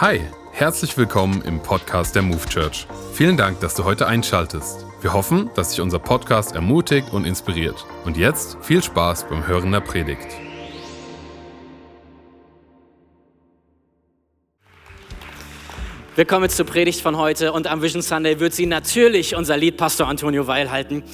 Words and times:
Hi, 0.00 0.20
herzlich 0.50 0.98
willkommen 0.98 1.40
im 1.42 1.62
Podcast 1.62 2.16
der 2.16 2.22
Move 2.22 2.44
Church. 2.48 2.88
Vielen 3.12 3.36
Dank, 3.36 3.60
dass 3.60 3.76
du 3.76 3.84
heute 3.84 4.08
einschaltest. 4.08 4.84
Wir 5.00 5.12
hoffen, 5.12 5.50
dass 5.54 5.70
dich 5.70 5.80
unser 5.80 6.00
Podcast 6.00 6.56
ermutigt 6.56 7.12
und 7.12 7.24
inspiriert. 7.24 7.86
Und 8.04 8.16
jetzt 8.16 8.58
viel 8.60 8.82
Spaß 8.82 9.28
beim 9.28 9.46
Hören 9.46 9.70
der 9.70 9.78
Predigt. 9.78 10.26
Wir 16.16 16.24
kommen 16.24 16.42
jetzt 16.42 16.56
zur 16.56 16.66
Predigt 16.66 17.00
von 17.00 17.16
heute 17.16 17.52
und 17.52 17.68
am 17.68 17.80
Vision 17.80 18.02
Sunday 18.02 18.40
wird 18.40 18.52
sie 18.52 18.66
natürlich 18.66 19.36
unser 19.36 19.56
Liedpastor 19.56 20.08
Antonio 20.08 20.48
Weil 20.48 20.72
halten. 20.72 21.04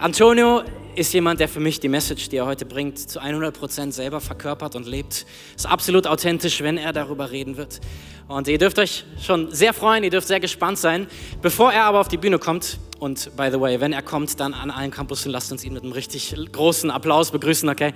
Antonio 0.00 0.64
ist 0.96 1.12
jemand, 1.12 1.40
der 1.40 1.48
für 1.48 1.60
mich 1.60 1.80
die 1.80 1.88
Message, 1.88 2.28
die 2.28 2.36
er 2.36 2.46
heute 2.46 2.66
bringt, 2.66 2.98
zu 2.98 3.20
100% 3.20 3.92
selber 3.92 4.20
verkörpert 4.20 4.76
und 4.76 4.86
lebt. 4.86 5.26
Ist 5.56 5.66
absolut 5.66 6.06
authentisch, 6.06 6.62
wenn 6.62 6.78
er 6.78 6.92
darüber 6.92 7.30
reden 7.30 7.56
wird. 7.56 7.80
Und 8.26 8.48
ihr 8.48 8.58
dürft 8.58 8.78
euch 8.78 9.04
schon 9.20 9.50
sehr 9.50 9.74
freuen, 9.74 10.02
ihr 10.02 10.10
dürft 10.10 10.28
sehr 10.28 10.40
gespannt 10.40 10.78
sein. 10.78 11.06
Bevor 11.42 11.72
er 11.72 11.84
aber 11.84 12.00
auf 12.00 12.08
die 12.08 12.16
Bühne 12.16 12.38
kommt, 12.38 12.78
und 12.98 13.36
by 13.36 13.48
the 13.52 13.60
way, 13.60 13.80
wenn 13.80 13.92
er 13.92 14.00
kommt, 14.00 14.40
dann 14.40 14.54
an 14.54 14.70
allen 14.70 14.90
Campussen, 14.90 15.30
lasst 15.30 15.52
uns 15.52 15.62
ihn 15.62 15.74
mit 15.74 15.82
einem 15.82 15.92
richtig 15.92 16.34
großen 16.52 16.90
Applaus 16.90 17.30
begrüßen, 17.30 17.68
okay? 17.68 17.92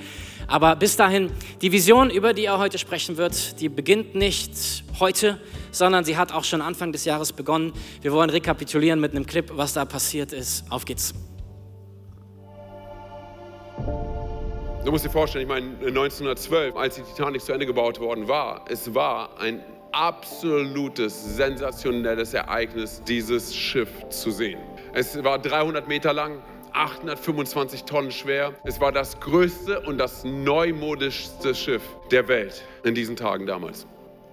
Aber 0.47 0.77
bis 0.77 0.97
dahin, 0.97 1.31
die 1.63 1.73
Vision, 1.73 2.11
über 2.11 2.35
die 2.35 2.45
er 2.45 2.59
heute 2.59 2.79
sprechen 2.79 3.17
wird, 3.17 3.61
die 3.61 3.69
beginnt 3.69 4.15
nicht 4.15 4.85
heute, 5.01 5.41
sondern 5.71 6.05
sie 6.05 6.17
hat 6.17 6.33
auch 6.33 6.45
schon 6.45 6.61
Anfang 6.61 6.93
des 6.93 7.05
Jahres 7.07 7.33
begonnen. 7.33 7.73
Wir 8.03 8.13
wollen 8.13 8.29
rekapitulieren 8.29 9.01
mit 9.01 9.13
einem 9.13 9.25
Clip, 9.25 9.51
was 9.55 9.73
da 9.73 9.85
passiert 9.85 10.33
ist. 10.33 10.65
Auf 10.71 10.85
geht's. 10.85 11.15
Du 14.85 14.93
musst 14.93 15.05
dir 15.05 15.11
vorstellen, 15.11 15.43
ich 15.43 15.49
meine, 15.49 15.67
1912, 15.87 16.77
als 16.77 16.95
die 16.97 17.03
Titanic 17.03 17.43
zu 17.43 17.53
Ende 17.53 17.67
gebaut 17.67 18.01
worden 18.01 18.27
war, 18.27 18.65
es 18.69 18.95
war 18.95 19.39
ein 19.39 19.63
absolutes, 19.93 21.37
sensationelles 21.37 22.35
Ereignis, 22.35 23.03
dieses 23.07 23.55
Schiff 23.55 23.91
zu 24.09 24.31
sehen. 24.31 24.59
Es 24.95 25.23
war 25.23 25.39
300 25.39 25.89
Meter 25.89 26.13
lang, 26.13 26.43
825 26.73 27.85
Tonnen 27.85 28.11
schwer. 28.11 28.55
Es 28.65 28.81
war 28.81 28.93
das 28.93 29.19
größte 29.21 29.81
und 29.81 29.99
das 29.99 30.25
neumodischste 30.25 31.55
Schiff 31.55 31.83
der 32.11 32.29
Welt 32.29 32.65
in 32.85 32.95
diesen 32.95 33.17
Tagen 33.17 33.47
damals. 33.47 33.87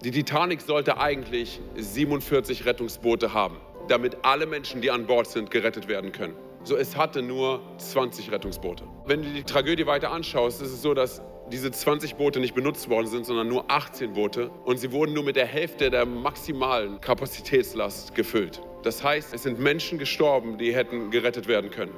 Die 0.03 0.11
Titanic 0.11 0.61
sollte 0.61 0.99
eigentlich 0.99 1.59
47 1.75 2.65
Rettungsboote 2.65 3.33
haben, 3.33 3.57
damit 3.87 4.17
alle 4.23 4.45
Menschen, 4.45 4.81
die 4.81 4.91
an 4.91 5.07
Bord 5.07 5.27
sind, 5.27 5.49
gerettet 5.49 5.87
werden 5.87 6.11
können. 6.11 6.35
So, 6.65 6.75
es 6.77 6.97
hatte 6.97 7.21
nur 7.21 7.61
20 7.77 8.31
Rettungsboote. 8.31 8.85
Wenn 9.05 9.21
du 9.21 9.29
die 9.29 9.43
Tragödie 9.43 9.85
weiter 9.85 10.11
anschaust, 10.11 10.63
ist 10.63 10.71
es 10.71 10.81
so, 10.81 10.95
dass 10.95 11.21
diese 11.51 11.69
20 11.69 12.15
Boote 12.15 12.39
nicht 12.39 12.55
benutzt 12.55 12.89
worden 12.89 13.05
sind, 13.05 13.27
sondern 13.27 13.47
nur 13.47 13.69
18 13.69 14.13
Boote. 14.13 14.49
Und 14.65 14.79
sie 14.79 14.91
wurden 14.91 15.13
nur 15.13 15.23
mit 15.23 15.35
der 15.35 15.45
Hälfte 15.45 15.91
der 15.91 16.07
maximalen 16.07 16.99
Kapazitätslast 17.01 18.15
gefüllt. 18.15 18.63
Das 18.81 19.03
heißt, 19.03 19.35
es 19.35 19.43
sind 19.43 19.59
Menschen 19.59 19.99
gestorben, 19.99 20.57
die 20.57 20.73
hätten 20.73 21.11
gerettet 21.11 21.47
werden 21.47 21.69
können. 21.69 21.93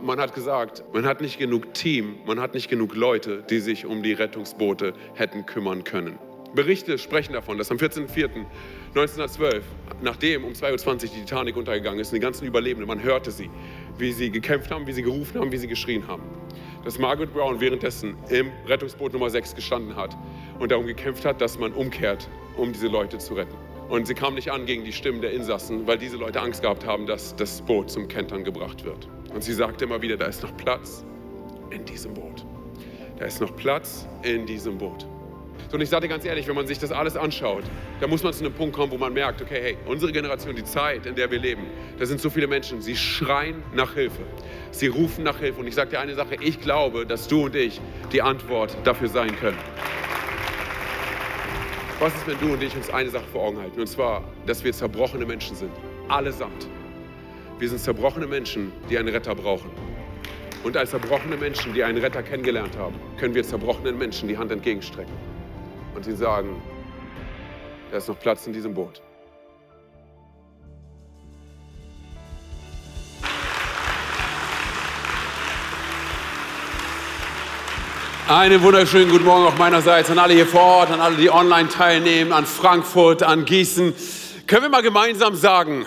Man 0.00 0.18
hat 0.18 0.34
gesagt, 0.34 0.82
man 0.94 1.04
hat 1.04 1.20
nicht 1.20 1.38
genug 1.38 1.74
Team, 1.74 2.16
man 2.24 2.40
hat 2.40 2.54
nicht 2.54 2.70
genug 2.70 2.94
Leute, 2.94 3.44
die 3.50 3.58
sich 3.58 3.84
um 3.84 4.02
die 4.02 4.14
Rettungsboote 4.14 4.94
hätten 5.12 5.44
kümmern 5.44 5.84
können. 5.84 6.18
Berichte 6.54 6.98
sprechen 6.98 7.34
davon, 7.34 7.58
dass 7.58 7.70
am 7.70 7.76
14.04.1912, 7.76 9.60
nachdem 10.02 10.44
um 10.44 10.52
2.20 10.52 10.86
Uhr 10.88 10.96
die 11.00 11.08
Titanic 11.08 11.56
untergegangen 11.56 12.00
ist, 12.00 12.12
die 12.12 12.18
ganzen 12.18 12.46
Überlebenden, 12.46 12.88
man 12.88 13.02
hörte 13.02 13.30
sie, 13.30 13.50
wie 13.98 14.12
sie 14.12 14.30
gekämpft 14.30 14.70
haben, 14.70 14.86
wie 14.86 14.92
sie 14.92 15.02
gerufen 15.02 15.40
haben, 15.40 15.52
wie 15.52 15.56
sie 15.56 15.68
geschrien 15.68 16.06
haben. 16.06 16.22
Dass 16.84 16.98
Margaret 16.98 17.32
Brown 17.32 17.60
währenddessen 17.60 18.16
im 18.28 18.50
Rettungsboot 18.66 19.12
Nummer 19.12 19.30
6 19.30 19.54
gestanden 19.54 19.96
hat 19.96 20.16
und 20.58 20.70
darum 20.70 20.86
gekämpft 20.86 21.24
hat, 21.24 21.40
dass 21.40 21.58
man 21.58 21.72
umkehrt, 21.72 22.28
um 22.56 22.72
diese 22.72 22.88
Leute 22.88 23.18
zu 23.18 23.34
retten. 23.34 23.56
Und 23.88 24.06
sie 24.06 24.14
kam 24.14 24.34
nicht 24.34 24.50
an 24.50 24.66
gegen 24.66 24.84
die 24.84 24.92
Stimmen 24.92 25.20
der 25.20 25.32
Insassen, 25.32 25.86
weil 25.86 25.98
diese 25.98 26.16
Leute 26.16 26.40
Angst 26.40 26.62
gehabt 26.62 26.84
haben, 26.84 27.06
dass 27.06 27.36
das 27.36 27.62
Boot 27.62 27.90
zum 27.90 28.08
Kentern 28.08 28.42
gebracht 28.42 28.84
wird. 28.84 29.08
Und 29.32 29.44
sie 29.44 29.52
sagte 29.52 29.84
immer 29.84 30.02
wieder, 30.02 30.16
da 30.16 30.26
ist 30.26 30.42
noch 30.42 30.56
Platz 30.56 31.04
in 31.70 31.84
diesem 31.84 32.14
Boot. 32.14 32.44
Da 33.18 33.26
ist 33.26 33.40
noch 33.40 33.54
Platz 33.54 34.06
in 34.22 34.44
diesem 34.44 34.76
Boot. 34.78 35.06
Und 35.72 35.80
ich 35.80 35.88
sage 35.90 36.02
dir 36.02 36.08
ganz 36.08 36.24
ehrlich, 36.24 36.46
wenn 36.46 36.54
man 36.54 36.66
sich 36.66 36.78
das 36.78 36.92
alles 36.92 37.16
anschaut, 37.16 37.64
da 38.00 38.06
muss 38.06 38.22
man 38.22 38.32
zu 38.32 38.44
einem 38.44 38.54
Punkt 38.54 38.74
kommen, 38.74 38.92
wo 38.92 38.98
man 38.98 39.12
merkt, 39.12 39.42
okay, 39.42 39.58
hey, 39.60 39.76
unsere 39.86 40.12
Generation, 40.12 40.54
die 40.54 40.64
Zeit, 40.64 41.06
in 41.06 41.14
der 41.14 41.30
wir 41.30 41.38
leben, 41.38 41.64
da 41.98 42.06
sind 42.06 42.20
so 42.20 42.30
viele 42.30 42.46
Menschen, 42.46 42.80
sie 42.80 42.96
schreien 42.96 43.62
nach 43.74 43.94
Hilfe. 43.94 44.22
Sie 44.70 44.86
rufen 44.86 45.24
nach 45.24 45.38
Hilfe. 45.38 45.60
Und 45.60 45.66
ich 45.66 45.74
sage 45.74 45.90
dir 45.90 46.00
eine 46.00 46.14
Sache, 46.14 46.36
ich 46.40 46.60
glaube, 46.60 47.04
dass 47.04 47.28
du 47.28 47.46
und 47.46 47.56
ich 47.56 47.80
die 48.12 48.22
Antwort 48.22 48.76
dafür 48.84 49.08
sein 49.08 49.34
können. 49.38 49.58
Was 51.98 52.14
ist, 52.14 52.26
wenn 52.26 52.38
du 52.38 52.52
und 52.52 52.62
ich 52.62 52.76
uns 52.76 52.90
eine 52.90 53.10
Sache 53.10 53.24
vor 53.32 53.42
Augen 53.42 53.58
halten? 53.58 53.80
Und 53.80 53.86
zwar, 53.86 54.22
dass 54.46 54.62
wir 54.62 54.72
zerbrochene 54.72 55.26
Menschen 55.26 55.56
sind. 55.56 55.72
Allesamt. 56.08 56.68
Wir 57.58 57.68
sind 57.68 57.80
zerbrochene 57.80 58.26
Menschen, 58.26 58.70
die 58.88 58.98
einen 58.98 59.08
Retter 59.08 59.34
brauchen. 59.34 59.70
Und 60.62 60.76
als 60.76 60.90
zerbrochene 60.90 61.36
Menschen, 61.36 61.72
die 61.72 61.82
einen 61.82 61.98
Retter 61.98 62.22
kennengelernt 62.22 62.76
haben, 62.76 62.94
können 63.18 63.34
wir 63.34 63.42
zerbrochenen 63.42 63.96
Menschen 63.98 64.28
die 64.28 64.36
Hand 64.36 64.52
entgegenstrecken 64.52 65.35
und 65.96 66.04
sie 66.04 66.14
sagen, 66.14 66.62
da 67.90 67.96
ist 67.96 68.06
noch 68.06 68.20
Platz 68.20 68.46
in 68.46 68.52
diesem 68.52 68.74
Boot. 68.74 69.00
Einen 78.28 78.60
wunderschönen 78.62 79.10
guten 79.10 79.24
Morgen 79.24 79.46
auch 79.46 79.56
meinerseits 79.56 80.10
an 80.10 80.18
alle 80.18 80.34
hier 80.34 80.46
vor 80.46 80.60
Ort, 80.60 80.90
an 80.90 81.00
alle, 81.00 81.16
die 81.16 81.30
online 81.30 81.68
teilnehmen, 81.68 82.32
an 82.32 82.44
Frankfurt, 82.44 83.22
an 83.22 83.44
Gießen. 83.44 83.94
Können 84.46 84.62
wir 84.62 84.68
mal 84.68 84.82
gemeinsam 84.82 85.34
sagen, 85.34 85.86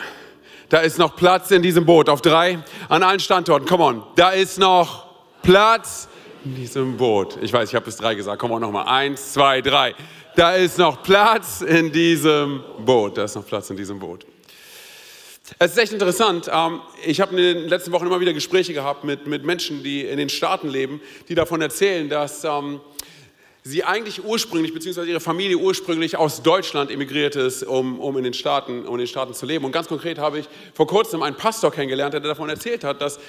da 0.70 0.80
ist 0.80 0.98
noch 0.98 1.18
Platz 1.18 1.52
in 1.52 1.62
diesem 1.62 1.86
Boot 1.86 2.10
auf 2.10 2.22
drei, 2.22 2.60
an 2.88 3.04
allen 3.04 3.20
Standorten. 3.20 3.68
Come 3.68 3.84
on, 3.84 4.04
da 4.16 4.30
ist 4.30 4.58
noch 4.58 5.06
Platz 5.44 6.08
in 6.46 6.56
diesem 6.56 6.98
Boot. 6.98 7.38
Ich 7.42 7.52
weiß, 7.52 7.70
ich 7.70 7.76
habe 7.76 7.86
bis 7.86 7.98
drei 7.98 8.16
gesagt. 8.16 8.40
Komm 8.40 8.52
auch 8.52 8.60
noch 8.60 8.72
mal. 8.72 8.84
Eins, 8.84 9.34
zwei, 9.34 9.62
drei. 9.62 9.96
Da 10.36 10.54
ist 10.54 10.78
noch 10.78 11.04
Platz 11.04 11.62
in 11.62 11.92
diesem 11.92 12.64
Boot. 12.86 13.18
Da 13.18 13.26
ist 13.26 13.36
noch 13.36 13.46
Platz 13.46 13.70
in 13.70 13.78
diesem 13.78 14.00
Boot. 14.00 14.26
Es 15.58 15.72
ist 15.72 15.78
echt 15.78 15.94
interessant. 15.94 16.50
Ähm, 16.54 16.82
ich 17.06 17.20
habe 17.20 17.32
in 17.32 17.38
den 17.38 17.70
letzten 17.70 17.92
Wochen 17.92 18.06
immer 18.06 18.20
wieder 18.20 18.34
Gespräche 18.34 18.74
gehabt 18.74 19.04
mit, 19.04 19.26
mit 19.28 19.44
Menschen, 19.44 19.84
die 19.84 20.06
in 20.06 20.18
den 20.18 20.30
Staaten 20.30 20.70
leben, 20.70 21.02
die 21.28 21.36
davon 21.36 21.62
erzählen, 21.62 22.08
dass 22.08 22.44
ähm, 22.44 22.80
sie 23.64 23.84
eigentlich 23.84 24.24
ursprünglich, 24.24 24.74
beziehungsweise 24.74 25.10
ihre 25.10 25.20
Familie 25.20 25.58
ursprünglich 25.58 26.18
aus 26.18 26.44
Deutschland 26.44 26.92
emigriert 26.92 27.36
ist, 27.36 27.64
um, 27.64 28.00
um, 28.00 28.18
in 28.18 28.24
den 28.24 28.34
Staaten, 28.34 28.86
um 28.86 28.94
in 28.94 29.00
den 29.00 29.08
Staaten 29.08 29.34
zu 29.34 29.46
leben. 29.46 29.66
Und 29.66 29.72
ganz 29.72 29.88
konkret 29.88 30.20
habe 30.20 30.40
ich 30.40 30.46
vor 30.74 30.88
kurzem 30.88 31.24
einen 31.24 31.36
Pastor 31.36 31.72
kennengelernt, 31.72 32.14
der 32.14 32.22
davon 32.22 32.50
erzählt 32.50 32.84
hat, 32.84 33.02
dass 33.02 33.20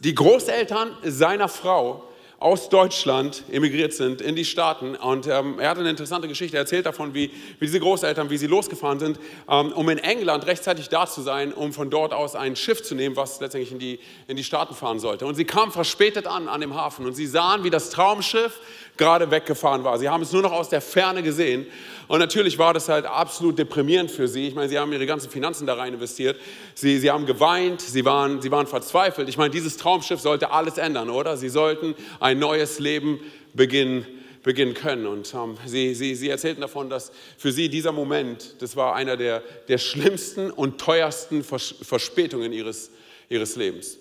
die 0.00 0.14
Großeltern 0.14 0.96
seiner 1.02 1.48
Frau 1.48 2.10
aus 2.38 2.68
Deutschland 2.68 3.44
emigriert 3.50 3.94
sind 3.94 4.20
in 4.20 4.36
die 4.36 4.44
Staaten. 4.44 4.96
Und 4.96 5.26
ähm, 5.26 5.58
er 5.58 5.70
hat 5.70 5.78
eine 5.78 5.90
interessante 5.90 6.28
Geschichte. 6.28 6.56
Er 6.56 6.62
erzählt 6.62 6.86
davon, 6.86 7.14
wie, 7.14 7.30
wie 7.58 7.66
diese 7.66 7.80
Großeltern, 7.80 8.30
wie 8.30 8.36
sie 8.36 8.46
losgefahren 8.46 8.98
sind, 8.98 9.18
ähm, 9.48 9.72
um 9.72 9.88
in 9.88 9.98
England 9.98 10.46
rechtzeitig 10.46 10.88
da 10.88 11.06
zu 11.06 11.22
sein, 11.22 11.52
um 11.52 11.72
von 11.72 11.90
dort 11.90 12.12
aus 12.12 12.34
ein 12.34 12.56
Schiff 12.56 12.82
zu 12.82 12.94
nehmen, 12.94 13.16
was 13.16 13.40
letztendlich 13.40 13.72
in 13.72 13.78
die, 13.78 13.98
in 14.26 14.36
die 14.36 14.44
Staaten 14.44 14.74
fahren 14.74 14.98
sollte. 14.98 15.26
Und 15.26 15.36
sie 15.36 15.44
kamen 15.44 15.72
verspätet 15.72 16.26
an, 16.26 16.48
an 16.48 16.60
dem 16.60 16.74
Hafen. 16.74 17.06
Und 17.06 17.14
sie 17.14 17.26
sahen, 17.26 17.64
wie 17.64 17.70
das 17.70 17.90
Traumschiff 17.90 18.60
gerade 18.96 19.30
weggefahren 19.30 19.84
war. 19.84 19.98
Sie 19.98 20.08
haben 20.08 20.22
es 20.22 20.32
nur 20.32 20.42
noch 20.42 20.52
aus 20.52 20.68
der 20.68 20.80
Ferne 20.80 21.22
gesehen. 21.22 21.66
Und 22.06 22.18
natürlich 22.18 22.58
war 22.58 22.74
das 22.74 22.88
halt 22.88 23.06
absolut 23.06 23.58
deprimierend 23.58 24.10
für 24.10 24.28
sie. 24.28 24.48
Ich 24.48 24.54
meine, 24.54 24.68
sie 24.68 24.78
haben 24.78 24.92
ihre 24.92 25.06
ganzen 25.06 25.30
Finanzen 25.30 25.66
da 25.66 25.74
rein 25.74 25.94
investiert. 25.94 26.38
Sie, 26.74 26.98
sie 26.98 27.10
haben 27.10 27.26
geweint, 27.26 27.80
sie 27.80 28.04
waren, 28.04 28.42
sie 28.42 28.50
waren 28.50 28.66
verzweifelt. 28.66 29.28
Ich 29.28 29.38
meine, 29.38 29.50
dieses 29.50 29.76
Traumschiff 29.78 30.20
sollte 30.20 30.50
alles 30.50 30.78
ändern, 30.78 31.10
oder? 31.10 31.36
Sie 31.36 31.48
sollten 31.48 31.94
ein 32.20 32.38
neues 32.38 32.78
Leben 32.78 33.20
beginnen 33.54 34.06
beginnen 34.44 34.74
können. 34.74 35.06
Und 35.06 35.34
ähm, 35.34 35.56
sie, 35.66 35.94
sie, 35.94 36.14
sie 36.14 36.28
erzählten 36.28 36.60
davon, 36.60 36.88
dass 36.88 37.10
für 37.36 37.50
sie 37.50 37.68
dieser 37.68 37.90
Moment, 37.90 38.56
das 38.60 38.76
war 38.76 38.94
einer 38.94 39.16
der, 39.16 39.42
der 39.68 39.78
schlimmsten 39.78 40.50
und 40.50 40.78
teuersten 40.78 41.42
Vers 41.42 41.74
Verspätungen 41.82 42.52
ihres, 42.52 42.90
ihres 43.28 43.56
Lebens. 43.56 43.98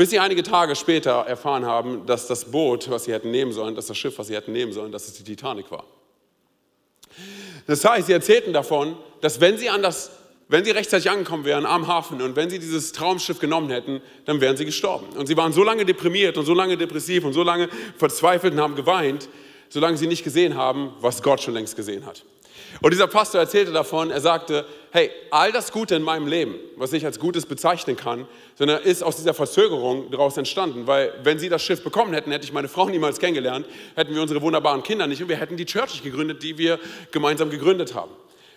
Bis 0.00 0.08
sie 0.08 0.18
einige 0.18 0.42
Tage 0.42 0.76
später 0.76 1.26
erfahren 1.26 1.66
haben, 1.66 2.06
dass 2.06 2.26
das 2.26 2.46
Boot, 2.46 2.88
was 2.88 3.04
sie 3.04 3.12
hätten 3.12 3.30
nehmen 3.30 3.52
sollen, 3.52 3.74
dass 3.74 3.84
das 3.84 3.98
Schiff, 3.98 4.18
was 4.18 4.28
sie 4.28 4.34
hätten 4.34 4.50
nehmen 4.50 4.72
sollen, 4.72 4.92
dass 4.92 5.06
es 5.06 5.12
die 5.12 5.24
Titanic 5.24 5.70
war. 5.70 5.84
Das 7.66 7.84
heißt, 7.84 8.06
sie 8.06 8.14
erzählten 8.14 8.54
davon, 8.54 8.96
dass 9.20 9.42
wenn 9.42 9.58
sie, 9.58 9.68
an 9.68 9.82
das, 9.82 10.10
wenn 10.48 10.64
sie 10.64 10.70
rechtzeitig 10.70 11.10
angekommen 11.10 11.44
wären 11.44 11.66
am 11.66 11.86
Hafen 11.86 12.22
und 12.22 12.34
wenn 12.34 12.48
sie 12.48 12.58
dieses 12.58 12.92
Traumschiff 12.92 13.40
genommen 13.40 13.68
hätten, 13.68 14.00
dann 14.24 14.40
wären 14.40 14.56
sie 14.56 14.64
gestorben. 14.64 15.06
Und 15.18 15.26
sie 15.26 15.36
waren 15.36 15.52
so 15.52 15.62
lange 15.62 15.84
deprimiert 15.84 16.38
und 16.38 16.46
so 16.46 16.54
lange 16.54 16.78
depressiv 16.78 17.26
und 17.26 17.34
so 17.34 17.42
lange 17.42 17.68
verzweifelt 17.98 18.54
und 18.54 18.60
haben 18.60 18.76
geweint, 18.76 19.28
solange 19.68 19.98
sie 19.98 20.06
nicht 20.06 20.24
gesehen 20.24 20.56
haben, 20.56 20.94
was 21.02 21.22
Gott 21.22 21.42
schon 21.42 21.52
längst 21.52 21.76
gesehen 21.76 22.06
hat. 22.06 22.24
Und 22.80 22.92
dieser 22.92 23.06
Pastor 23.06 23.40
erzählte 23.40 23.72
davon, 23.72 24.10
er 24.10 24.20
sagte, 24.20 24.64
hey, 24.90 25.10
all 25.30 25.52
das 25.52 25.72
Gute 25.72 25.94
in 25.94 26.02
meinem 26.02 26.26
Leben, 26.26 26.54
was 26.76 26.92
ich 26.92 27.04
als 27.04 27.18
Gutes 27.18 27.46
bezeichnen 27.46 27.96
kann, 27.96 28.26
sondern 28.56 28.82
ist 28.82 29.02
aus 29.02 29.16
dieser 29.16 29.34
Verzögerung 29.34 30.10
daraus 30.10 30.36
entstanden, 30.36 30.86
weil 30.86 31.12
wenn 31.22 31.38
sie 31.38 31.48
das 31.48 31.62
Schiff 31.62 31.82
bekommen 31.82 32.12
hätten, 32.12 32.30
hätte 32.30 32.44
ich 32.44 32.52
meine 32.52 32.68
Frau 32.68 32.88
niemals 32.88 33.18
kennengelernt, 33.18 33.66
hätten 33.96 34.14
wir 34.14 34.22
unsere 34.22 34.40
wunderbaren 34.40 34.82
Kinder 34.82 35.06
nicht 35.06 35.22
und 35.22 35.28
wir 35.28 35.36
hätten 35.36 35.56
die 35.56 35.66
Church 35.66 35.92
nicht 35.92 36.04
gegründet, 36.04 36.42
die 36.42 36.58
wir 36.58 36.78
gemeinsam 37.10 37.50
gegründet 37.50 37.94
haben. 37.94 38.12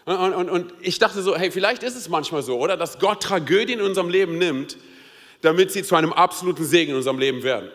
Und, 0.05 0.33
und, 0.33 0.49
und 0.49 0.73
ich 0.81 0.99
dachte 0.99 1.21
so, 1.21 1.35
hey, 1.35 1.51
vielleicht 1.51 1.83
ist 1.83 1.95
es 1.95 2.09
manchmal 2.09 2.43
so, 2.43 2.59
oder? 2.59 2.75
Dass 2.77 2.99
Gott 2.99 3.23
Tragödien 3.23 3.79
in 3.79 3.85
unserem 3.85 4.09
Leben 4.09 4.37
nimmt, 4.37 4.77
damit 5.41 5.71
sie 5.71 5.83
zu 5.83 5.95
einem 5.95 6.13
absoluten 6.13 6.65
Segen 6.65 6.91
in 6.91 6.97
unserem 6.97 7.19
Leben 7.19 7.43
werden. 7.43 7.69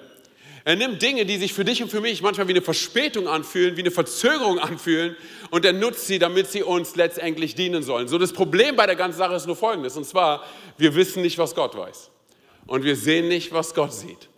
Er 0.69 0.77
nimmt 0.77 1.01
Dinge, 1.01 1.25
die 1.25 1.39
sich 1.39 1.55
für 1.55 1.65
dich 1.65 1.83
und 1.83 1.89
für 1.89 2.03
mich 2.03 2.21
manchmal 2.21 2.47
wie 2.47 2.53
eine 2.53 2.61
Verspätung 2.61 3.27
anfühlen, 3.27 3.79
wie 3.79 3.81
eine 3.81 3.91
Verzögerung 3.91 4.59
anfühlen 4.59 5.17
und 5.49 5.65
er 5.65 5.73
nutzt 5.73 6.07
sie, 6.07 6.19
damit 6.19 6.49
sie 6.49 6.63
uns 6.63 6.95
letztendlich 6.95 7.55
dienen 7.55 7.83
sollen. 7.83 8.07
So 8.07 8.19
das 8.19 8.35
Problem 8.35 8.77
bei 8.77 8.85
der 8.85 8.95
ganzen 8.95 9.17
Sache 9.17 9.35
ist 9.35 9.47
nur 9.47 9.57
folgendes 9.57 9.97
und 9.97 10.05
zwar, 10.05 10.45
wir 10.77 10.95
wissen 10.95 11.23
nicht, 11.23 11.39
was 11.39 11.55
Gott 11.55 11.75
weiß 11.75 12.11
und 12.67 12.85
wir 12.85 12.97
sehen 12.97 13.29
nicht, 13.29 13.51
was 13.51 13.73
Gott 13.73 13.95
sieht. 13.95 14.29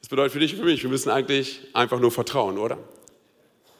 Das 0.00 0.08
bedeutet 0.08 0.32
für 0.32 0.40
dich 0.40 0.54
und 0.54 0.58
für 0.58 0.64
mich, 0.64 0.82
wir 0.82 0.90
müssen 0.90 1.08
eigentlich 1.08 1.60
einfach 1.72 2.00
nur 2.00 2.10
vertrauen, 2.10 2.58
oder? 2.58 2.76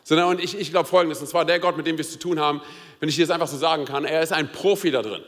Sondern, 0.05 0.29
und 0.29 0.41
ich, 0.41 0.57
ich 0.57 0.71
glaube 0.71 0.89
folgendes, 0.89 1.21
und 1.21 1.27
zwar 1.27 1.45
der 1.45 1.59
Gott, 1.59 1.77
mit 1.77 1.89
dem 1.89 1.99
wir 1.99 2.05
es 2.05 2.13
zu 2.13 2.21
tun 2.21 2.39
haben, 2.39 2.61
wenn 3.01 3.09
ich 3.09 3.17
dir 3.17 3.27
das 3.27 3.35
einfach 3.35 3.49
so 3.49 3.57
sagen 3.57 3.85
kann, 3.85 4.05
er 4.05 4.23
ist 4.23 4.33
ein 4.33 4.53
Profi 4.53 4.93
da 4.93 5.03
drin. 5.03 5.23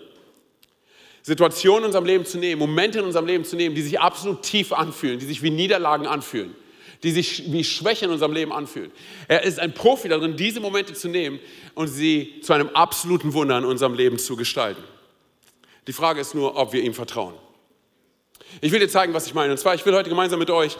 Situationen 1.23 1.81
in 1.81 1.87
unserem 1.87 2.05
Leben 2.05 2.25
zu 2.25 2.39
nehmen, 2.39 2.59
Momente 2.59 2.99
in 2.99 3.05
unserem 3.05 3.27
Leben 3.27 3.45
zu 3.45 3.57
nehmen, 3.57 3.75
die 3.75 3.83
sich 3.83 4.01
absolut 4.01 4.43
tief 4.43 4.73
anfühlen, 4.73 5.19
die 5.19 5.27
sich 5.27 5.43
wie 5.43 5.51
Niederlagen 5.51 6.07
anfühlen, 6.07 6.55
die 7.03 7.13
sich 7.13 7.53
wie 7.53 7.63
Schwäche 7.63 8.07
in 8.07 8.11
unserem 8.11 8.33
Leben 8.33 8.53
anfühlen. 8.53 8.91
Er 9.29 9.45
ist 9.45 9.61
ein 9.61 9.73
Profi 9.73 10.09
darin, 10.09 10.37
diese 10.37 10.61
Momente 10.61 10.95
zu 10.95 11.09
nehmen 11.09 11.39
und 11.75 11.89
sie 11.89 12.41
zu 12.43 12.53
einem 12.53 12.69
absoluten 12.71 13.33
Wunder 13.35 13.57
in 13.59 13.65
unserem 13.65 13.95
Leben 13.95 14.19
zu 14.19 14.37
gestalten. 14.37 14.83
Die 15.87 15.93
Frage 15.93 16.21
ist 16.21 16.35
nur, 16.35 16.57
ob 16.57 16.73
wir 16.73 16.83
ihm 16.83 16.95
vertrauen. 16.95 17.35
Ich 18.61 18.73
will 18.73 18.81
dir 18.81 18.89
zeigen, 18.89 19.15
was 19.15 19.27
ich 19.27 19.35
meine. 19.35 19.53
Und 19.53 19.59
zwar, 19.59 19.75
ich 19.75 19.87
will 19.87 19.95
heute 19.95 20.09
gemeinsam 20.09 20.39
mit 20.39 20.51
euch 20.51 20.77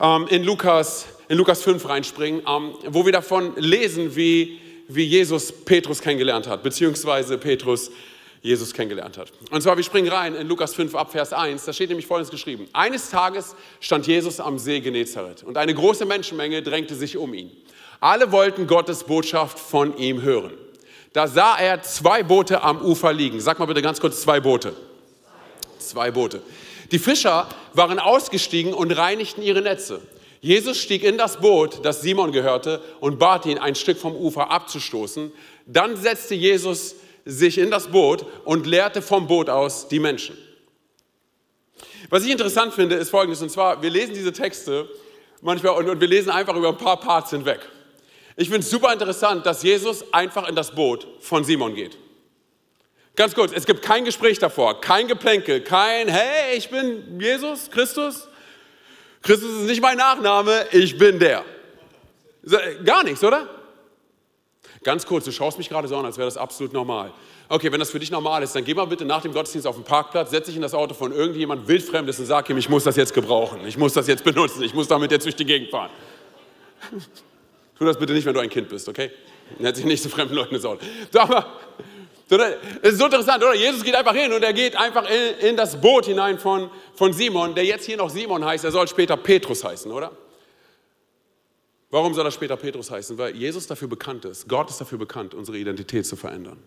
ähm, 0.00 0.26
in, 0.28 0.44
Lukas, 0.44 1.06
in 1.28 1.36
Lukas 1.38 1.62
5 1.62 1.88
reinspringen, 1.88 2.42
ähm, 2.46 2.74
wo 2.86 3.04
wir 3.04 3.12
davon 3.12 3.54
lesen, 3.56 4.14
wie, 4.14 4.60
wie 4.88 5.04
Jesus 5.04 5.52
Petrus 5.64 6.00
kennengelernt 6.00 6.46
hat, 6.46 6.62
beziehungsweise 6.62 7.38
Petrus 7.38 7.90
Jesus 8.40 8.72
kennengelernt 8.72 9.18
hat. 9.18 9.32
Und 9.50 9.62
zwar, 9.62 9.76
wir 9.76 9.84
springen 9.84 10.08
rein 10.08 10.34
in 10.34 10.46
Lukas 10.46 10.74
5 10.74 10.94
ab 10.94 11.12
Vers 11.12 11.32
1, 11.32 11.64
da 11.64 11.72
steht 11.72 11.88
nämlich 11.88 12.06
Folgendes 12.06 12.30
geschrieben. 12.30 12.68
Eines 12.72 13.10
Tages 13.10 13.56
stand 13.80 14.06
Jesus 14.06 14.40
am 14.40 14.58
See 14.58 14.80
Genezareth 14.80 15.42
und 15.42 15.56
eine 15.56 15.74
große 15.74 16.04
Menschenmenge 16.04 16.62
drängte 16.62 16.94
sich 16.94 17.16
um 17.16 17.34
ihn. 17.34 17.50
Alle 18.00 18.30
wollten 18.30 18.66
Gottes 18.66 19.04
Botschaft 19.04 19.58
von 19.58 19.96
ihm 19.96 20.22
hören. 20.22 20.52
Da 21.12 21.26
sah 21.26 21.56
er 21.56 21.82
zwei 21.82 22.22
Boote 22.22 22.62
am 22.62 22.80
Ufer 22.80 23.12
liegen. 23.12 23.40
Sag 23.40 23.58
mal 23.58 23.66
bitte 23.66 23.82
ganz 23.82 24.00
kurz 24.00 24.20
zwei 24.20 24.40
Boote. 24.40 24.74
Zwei 25.78 26.10
Boote. 26.10 26.42
Die 26.92 26.98
Fischer 26.98 27.48
waren 27.74 27.98
ausgestiegen 27.98 28.72
und 28.72 28.92
reinigten 28.92 29.42
ihre 29.42 29.62
Netze. 29.62 30.00
Jesus 30.40 30.78
stieg 30.78 31.02
in 31.02 31.18
das 31.18 31.38
Boot, 31.38 31.84
das 31.84 32.00
Simon 32.00 32.30
gehörte, 32.30 32.80
und 33.00 33.18
bat 33.18 33.46
ihn, 33.46 33.58
ein 33.58 33.74
Stück 33.74 33.98
vom 33.98 34.14
Ufer 34.14 34.50
abzustoßen. 34.50 35.32
Dann 35.66 35.96
setzte 35.96 36.34
Jesus 36.34 36.94
sich 37.24 37.58
in 37.58 37.70
das 37.70 37.88
Boot 37.88 38.24
und 38.44 38.66
lehrte 38.66 39.02
vom 39.02 39.26
Boot 39.26 39.50
aus 39.50 39.88
die 39.88 39.98
Menschen. 39.98 40.36
Was 42.10 42.24
ich 42.24 42.30
interessant 42.30 42.72
finde, 42.74 42.96
ist 42.96 43.10
folgendes, 43.10 43.42
und 43.42 43.50
zwar, 43.50 43.82
wir 43.82 43.90
lesen 43.90 44.14
diese 44.14 44.32
Texte 44.32 44.88
manchmal 45.42 45.74
und, 45.74 45.88
und 45.88 46.00
wir 46.00 46.08
lesen 46.08 46.30
einfach 46.30 46.56
über 46.56 46.68
ein 46.68 46.78
paar 46.78 46.98
Parts 46.98 47.30
hinweg. 47.30 47.60
Ich 48.36 48.48
finde 48.48 48.60
es 48.60 48.70
super 48.70 48.92
interessant, 48.92 49.44
dass 49.46 49.62
Jesus 49.62 50.12
einfach 50.12 50.48
in 50.48 50.54
das 50.54 50.74
Boot 50.74 51.06
von 51.20 51.44
Simon 51.44 51.74
geht. 51.74 51.98
Ganz 53.16 53.34
kurz, 53.34 53.52
es 53.52 53.66
gibt 53.66 53.82
kein 53.82 54.04
Gespräch 54.04 54.38
davor, 54.38 54.80
kein 54.80 55.08
Geplänkel, 55.08 55.60
kein, 55.60 56.06
hey, 56.06 56.56
ich 56.56 56.70
bin 56.70 57.20
Jesus, 57.20 57.68
Christus. 57.68 58.28
Christus 59.22 59.62
ist 59.62 59.66
nicht 59.66 59.82
mein 59.82 59.98
Nachname, 59.98 60.66
ich 60.70 60.96
bin 60.96 61.18
der. 61.18 61.44
Gar 62.84 63.02
nichts, 63.02 63.24
oder? 63.24 63.57
Ganz 64.82 65.06
kurz, 65.06 65.24
du 65.24 65.32
schaust 65.32 65.58
mich 65.58 65.68
gerade 65.68 65.88
so 65.88 65.96
an, 65.96 66.04
als 66.04 66.16
wäre 66.16 66.26
das 66.26 66.36
absolut 66.36 66.72
normal. 66.72 67.12
Okay, 67.48 67.72
wenn 67.72 67.80
das 67.80 67.90
für 67.90 67.98
dich 67.98 68.10
normal 68.10 68.42
ist, 68.42 68.54
dann 68.54 68.64
geh 68.64 68.74
mal 68.74 68.86
bitte 68.86 69.04
nach 69.04 69.22
dem 69.22 69.32
Gottesdienst 69.32 69.66
auf 69.66 69.74
den 69.74 69.84
Parkplatz, 69.84 70.30
setz 70.30 70.46
dich 70.46 70.56
in 70.56 70.62
das 70.62 70.74
Auto 70.74 70.94
von 70.94 71.12
irgendjemand 71.12 71.66
Wildfremdes 71.66 72.18
und 72.20 72.26
sag 72.26 72.48
ihm, 72.50 72.58
ich 72.58 72.68
muss 72.68 72.84
das 72.84 72.96
jetzt 72.96 73.14
gebrauchen, 73.14 73.66
ich 73.66 73.76
muss 73.76 73.92
das 73.92 74.06
jetzt 74.06 74.24
benutzen, 74.24 74.62
ich 74.62 74.74
muss 74.74 74.86
damit 74.88 75.10
jetzt 75.10 75.24
durch 75.24 75.36
die 75.36 75.44
Gegend 75.44 75.70
fahren. 75.70 75.90
tu 77.78 77.84
das 77.84 77.98
bitte 77.98 78.12
nicht, 78.12 78.26
wenn 78.26 78.34
du 78.34 78.40
ein 78.40 78.50
Kind 78.50 78.68
bist, 78.68 78.88
okay? 78.88 79.10
Setz 79.58 79.76
dich 79.76 79.86
nicht 79.86 80.02
zu 80.02 80.08
fremden 80.08 80.34
Leuten 80.34 80.54
ins 80.54 80.64
Auto. 80.64 80.84
So, 81.10 81.20
aber, 81.20 81.46
es 82.82 82.92
ist 82.92 82.98
so 82.98 83.06
interessant, 83.06 83.42
oder? 83.42 83.54
Jesus 83.54 83.82
geht 83.82 83.94
einfach 83.94 84.14
hin 84.14 84.32
und 84.32 84.42
er 84.42 84.52
geht 84.52 84.76
einfach 84.76 85.08
in, 85.08 85.48
in 85.48 85.56
das 85.56 85.80
Boot 85.80 86.04
hinein 86.04 86.38
von, 86.38 86.70
von 86.94 87.12
Simon, 87.14 87.54
der 87.54 87.64
jetzt 87.64 87.86
hier 87.86 87.96
noch 87.96 88.10
Simon 88.10 88.44
heißt, 88.44 88.64
er 88.64 88.70
soll 88.70 88.86
später 88.86 89.16
Petrus 89.16 89.64
heißen, 89.64 89.90
oder? 89.90 90.12
Warum 91.90 92.12
soll 92.12 92.26
er 92.26 92.30
später 92.30 92.56
Petrus 92.56 92.90
heißen? 92.90 93.16
Weil 93.16 93.34
Jesus 93.34 93.66
dafür 93.66 93.88
bekannt 93.88 94.24
ist. 94.24 94.48
Gott 94.48 94.68
ist 94.68 94.80
dafür 94.80 94.98
bekannt, 94.98 95.34
unsere 95.34 95.56
Identität 95.56 96.06
zu 96.06 96.16
verändern. 96.16 96.58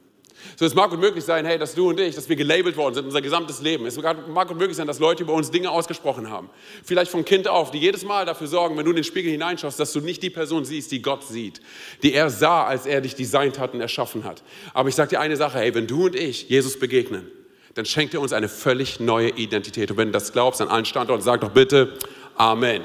So, 0.55 0.65
es 0.65 0.73
mag 0.73 0.91
unmöglich 0.91 1.23
sein, 1.23 1.45
hey, 1.45 1.59
dass 1.59 1.75
du 1.75 1.89
und 1.89 1.99
ich, 1.99 2.15
dass 2.15 2.27
wir 2.27 2.35
gelabelt 2.35 2.75
worden 2.75 2.95
sind, 2.95 3.05
unser 3.05 3.21
gesamtes 3.21 3.61
Leben. 3.61 3.85
Es 3.85 3.97
mag 3.97 4.49
unmöglich 4.49 4.75
sein, 4.75 4.87
dass 4.87 4.97
Leute 4.99 5.23
über 5.23 5.33
uns 5.33 5.51
Dinge 5.51 5.69
ausgesprochen 5.69 6.29
haben. 6.29 6.49
Vielleicht 6.83 7.11
vom 7.11 7.23
Kind 7.25 7.47
auf, 7.47 7.69
die 7.69 7.77
jedes 7.77 8.03
Mal 8.03 8.25
dafür 8.25 8.47
sorgen, 8.47 8.77
wenn 8.77 8.85
du 8.85 8.91
in 8.91 8.95
den 8.95 9.03
Spiegel 9.03 9.31
hineinschaust, 9.31 9.79
dass 9.79 9.93
du 9.93 9.99
nicht 9.99 10.23
die 10.23 10.29
Person 10.29 10.65
siehst, 10.65 10.91
die 10.91 11.01
Gott 11.01 11.23
sieht, 11.23 11.61
die 12.01 12.13
er 12.13 12.29
sah, 12.29 12.65
als 12.65 12.85
er 12.85 13.01
dich 13.01 13.15
designt 13.15 13.59
hat 13.59 13.73
und 13.73 13.81
erschaffen 13.81 14.23
hat. 14.23 14.43
Aber 14.73 14.89
ich 14.89 14.95
sage 14.95 15.11
dir 15.11 15.19
eine 15.19 15.37
Sache, 15.37 15.59
hey, 15.59 15.75
wenn 15.75 15.87
du 15.87 16.05
und 16.05 16.15
ich 16.15 16.49
Jesus 16.49 16.79
begegnen, 16.79 17.27
dann 17.75 17.85
schenkt 17.85 18.13
er 18.13 18.21
uns 18.21 18.33
eine 18.33 18.49
völlig 18.49 18.99
neue 18.99 19.29
Identität. 19.29 19.91
Und 19.91 19.97
wenn 19.97 20.07
du 20.07 20.13
das 20.13 20.33
glaubst 20.33 20.61
an 20.61 20.67
allen 20.67 20.85
Standorten, 20.85 21.23
sag 21.23 21.41
doch 21.41 21.51
bitte 21.51 21.97
Amen. 22.35 22.81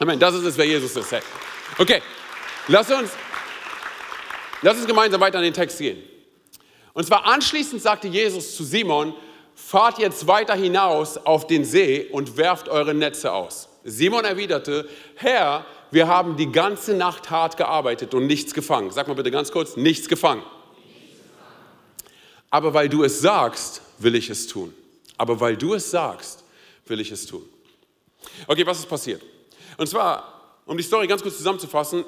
Amen. 0.00 0.18
Das 0.18 0.34
ist 0.34 0.44
es, 0.44 0.56
wer 0.56 0.64
Jesus 0.64 0.96
ist. 0.96 1.12
Hey. 1.12 1.20
Okay, 1.76 2.00
lass 2.68 2.90
uns, 2.90 3.10
lass 4.62 4.78
uns 4.78 4.86
gemeinsam 4.86 5.20
weiter 5.20 5.36
an 5.36 5.44
den 5.44 5.52
Text 5.52 5.76
gehen. 5.78 6.02
Und 6.94 7.04
zwar 7.04 7.26
anschließend 7.26 7.82
sagte 7.82 8.08
Jesus 8.08 8.56
zu 8.56 8.64
Simon, 8.64 9.14
fahrt 9.54 9.98
jetzt 9.98 10.26
weiter 10.26 10.54
hinaus 10.54 11.18
auf 11.18 11.46
den 11.46 11.66
See 11.66 12.08
und 12.10 12.38
werft 12.38 12.70
eure 12.70 12.94
Netze 12.94 13.30
aus. 13.30 13.68
Simon 13.84 14.24
erwiderte, 14.24 14.88
Herr, 15.16 15.66
wir 15.90 16.08
haben 16.08 16.34
die 16.38 16.50
ganze 16.50 16.94
Nacht 16.94 17.28
hart 17.28 17.58
gearbeitet 17.58 18.14
und 18.14 18.26
nichts 18.26 18.54
gefangen. 18.54 18.90
Sag 18.90 19.06
mal 19.06 19.14
bitte 19.14 19.30
ganz 19.30 19.52
kurz, 19.52 19.76
nichts 19.76 20.08
gefangen. 20.08 20.42
Aber 22.48 22.72
weil 22.72 22.88
du 22.88 23.04
es 23.04 23.20
sagst, 23.20 23.82
will 23.98 24.14
ich 24.14 24.30
es 24.30 24.46
tun. 24.46 24.72
Aber 25.18 25.38
weil 25.40 25.58
du 25.58 25.74
es 25.74 25.90
sagst, 25.90 26.42
will 26.86 27.00
ich 27.00 27.12
es 27.12 27.26
tun. 27.26 27.46
Okay, 28.46 28.64
was 28.64 28.78
ist 28.78 28.88
passiert? 28.88 29.22
Und 29.76 29.86
zwar, 29.86 30.60
um 30.66 30.76
die 30.76 30.82
Story 30.82 31.06
ganz 31.06 31.22
kurz 31.22 31.36
zusammenzufassen, 31.36 32.04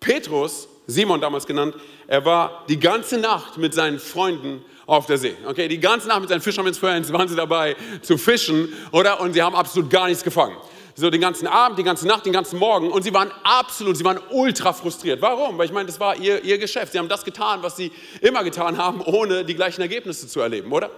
Petrus, 0.00 0.68
Simon 0.86 1.20
damals 1.20 1.46
genannt, 1.46 1.74
er 2.06 2.24
war 2.24 2.64
die 2.68 2.78
ganze 2.78 3.18
Nacht 3.18 3.56
mit 3.56 3.72
seinen 3.72 3.98
Freunden 3.98 4.64
auf 4.86 5.06
der 5.06 5.18
See. 5.18 5.34
Okay, 5.46 5.66
die 5.68 5.80
ganze 5.80 6.08
Nacht 6.08 6.20
mit 6.20 6.28
seinen 6.28 6.42
Fisherman's 6.42 6.82
waren 6.82 7.28
sie 7.28 7.36
dabei 7.36 7.76
zu 8.02 8.18
fischen, 8.18 8.72
oder? 8.92 9.20
Und 9.20 9.32
sie 9.32 9.42
haben 9.42 9.54
absolut 9.54 9.90
gar 9.90 10.06
nichts 10.08 10.22
gefangen. 10.22 10.56
So 10.96 11.10
den 11.10 11.20
ganzen 11.20 11.48
Abend, 11.48 11.78
die 11.78 11.82
ganze 11.82 12.06
Nacht, 12.06 12.24
den 12.24 12.32
ganzen 12.32 12.58
Morgen. 12.58 12.90
Und 12.90 13.02
sie 13.02 13.12
waren 13.12 13.32
absolut, 13.42 13.96
sie 13.96 14.04
waren 14.04 14.20
ultra 14.30 14.72
frustriert. 14.72 15.20
Warum? 15.20 15.58
Weil 15.58 15.66
ich 15.66 15.72
meine, 15.72 15.86
das 15.86 15.98
war 15.98 16.16
ihr, 16.16 16.44
ihr 16.44 16.58
Geschäft. 16.58 16.92
Sie 16.92 16.98
haben 16.98 17.08
das 17.08 17.24
getan, 17.24 17.62
was 17.62 17.76
sie 17.76 17.90
immer 18.20 18.44
getan 18.44 18.78
haben, 18.78 19.00
ohne 19.00 19.44
die 19.44 19.54
gleichen 19.54 19.80
Ergebnisse 19.80 20.28
zu 20.28 20.40
erleben, 20.40 20.70
oder? 20.70 20.90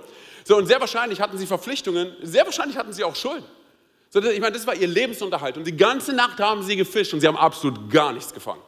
So, 0.44 0.56
und 0.56 0.66
sehr 0.66 0.80
wahrscheinlich 0.80 1.20
hatten 1.20 1.38
sie 1.38 1.46
Verpflichtungen, 1.46 2.14
sehr 2.22 2.44
wahrscheinlich 2.44 2.76
hatten 2.76 2.92
sie 2.92 3.04
auch 3.04 3.16
Schulden. 3.16 3.44
So, 4.10 4.22
ich 4.22 4.40
meine, 4.40 4.52
das 4.52 4.66
war 4.66 4.74
ihr 4.74 4.86
Lebensunterhalt. 4.86 5.56
Und 5.56 5.66
die 5.66 5.76
ganze 5.76 6.12
Nacht 6.12 6.38
haben 6.38 6.62
sie 6.62 6.76
gefischt 6.76 7.12
und 7.12 7.20
sie 7.20 7.26
haben 7.26 7.36
absolut 7.36 7.90
gar 7.90 8.12
nichts 8.12 8.32
gefangen. 8.32 8.62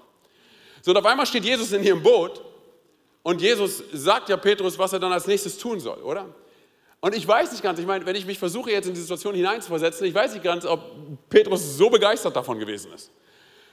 So, 0.83 0.91
und 0.91 0.97
auf 0.97 1.07
einmal 1.07 1.27
steht 1.27 1.45
Jesus 1.45 1.73
in 1.73 1.83
ihrem 1.83 2.03
Boot 2.03 2.43
und 3.23 3.41
Jesus 3.41 3.83
sagt 3.93 4.29
ja 4.29 4.37
Petrus, 4.37 4.79
was 4.79 4.93
er 4.93 4.99
dann 4.99 5.13
als 5.13 5.27
nächstes 5.27 5.59
tun 5.59 5.81
soll, 5.81 5.99
oder? 5.99 6.27
Und 7.01 7.15
ich 7.15 7.27
weiß 7.27 7.53
nicht 7.53 7.63
ganz, 7.63 7.79
ich 7.79 7.87
meine, 7.87 8.05
wenn 8.07 8.17
ich 8.17 8.27
mich 8.27 8.39
versuche 8.39 8.71
jetzt 8.71 8.89
in 8.89 8.95
die 8.95 9.01
Situation 9.01 9.35
hineinzuversetzen, 9.35 10.07
ich 10.07 10.15
weiß 10.15 10.33
nicht 10.33 10.43
ganz, 10.43 10.65
ob 10.65 11.29
Petrus 11.29 11.77
so 11.77 11.89
begeistert 11.91 12.35
davon 12.35 12.59
gewesen 12.59 12.93
ist. 12.93 13.11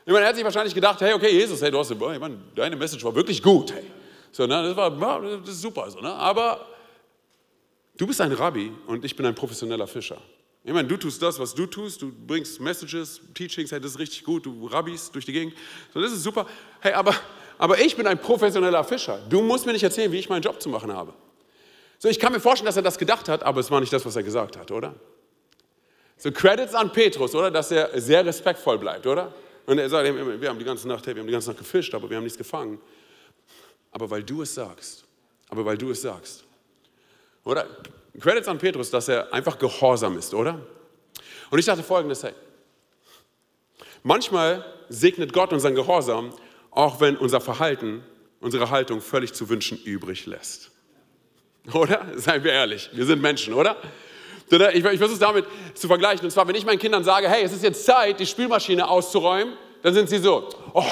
Ich 0.06 0.14
meine, 0.14 0.26
er 0.26 0.30
hat 0.30 0.36
sich 0.36 0.44
wahrscheinlich 0.44 0.76
gedacht, 0.76 1.02
hey, 1.02 1.14
okay, 1.14 1.32
Jesus, 1.32 1.62
hey, 1.62 1.72
du 1.72 1.80
hast, 1.80 1.90
ich 1.90 1.98
meine, 1.98 2.38
deine 2.54 2.76
Message 2.76 3.04
war 3.04 3.16
wirklich 3.16 3.42
gut, 3.42 3.74
hey. 3.74 3.84
So, 4.32 4.46
ne, 4.46 4.62
das 4.62 4.76
war, 4.76 5.22
das 5.22 5.50
ist 5.50 5.62
super, 5.62 5.90
so, 5.90 6.02
ne? 6.02 6.14
aber 6.14 6.68
du 7.98 8.06
bist 8.06 8.22
ein 8.22 8.32
Rabbi 8.32 8.72
und 8.86 9.04
ich 9.04 9.16
bin 9.16 9.26
ein 9.26 9.34
professioneller 9.34 9.88
Fischer. 9.88 10.18
Ich 10.68 10.74
meine, 10.74 10.88
du 10.88 10.98
tust 10.98 11.22
das, 11.22 11.38
was 11.38 11.54
du 11.54 11.68
tust, 11.68 12.02
du 12.02 12.12
bringst 12.12 12.60
Messages, 12.60 13.22
Teachings, 13.36 13.72
hey, 13.72 13.80
das 13.80 13.92
ist 13.92 14.00
richtig 14.00 14.24
gut, 14.24 14.48
du 14.48 14.66
Rabbis 14.66 15.12
durch 15.12 15.24
die 15.24 15.32
Gegend, 15.32 15.54
so, 15.94 16.02
das 16.02 16.12
ist 16.12 16.24
super. 16.24 16.48
Hey, 16.80 16.94
aber, 16.94 17.14
aber 17.60 17.80
ich 17.80 17.96
bin 17.96 18.08
ein 18.08 18.20
professioneller 18.20 18.84
Fischer. 18.84 19.20
Du 19.30 19.44
musst 19.44 19.68
mir 19.68 19.74
nicht 19.74 19.84
erzählen, 19.84 20.12
wie 20.12 20.18
ich 20.18 20.28
meinen 20.28 20.42
Job 20.42 20.60
zu 20.60 20.68
machen 20.68 20.92
habe. 20.92 21.14
So, 22.00 22.10
ich 22.10 22.20
kann 22.20 22.34
mir 22.34 22.40
vorstellen, 22.40 22.66
dass 22.66 22.78
er 22.78 22.82
das 22.82 22.98
gedacht 22.98 23.30
hat, 23.30 23.44
aber 23.44 23.60
es 23.60 23.70
war 23.70 23.80
nicht 23.80 23.94
das, 23.94 24.04
was 24.08 24.16
er 24.16 24.24
gesagt 24.24 24.58
hat, 24.58 24.72
oder? 24.72 24.96
So, 26.18 26.32
Credits 26.32 26.74
an 26.74 26.92
Petrus, 26.92 27.36
oder? 27.36 27.52
Dass 27.52 27.70
er 27.70 28.02
sehr 28.02 28.26
respektvoll 28.26 28.80
bleibt, 28.80 29.06
oder? 29.06 29.32
Und 29.68 29.78
er 29.78 29.88
sagt, 29.88 30.04
wir 30.16 30.50
haben 30.50 30.58
die 30.58 30.66
ganze 30.66 30.88
Nacht, 30.88 31.06
hey, 31.06 31.14
wir 31.14 31.22
haben 31.22 31.28
die 31.28 31.34
ganze 31.34 31.50
Nacht 31.50 31.60
gefischt, 31.60 31.94
aber 31.94 32.10
wir 32.10 32.18
haben 32.18 32.24
nichts 32.24 32.40
gefangen. 32.40 32.82
Aber 33.92 34.10
weil 34.10 34.24
du 34.24 34.42
es 34.42 34.56
sagst, 34.56 35.06
aber 35.48 35.64
weil 35.64 35.78
du 35.78 35.92
es 35.92 36.02
sagst. 36.02 36.44
Oder? 37.44 37.68
Credits 38.20 38.48
an 38.48 38.58
Petrus, 38.58 38.90
dass 38.90 39.08
er 39.08 39.34
einfach 39.34 39.58
gehorsam 39.58 40.18
ist, 40.18 40.34
oder? 40.34 40.60
Und 41.50 41.60
ich 41.60 41.66
dachte 41.66 41.84
folgendes, 41.84 42.24
hey, 42.24 42.34
manchmal 44.04 44.66
segnet 44.90 45.34
Gott 45.34 45.54
unseren 45.54 45.76
Gehorsam, 45.76 46.34
auch 46.72 47.00
wenn 47.00 47.18
unser 47.18 47.42
Verhalten 47.42 48.04
unsere 48.40 48.70
Haltung 48.70 49.02
völlig 49.02 49.34
zu 49.34 49.50
wünschen 49.50 49.78
übrig 49.84 50.26
lässt. 50.26 50.72
Oder? 51.74 52.06
Seien 52.16 52.44
wir 52.44 52.52
ehrlich, 52.52 52.90
wir 52.94 53.06
sind 53.06 53.22
Menschen, 53.22 53.54
oder? 53.54 53.76
Ich, 54.74 54.84
versuche 54.84 55.14
es 55.14 55.20
damit 55.20 55.46
zu 55.74 55.88
vergleichen. 55.88 56.24
Und 56.24 56.32
zwar, 56.32 56.48
wenn 56.48 56.54
ich 56.54 56.66
meinen 56.66 56.78
Kindern 56.78 57.04
sage, 57.04 57.28
hey, 57.28 57.44
es 57.44 57.52
ist 57.52 57.64
jetzt 57.64 57.84
Zeit, 57.84 58.20
die 58.20 58.26
Spülmaschine 58.28 58.88
auszuräumen, 58.88 59.56
dann 59.82 59.94
sind 59.94 60.08
sie 60.08 60.20
so, 60.20 60.50
oh, 60.74 60.84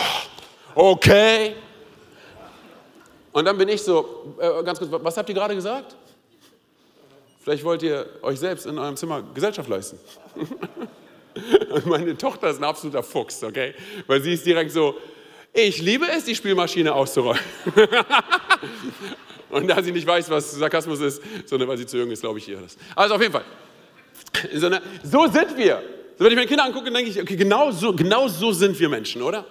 okay. 0.74 1.56
Und 3.32 3.46
dann 3.46 3.58
bin 3.58 3.70
ich 3.70 3.84
so, 3.84 4.36
äh, 4.39 4.63
ganz 4.63 4.80
kurz, 4.80 4.92
was 4.92 5.18
habt 5.18 5.30
ihr 5.30 5.36
gerade 5.36 5.53
gesagt? 5.53 5.96
Vielleicht 7.44 7.66
wollt 7.66 7.84
ihr 7.84 8.06
euch 8.22 8.40
selbst 8.40 8.66
in 8.66 8.80
eurem 8.80 8.96
Zimmer 8.96 9.22
Gesellschaft 9.34 9.68
leisten. 9.68 10.00
Meine 11.86 12.18
Tochter 12.18 12.50
ist 12.50 12.60
ein 12.60 12.64
absoluter 12.64 13.04
Fuchs, 13.04 13.44
okay? 13.44 13.74
Weil 14.08 14.22
sie 14.22 14.34
ist 14.34 14.46
direkt 14.46 14.72
so, 14.72 14.96
ich 15.52 15.82
liebe 15.82 16.06
es, 16.08 16.24
die 16.24 16.36
Spielmaschine 16.36 16.94
auszuräumen. 16.94 17.42
Und 19.50 19.68
da 19.68 19.84
sie 19.84 19.92
nicht 19.92 20.08
weiß, 20.08 20.30
was 20.30 20.52
Sarkasmus 20.52 21.02
ist, 21.02 21.22
sondern 21.46 21.68
weil 21.68 21.78
sie 21.78 21.86
zu 21.86 21.98
jung 21.98 22.10
ist, 22.12 22.22
glaube 22.22 22.40
ich 22.40 22.48
ihr 22.48 22.60
das. 22.62 22.78
Also 22.96 23.16
auf 23.16 23.22
jeden 23.22 23.34
Fall. 23.34 23.46
So 25.04 25.28
sind 25.28 25.58
wir. 25.58 25.84
wenn 26.18 26.28
ich 26.28 26.36
meine 26.36 26.48
Kinder 26.48 26.64
angucke, 26.64 26.90
denke 26.90 27.12
ich, 27.12 27.22
okay, 27.22 27.36
genau 27.36 27.72
so, 27.72 27.94
genau 27.94 28.30
so 28.30 28.54
sind 28.54 28.80
wir 28.80 28.88
Menschen, 28.88 29.22
oder? 29.22 29.46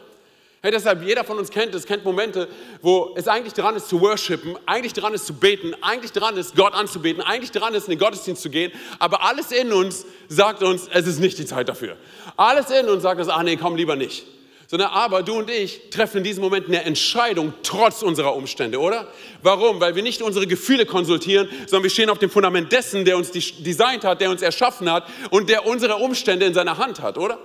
Hey, 0.64 0.71
deshalb, 0.71 1.02
jeder 1.02 1.25
von 1.25 1.38
uns 1.38 1.50
kennt 1.50 1.75
es, 1.75 1.85
kennt 1.87 2.04
Momente, 2.04 2.47
wo 2.83 3.14
es 3.16 3.26
eigentlich 3.26 3.52
dran 3.52 3.75
ist 3.75 3.88
zu 3.88 4.00
worshipen, 4.00 4.57
eigentlich 4.64 4.92
dran 4.92 5.12
ist 5.12 5.26
zu 5.26 5.35
beten, 5.35 5.75
eigentlich 5.81 6.12
dran 6.12 6.37
ist, 6.37 6.54
Gott 6.54 6.73
anzubeten, 6.73 7.21
eigentlich 7.21 7.50
dran 7.50 7.75
ist, 7.75 7.88
in 7.88 7.90
den 7.90 7.99
Gottesdienst 7.99 8.40
zu 8.40 8.49
gehen, 8.49 8.71
aber 9.00 9.25
alles 9.25 9.50
in 9.50 9.73
uns 9.73 10.07
sagt 10.28 10.62
uns, 10.62 10.88
es 10.92 11.09
ist 11.09 11.19
nicht 11.19 11.37
die 11.38 11.47
Zeit 11.47 11.69
dafür. 11.69 11.97
Alles 12.37 12.71
in 12.71 12.88
uns 12.88 13.02
sagt 13.02 13.19
uns, 13.19 13.28
ach 13.28 13.42
nee, 13.42 13.57
komm 13.57 13.75
lieber 13.75 13.97
nicht. 13.97 14.25
Sondern 14.69 14.90
aber 14.90 15.25
du 15.25 15.35
und 15.35 15.50
ich 15.50 15.90
treffen 15.90 16.19
in 16.19 16.25
diesem 16.25 16.45
Moment 16.45 16.69
eine 16.69 16.85
Entscheidung 16.85 17.54
trotz 17.64 18.02
unserer 18.02 18.37
Umstände, 18.37 18.78
oder? 18.78 19.09
Warum? 19.42 19.81
Weil 19.81 19.97
wir 19.97 20.04
nicht 20.04 20.23
unsere 20.23 20.47
Gefühle 20.47 20.87
konsultieren, 20.87 21.49
sondern 21.66 21.83
wir 21.83 21.90
stehen 21.90 22.09
auf 22.09 22.21
dem 22.21 22.31
Fundament 22.31 22.71
dessen, 22.71 23.04
der 23.04 23.16
uns 23.16 23.33
designt 23.33 24.04
hat, 24.04 24.21
der 24.21 24.31
uns 24.31 24.42
erschaffen 24.42 24.88
hat 24.88 25.09
und 25.31 25.50
der 25.50 25.66
unsere 25.66 25.97
Umstände 25.97 26.47
in 26.47 26.54
seiner 26.54 26.78
Hand 26.78 27.00
hat, 27.00 27.19
oder? 27.19 27.40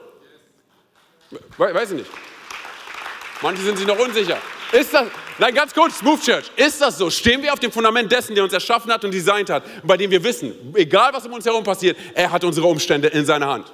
Weiß 1.57 1.89
ich 1.89 1.97
nicht. 1.97 2.11
Manche 3.41 3.61
sind 3.61 3.77
sich 3.77 3.87
noch 3.87 3.99
unsicher. 3.99 4.37
Ist 4.71 4.93
das, 4.93 5.07
nein, 5.37 5.53
ganz 5.53 5.73
kurz, 5.73 5.99
Smooth 5.99 6.21
Church, 6.21 6.51
ist 6.55 6.81
das 6.81 6.97
so? 6.97 7.09
Stehen 7.09 7.41
wir 7.41 7.53
auf 7.53 7.59
dem 7.59 7.71
Fundament 7.71 8.11
dessen, 8.11 8.35
der 8.35 8.43
uns 8.43 8.53
erschaffen 8.53 8.91
hat 8.91 9.05
und 9.05 9.13
designt 9.13 9.49
hat, 9.49 9.63
bei 9.85 9.95
dem 9.95 10.11
wir 10.11 10.23
wissen, 10.23 10.53
egal 10.75 11.13
was 11.13 11.25
um 11.25 11.33
uns 11.33 11.45
herum 11.45 11.63
passiert, 11.63 11.97
er 12.13 12.31
hat 12.31 12.43
unsere 12.43 12.67
Umstände 12.67 13.07
in 13.07 13.25
seiner 13.25 13.47
Hand. 13.47 13.71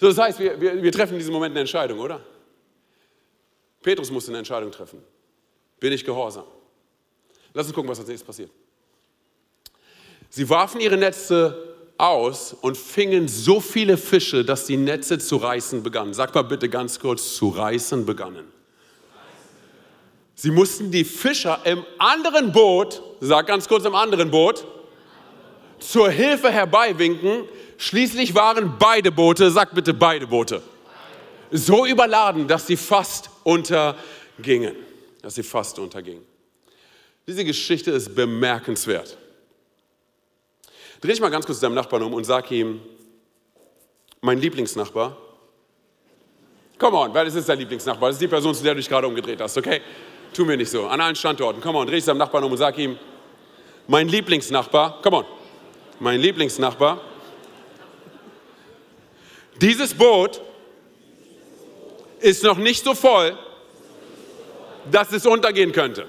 So, 0.00 0.08
das 0.08 0.18
heißt, 0.18 0.38
wir, 0.40 0.60
wir, 0.60 0.82
wir 0.82 0.92
treffen 0.92 1.12
in 1.12 1.18
diesem 1.18 1.32
Moment 1.32 1.52
eine 1.52 1.60
Entscheidung, 1.60 2.00
oder? 2.00 2.20
Petrus 3.82 4.10
musste 4.10 4.30
eine 4.30 4.38
Entscheidung 4.38 4.70
treffen. 4.72 5.02
Bin 5.78 5.92
ich 5.92 6.04
gehorsam? 6.04 6.44
Lass 7.54 7.66
uns 7.66 7.74
gucken, 7.74 7.90
was 7.90 7.98
als 7.98 8.08
nächstes 8.08 8.26
passiert. 8.26 8.50
Sie 10.28 10.48
warfen 10.48 10.80
ihre 10.80 10.96
Netze 10.96 11.65
aus 11.98 12.54
und 12.60 12.76
fingen 12.76 13.28
so 13.28 13.60
viele 13.60 13.96
Fische, 13.96 14.44
dass 14.44 14.66
die 14.66 14.76
Netze 14.76 15.18
zu 15.18 15.36
reißen 15.36 15.82
begannen. 15.82 16.14
Sag 16.14 16.34
mal 16.34 16.42
bitte 16.42 16.68
ganz 16.68 16.98
kurz, 16.98 17.36
zu 17.36 17.48
reißen 17.48 18.04
begannen. 18.04 18.44
Sie 20.34 20.50
mussten 20.50 20.90
die 20.90 21.04
Fischer 21.04 21.60
im 21.64 21.84
anderen 21.98 22.52
Boot, 22.52 23.02
sag 23.20 23.46
ganz 23.46 23.66
kurz 23.66 23.86
im 23.86 23.94
anderen 23.94 24.30
Boot, 24.30 24.66
zur 25.78 26.10
Hilfe 26.10 26.50
herbeiwinken. 26.50 27.44
Schließlich 27.78 28.34
waren 28.34 28.74
beide 28.78 29.10
Boote, 29.10 29.50
sag 29.50 29.74
bitte 29.74 29.94
beide 29.94 30.26
Boote, 30.26 30.62
so 31.50 31.86
überladen, 31.86 32.46
dass 32.46 32.66
sie 32.66 32.76
fast 32.76 33.30
untergingen. 33.44 34.76
Dass 35.22 35.34
sie 35.34 35.42
fast 35.42 35.78
untergingen. 35.78 36.22
Diese 37.26 37.44
Geschichte 37.44 37.90
ist 37.90 38.14
bemerkenswert. 38.14 39.16
Dreh 41.00 41.08
dich 41.08 41.20
mal 41.20 41.30
ganz 41.30 41.46
kurz 41.46 41.58
zu 41.58 41.66
deinem 41.66 41.74
Nachbarn 41.74 42.02
um 42.02 42.14
und 42.14 42.24
sag 42.24 42.50
ihm, 42.50 42.80
mein 44.20 44.38
Lieblingsnachbar. 44.38 45.16
Come 46.78 46.96
on, 46.96 47.14
weil 47.14 47.26
es 47.26 47.34
ist 47.34 47.48
dein 47.48 47.58
Lieblingsnachbar. 47.58 48.08
Das 48.08 48.16
ist 48.16 48.22
die 48.22 48.28
Person, 48.28 48.54
zu 48.54 48.62
der 48.62 48.74
du 48.74 48.80
dich 48.80 48.88
gerade 48.88 49.06
umgedreht 49.06 49.40
hast, 49.40 49.56
okay? 49.56 49.80
Tu 50.32 50.44
mir 50.44 50.56
nicht 50.56 50.70
so. 50.70 50.86
An 50.86 51.00
allen 51.00 51.16
Standorten. 51.16 51.60
Come 51.60 51.78
on, 51.78 51.86
dreh 51.86 51.94
dich 51.94 52.04
zu 52.04 52.10
deinem 52.10 52.18
Nachbarn 52.18 52.44
um 52.44 52.52
und 52.52 52.58
sag 52.58 52.76
ihm, 52.78 52.98
mein 53.86 54.08
Lieblingsnachbar. 54.08 55.00
Come 55.02 55.18
on. 55.18 55.24
Mein 56.00 56.20
Lieblingsnachbar. 56.20 57.00
Dieses 59.60 59.94
Boot 59.94 60.40
ist 62.20 62.42
noch 62.42 62.58
nicht 62.58 62.84
so 62.84 62.94
voll, 62.94 63.38
dass 64.90 65.12
es 65.12 65.24
untergehen 65.24 65.72
könnte. 65.72 66.06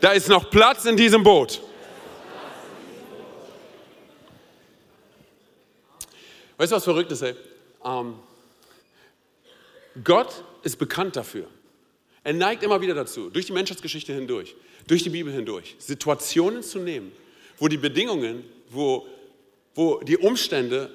Da 0.00 0.12
ist 0.12 0.28
noch 0.28 0.50
Platz 0.50 0.84
in 0.86 0.96
diesem 0.96 1.22
Boot. 1.22 1.60
Weißt 6.56 6.72
du, 6.72 6.76
was 6.76 6.84
verrückt 6.84 7.12
ist, 7.12 7.22
ey? 7.22 7.34
Ähm, 7.84 8.14
Gott 10.04 10.44
ist 10.62 10.78
bekannt 10.78 11.16
dafür. 11.16 11.46
Er 12.24 12.32
neigt 12.32 12.62
immer 12.62 12.80
wieder 12.80 12.94
dazu, 12.94 13.30
durch 13.30 13.46
die 13.46 13.52
Menschheitsgeschichte 13.52 14.12
hindurch, 14.12 14.54
durch 14.86 15.02
die 15.02 15.10
Bibel 15.10 15.32
hindurch, 15.32 15.74
Situationen 15.78 16.62
zu 16.62 16.78
nehmen, 16.78 17.12
wo 17.58 17.68
die 17.68 17.76
Bedingungen, 17.76 18.44
wo, 18.70 19.06
wo 19.74 20.00
die 20.00 20.16
Umstände 20.16 20.90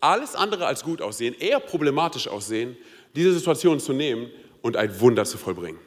alles 0.00 0.34
andere 0.34 0.66
als 0.66 0.82
gut 0.82 1.02
aussehen, 1.02 1.34
eher 1.38 1.60
problematisch 1.60 2.28
aussehen, 2.28 2.76
diese 3.14 3.32
Situationen 3.34 3.80
zu 3.80 3.92
nehmen 3.92 4.30
und 4.62 4.76
ein 4.76 5.00
Wunder 5.00 5.24
zu 5.24 5.36
vollbringen. 5.36 5.78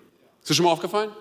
Ist 0.42 0.50
das 0.50 0.58
schon 0.58 0.65
mal 0.65 0.72
aufgefallen? 0.72 1.12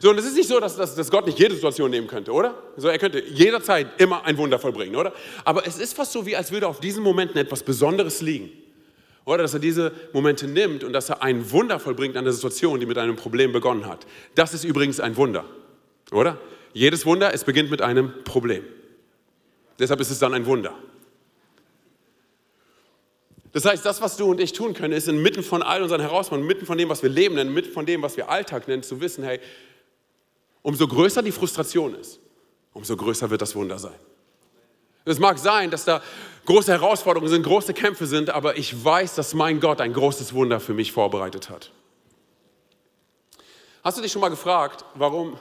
So, 0.00 0.10
und 0.10 0.18
es 0.18 0.26
ist 0.26 0.34
nicht 0.34 0.48
so, 0.48 0.60
dass, 0.60 0.76
dass, 0.76 0.94
dass 0.94 1.10
Gott 1.10 1.26
nicht 1.26 1.38
jede 1.38 1.54
Situation 1.54 1.90
nehmen 1.90 2.06
könnte, 2.06 2.32
oder? 2.32 2.54
So, 2.76 2.88
er 2.88 2.98
könnte 2.98 3.22
jederzeit 3.24 4.00
immer 4.00 4.24
ein 4.24 4.36
Wunder 4.36 4.58
vollbringen, 4.58 4.96
oder? 4.96 5.12
Aber 5.44 5.66
es 5.66 5.78
ist 5.78 5.94
fast 5.94 6.12
so, 6.12 6.26
wie 6.26 6.36
als 6.36 6.52
würde 6.52 6.68
auf 6.68 6.80
diesen 6.80 7.02
Momenten 7.02 7.38
etwas 7.38 7.62
Besonderes 7.62 8.20
liegen. 8.20 8.50
Oder 9.24 9.42
dass 9.42 9.54
er 9.54 9.60
diese 9.60 9.92
Momente 10.12 10.46
nimmt 10.46 10.84
und 10.84 10.92
dass 10.92 11.08
er 11.08 11.22
ein 11.22 11.50
Wunder 11.50 11.78
vollbringt 11.78 12.16
an 12.16 12.24
der 12.24 12.32
Situation, 12.32 12.80
die 12.80 12.86
mit 12.86 12.98
einem 12.98 13.16
Problem 13.16 13.52
begonnen 13.52 13.86
hat. 13.86 14.06
Das 14.34 14.54
ist 14.54 14.64
übrigens 14.64 15.00
ein 15.00 15.16
Wunder, 15.16 15.44
oder? 16.12 16.38
Jedes 16.72 17.04
Wunder, 17.06 17.32
es 17.34 17.44
beginnt 17.44 17.70
mit 17.70 17.82
einem 17.82 18.24
Problem. 18.24 18.64
Deshalb 19.78 20.00
ist 20.00 20.10
es 20.10 20.18
dann 20.18 20.34
ein 20.34 20.46
Wunder. 20.46 20.74
Das 23.52 23.64
heißt, 23.64 23.84
das, 23.84 24.00
was 24.00 24.16
du 24.16 24.30
und 24.30 24.40
ich 24.40 24.52
tun 24.52 24.74
können, 24.74 24.92
ist 24.92 25.08
inmitten 25.08 25.42
von 25.42 25.62
all 25.62 25.82
unseren 25.82 26.00
Herausforderungen, 26.00 26.48
inmitten 26.48 26.66
von 26.66 26.76
dem, 26.76 26.88
was 26.88 27.02
wir 27.02 27.10
leben 27.10 27.34
nennen, 27.34 27.50
inmitten 27.50 27.72
von 27.72 27.86
dem, 27.86 28.02
was 28.02 28.16
wir 28.16 28.28
Alltag 28.28 28.68
nennen, 28.68 28.82
zu 28.82 29.00
wissen, 29.00 29.24
hey, 29.24 29.40
Umso 30.62 30.86
größer 30.86 31.22
die 31.22 31.32
Frustration 31.32 31.94
ist, 31.94 32.20
umso 32.72 32.96
größer 32.96 33.30
wird 33.30 33.42
das 33.42 33.54
Wunder 33.54 33.78
sein. 33.78 33.98
Es 35.04 35.18
mag 35.18 35.38
sein, 35.38 35.70
dass 35.70 35.84
da 35.84 36.02
große 36.44 36.70
Herausforderungen 36.70 37.30
sind, 37.30 37.42
große 37.42 37.72
Kämpfe 37.72 38.06
sind, 38.06 38.28
aber 38.30 38.58
ich 38.58 38.84
weiß, 38.84 39.14
dass 39.14 39.32
mein 39.32 39.60
Gott 39.60 39.80
ein 39.80 39.92
großes 39.92 40.34
Wunder 40.34 40.60
für 40.60 40.74
mich 40.74 40.92
vorbereitet 40.92 41.48
hat. 41.48 41.70
Hast 43.82 43.96
du 43.96 44.02
dich 44.02 44.12
schon 44.12 44.20
mal 44.20 44.28
gefragt, 44.28 44.84
warum, 44.94 45.38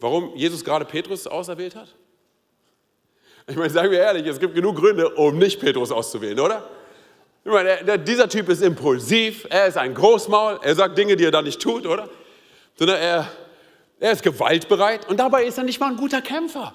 warum 0.00 0.34
Jesus 0.36 0.64
gerade 0.64 0.84
Petrus 0.86 1.26
auserwählt 1.26 1.74
hat? 1.74 1.94
Ich 3.46 3.56
meine, 3.56 3.70
sagen 3.70 3.90
wir 3.90 3.98
ehrlich, 3.98 4.26
es 4.26 4.38
gibt 4.38 4.54
genug 4.54 4.76
Gründe, 4.76 5.08
um 5.10 5.38
nicht 5.38 5.60
Petrus 5.60 5.90
auszuwählen, 5.90 6.38
oder? 6.38 6.68
Ich 7.44 7.50
meine, 7.50 7.98
dieser 7.98 8.28
Typ 8.28 8.48
ist 8.50 8.62
impulsiv, 8.62 9.46
er 9.48 9.66
ist 9.66 9.78
ein 9.78 9.94
Großmaul, 9.94 10.60
er 10.62 10.74
sagt 10.74 10.98
Dinge, 10.98 11.16
die 11.16 11.24
er 11.24 11.30
dann 11.30 11.44
nicht 11.44 11.60
tut, 11.60 11.86
oder? 11.86 12.08
Sondern 12.74 12.98
er, 12.98 13.32
er 14.00 14.12
ist 14.12 14.22
gewaltbereit 14.22 15.08
und 15.08 15.18
dabei 15.18 15.44
ist 15.44 15.58
er 15.58 15.64
nicht 15.64 15.80
mal 15.80 15.90
ein 15.90 15.96
guter 15.96 16.22
Kämpfer. 16.22 16.72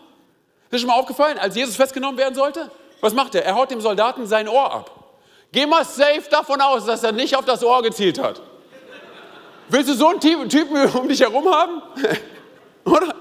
Ist 0.69 0.81
schon 0.81 0.89
mal 0.89 0.99
aufgefallen, 0.99 1.37
als 1.37 1.55
Jesus 1.55 1.75
festgenommen 1.75 2.17
werden 2.17 2.35
sollte? 2.35 2.71
Was 3.01 3.13
macht 3.13 3.35
er? 3.35 3.45
Er 3.45 3.55
haut 3.55 3.69
dem 3.69 3.81
Soldaten 3.81 4.25
sein 4.25 4.47
Ohr 4.47 4.73
ab. 4.73 5.03
Geh 5.51 5.65
mal 5.65 5.85
safe 5.85 6.23
davon 6.31 6.59
aus, 6.61 6.85
dass 6.85 7.03
er 7.03 7.11
nicht 7.11 7.35
auf 7.35 7.45
das 7.45 7.63
Ohr 7.63 7.83
gezielt 7.83 8.17
hat. 8.17 8.41
Willst 9.69 9.89
du 9.89 9.93
so 9.93 10.07
einen 10.07 10.19
Typen 10.19 10.89
um 10.95 11.07
dich 11.07 11.19
herum 11.21 11.47
haben? 11.47 11.81
Oder? 12.85 13.15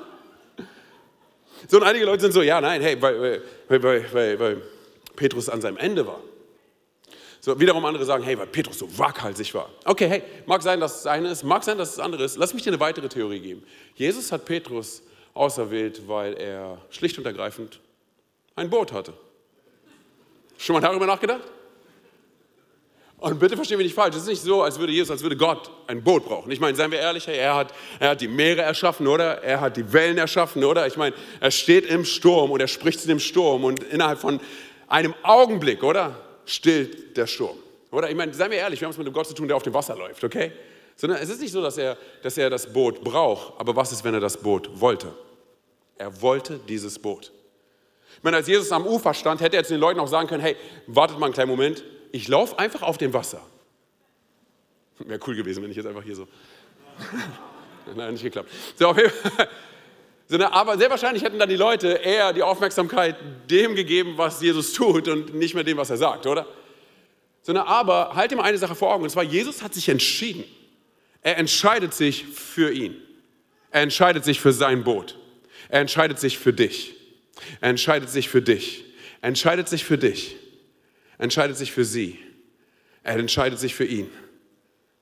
So, 1.69 1.77
und 1.77 1.85
einige 1.85 2.05
Leute 2.05 2.23
sind 2.23 2.33
so, 2.33 2.43
ja, 2.43 2.61
nein, 2.61 2.83
hey, 2.83 3.01
weil, 3.01 3.43
weil, 3.69 4.13
weil, 4.13 4.41
weil 4.41 4.63
Petrus 5.15 5.49
an 5.49 5.61
seinem 5.61 5.77
Ende 5.77 6.07
war. 6.07 6.21
So, 7.45 7.59
wiederum 7.59 7.85
andere 7.85 8.05
sagen, 8.05 8.23
hey, 8.23 8.39
weil 8.39 8.47
Petrus 8.47 8.79
so 8.79 8.87
waghalsig 8.97 9.53
war. 9.53 9.69
Okay, 9.85 10.07
hey, 10.07 10.23
mag 10.47 10.63
sein, 10.63 10.79
dass 10.79 11.01
es 11.01 11.07
eine 11.07 11.29
ist, 11.29 11.43
mag 11.43 11.65
sein, 11.65 11.77
dass 11.77 11.95
es 11.95 11.99
andere 11.99 12.23
ist. 12.23 12.37
Lass 12.37 12.55
mich 12.55 12.63
dir 12.63 12.71
eine 12.71 12.79
weitere 12.79 13.09
Theorie 13.09 13.41
geben. 13.41 13.65
Jesus 13.97 14.31
hat 14.31 14.45
Petrus 14.45 15.03
auserwählt, 15.35 16.07
weil 16.07 16.35
er 16.35 16.79
schlicht 16.91 17.19
und 17.19 17.27
ergreifend 17.27 17.81
ein 18.55 18.71
Boot 18.71 18.93
hatte. 18.93 19.13
Schon 20.57 20.75
mal 20.75 20.81
darüber 20.81 21.05
nachgedacht? 21.05 21.43
Und 23.19 23.41
bitte 23.41 23.57
verstehen 23.57 23.79
wir 23.79 23.85
nicht 23.85 23.95
falsch, 23.95 24.15
es 24.15 24.23
ist 24.23 24.29
nicht 24.29 24.43
so, 24.43 24.63
als 24.63 24.79
würde 24.79 24.93
Jesus, 24.93 25.11
als 25.11 25.23
würde 25.25 25.37
Gott 25.37 25.69
ein 25.89 26.01
Boot 26.05 26.25
brauchen. 26.25 26.51
Ich 26.53 26.61
meine, 26.61 26.77
seien 26.77 26.93
wir 26.93 27.01
ehrlich, 27.01 27.27
er 27.27 27.57
hat, 27.57 27.75
er 27.99 28.11
hat 28.11 28.21
die 28.21 28.29
Meere 28.29 28.63
erschaffen, 28.63 29.09
oder? 29.09 29.43
Er 29.43 29.61
hat 29.61 29.77
die 29.77 29.93
Wellen 29.93 30.19
erschaffen, 30.19 30.63
oder? 30.63 30.87
Ich 30.87 30.97
meine, 30.97 31.17
er 31.41 31.51
steht 31.51 31.87
im 31.87 32.05
Sturm 32.05 32.53
und 32.53 32.61
er 32.61 32.69
spricht 32.69 33.01
zu 33.01 33.09
dem 33.09 33.19
Sturm 33.19 33.65
und 33.65 33.83
innerhalb 33.83 34.21
von 34.21 34.39
einem 34.87 35.15
Augenblick, 35.25 35.83
oder? 35.83 36.17
Stillt 36.53 37.17
der 37.17 37.27
Sturm. 37.27 37.57
Oder 37.91 38.11
ich 38.11 38.17
meine, 38.17 38.33
seien 38.33 38.51
wir 38.51 38.59
ehrlich, 38.59 38.81
wir 38.81 38.87
haben 38.87 38.93
es 38.93 38.99
mit 38.99 39.07
einem 39.07 39.15
Gott 39.15 39.27
zu 39.27 39.35
tun, 39.35 39.49
der 39.49 39.57
auf 39.57 39.63
dem 39.63 39.75
Wasser 39.75 39.97
läuft, 39.97 40.25
okay? 40.25 40.53
Sondern 40.97 41.21
es 41.21 41.29
ist 41.29 41.41
nicht 41.41 41.53
so, 41.53 41.63
dass 41.63 41.79
er, 41.79 41.97
dass 42.23 42.37
er 42.39 42.51
das 42.51 42.73
Boot 42.73 43.03
braucht, 43.03 43.59
aber 43.59 43.75
was 43.77 43.93
ist, 43.93 44.05
wenn 44.05 44.15
er 44.15 44.21
das 44.21 44.37
Boot 44.37 44.69
wollte? 44.81 45.13
Er 45.99 46.21
wollte 46.23 46.59
dieses 46.69 46.99
Boot. 46.99 47.33
Ich 48.17 48.23
meine, 48.23 48.37
als 48.37 48.47
Jesus 48.47 48.73
am 48.73 48.87
Ufer 48.87 49.15
stand, 49.15 49.41
hätte 49.41 49.57
er 49.57 49.65
zu 49.65 49.75
den 49.75 49.81
Leuten 49.81 50.01
auch 50.01 50.09
sagen 50.09 50.29
können, 50.29 50.43
hey, 50.43 50.57
wartet 50.87 51.19
mal 51.19 51.27
einen 51.27 51.35
kleinen 51.35 51.51
Moment, 51.51 51.85
ich 52.13 52.29
laufe 52.29 52.59
einfach 52.59 52.83
auf 52.83 52.99
dem 52.99 53.13
Wasser. 53.13 53.41
Wäre 54.99 55.21
cool 55.27 55.35
gewesen, 55.35 55.63
wenn 55.63 55.71
ich 55.71 55.77
jetzt 55.77 55.87
einfach 55.87 56.03
hier 56.03 56.15
so... 56.15 56.29
Nein, 57.97 58.13
nicht 58.13 58.23
geklappt. 58.23 58.49
So, 58.77 58.89
auf 58.89 58.97
jeden 58.97 59.11
Fall. 59.11 59.49
Aber 60.41 60.79
sehr 60.79 60.89
wahrscheinlich 60.91 61.23
hätten 61.23 61.39
dann 61.39 61.49
die 61.49 61.57
Leute 61.57 61.89
eher 61.89 62.33
die 62.33 62.43
Aufmerksamkeit 62.43 63.17
dem 63.51 63.75
gegeben, 63.75 64.15
was 64.17 64.41
Jesus 64.41 64.73
tut 64.73 65.09
und 65.09 65.35
nicht 65.35 65.55
mehr 65.55 65.65
dem, 65.65 65.77
was 65.77 65.91
er 65.91 65.97
sagt, 65.97 66.27
oder? 66.27 66.47
Sondern 67.43 67.67
aber 67.67 68.15
halt 68.15 68.35
mal 68.35 68.45
eine 68.45 68.59
Sache 68.59 68.75
vor 68.75 68.95
Augen, 68.95 69.03
und 69.03 69.11
zwar 69.11 69.25
Jesus 69.25 69.63
hat 69.63 69.75
sich 69.75 69.89
entschieden. 69.89 70.45
Er 71.23 71.39
entscheidet 71.39 71.95
sich 71.95 72.25
für 72.27 72.73
ihn. 72.73 72.97
Er 73.71 73.83
entscheidet 73.83 74.25
sich 74.25 74.41
für 74.41 74.53
sein 74.53 74.85
Boot. 74.85 75.19
Er 75.69 75.81
entscheidet 75.81 76.19
sich 76.19 76.39
für 76.39 76.53
dich. 76.53 76.95
Er 77.61 77.71
entscheidet 77.71 78.11
sich 78.11 78.29
für 78.29 78.43
dich. 78.43 78.85
Er 79.21 79.29
entscheidet 79.29 79.69
sich 79.69 79.85
für 79.85 79.99
dich. 79.99 80.37
Er 81.19 81.25
entscheidet 81.25 81.57
sich 81.57 81.73
für 81.73 81.85
sie. 81.85 82.19
Er 83.03 83.17
entscheidet 83.17 83.59
sich 83.59 83.75
für 83.75 83.85
ihn. 83.85 84.11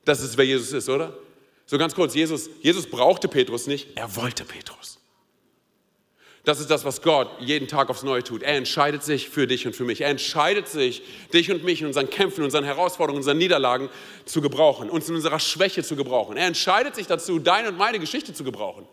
Das 0.05 0.23
ist, 0.23 0.37
wer 0.37 0.45
Jesus 0.45 0.73
ist, 0.73 0.89
oder? 0.89 1.17
So 1.67 1.79
ganz 1.79 1.95
kurz, 1.95 2.15
Jesus, 2.15 2.51
Jesus 2.63 2.87
brauchte 2.87 3.29
Petrus 3.29 3.67
nicht, 3.67 3.89
er 3.97 4.17
wollte 4.17 4.45
Petrus. 4.45 5.00
Das 6.45 6.59
ist 6.59 6.71
das, 6.71 6.87
was 6.87 7.03
Gott 7.03 7.29
jeden 7.39 7.69
Tag 7.69 7.91
aufs 7.91 8.03
Neue 8.03 8.25
tut. 8.25 8.43
Er 8.43 8.57
entscheidet 8.57 9.03
sich 9.03 9.29
für 9.29 9.47
dich 9.47 9.67
und 9.67 9.77
für 9.77 9.85
mich. 9.85 10.01
Er 10.01 10.09
entscheidet 10.09 10.69
sich, 10.69 11.03
dich 11.35 11.51
und 11.51 11.65
mich 11.65 11.83
in 11.83 11.87
unseren 11.87 12.09
Kämpfen, 12.09 12.43
unseren 12.45 12.65
Herausforderungen, 12.65 13.19
unseren 13.19 13.37
Niederlagen 13.37 13.91
zu 14.25 14.41
gebrauchen, 14.41 14.89
uns 14.89 15.09
in 15.09 15.15
unserer 15.15 15.39
Schwäche 15.39 15.83
zu 15.83 15.97
gebrauchen. 15.97 16.39
Er 16.39 16.47
entscheidet 16.47 16.95
sich 16.95 17.07
dazu, 17.07 17.39
deine 17.39 17.69
und 17.69 17.77
meine 17.77 17.99
Geschichte 17.99 18.33
zu 18.33 18.43
gebrauchen. 18.43 18.87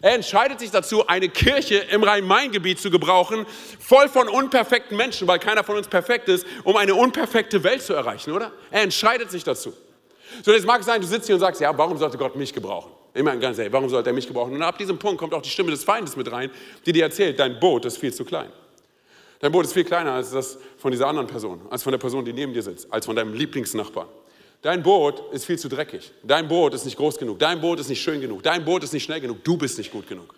Er 0.00 0.14
entscheidet 0.14 0.60
sich 0.60 0.70
dazu, 0.70 1.06
eine 1.06 1.28
Kirche 1.28 1.76
im 1.76 2.02
Rhein-Main-Gebiet 2.02 2.78
zu 2.78 2.90
gebrauchen, 2.90 3.46
voll 3.78 4.08
von 4.08 4.28
unperfekten 4.28 4.96
Menschen, 4.96 5.26
weil 5.26 5.38
keiner 5.38 5.64
von 5.64 5.76
uns 5.76 5.88
perfekt 5.88 6.28
ist, 6.28 6.46
um 6.64 6.76
eine 6.76 6.94
unperfekte 6.94 7.64
Welt 7.64 7.82
zu 7.82 7.94
erreichen, 7.94 8.32
oder? 8.32 8.52
Er 8.70 8.82
entscheidet 8.82 9.30
sich 9.30 9.44
dazu. 9.44 9.72
So, 10.44 10.52
jetzt 10.52 10.66
mag 10.66 10.80
es 10.80 10.86
sein, 10.86 11.00
du 11.00 11.06
sitzt 11.06 11.26
hier 11.26 11.34
und 11.34 11.40
sagst, 11.40 11.60
ja, 11.60 11.76
warum 11.76 11.98
sollte 11.98 12.18
Gott 12.18 12.36
mich 12.36 12.52
gebrauchen? 12.52 12.92
Meine, 13.22 13.40
ganz 13.40 13.58
ehrlich, 13.58 13.72
warum 13.72 13.88
sollte 13.88 14.10
er 14.10 14.12
mich 14.12 14.26
gebrauchen? 14.26 14.54
Und 14.54 14.62
ab 14.62 14.78
diesem 14.78 14.98
Punkt 14.98 15.18
kommt 15.18 15.34
auch 15.34 15.42
die 15.42 15.50
Stimme 15.50 15.70
des 15.70 15.84
Feindes 15.84 16.16
mit 16.16 16.30
rein, 16.30 16.50
die 16.86 16.92
dir 16.92 17.04
erzählt, 17.04 17.38
dein 17.38 17.58
Boot 17.58 17.84
ist 17.84 17.98
viel 17.98 18.12
zu 18.12 18.24
klein. 18.24 18.50
Dein 19.40 19.52
Boot 19.52 19.64
ist 19.64 19.72
viel 19.72 19.84
kleiner 19.84 20.12
als 20.12 20.30
das 20.30 20.58
von 20.78 20.90
dieser 20.90 21.06
anderen 21.06 21.26
Person, 21.28 21.60
als 21.70 21.82
von 21.82 21.92
der 21.92 21.98
Person, 21.98 22.24
die 22.24 22.32
neben 22.32 22.52
dir 22.52 22.62
sitzt, 22.62 22.92
als 22.92 23.06
von 23.06 23.14
deinem 23.14 23.34
Lieblingsnachbarn. 23.34 24.08
Dein 24.62 24.82
Boot 24.82 25.22
ist 25.32 25.44
viel 25.44 25.58
zu 25.58 25.68
dreckig. 25.68 26.12
Dein 26.24 26.48
Boot 26.48 26.74
ist 26.74 26.84
nicht 26.84 26.96
groß 26.96 27.18
genug. 27.18 27.38
Dein 27.38 27.60
Boot 27.60 27.78
ist 27.78 27.88
nicht 27.88 28.02
schön 28.02 28.20
genug. 28.20 28.42
Dein 28.42 28.64
Boot 28.64 28.82
ist 28.82 28.92
nicht 28.92 29.04
schnell 29.04 29.20
genug. 29.20 29.44
Du 29.44 29.56
bist 29.56 29.78
nicht 29.78 29.92
gut 29.92 30.08
genug. 30.08 30.34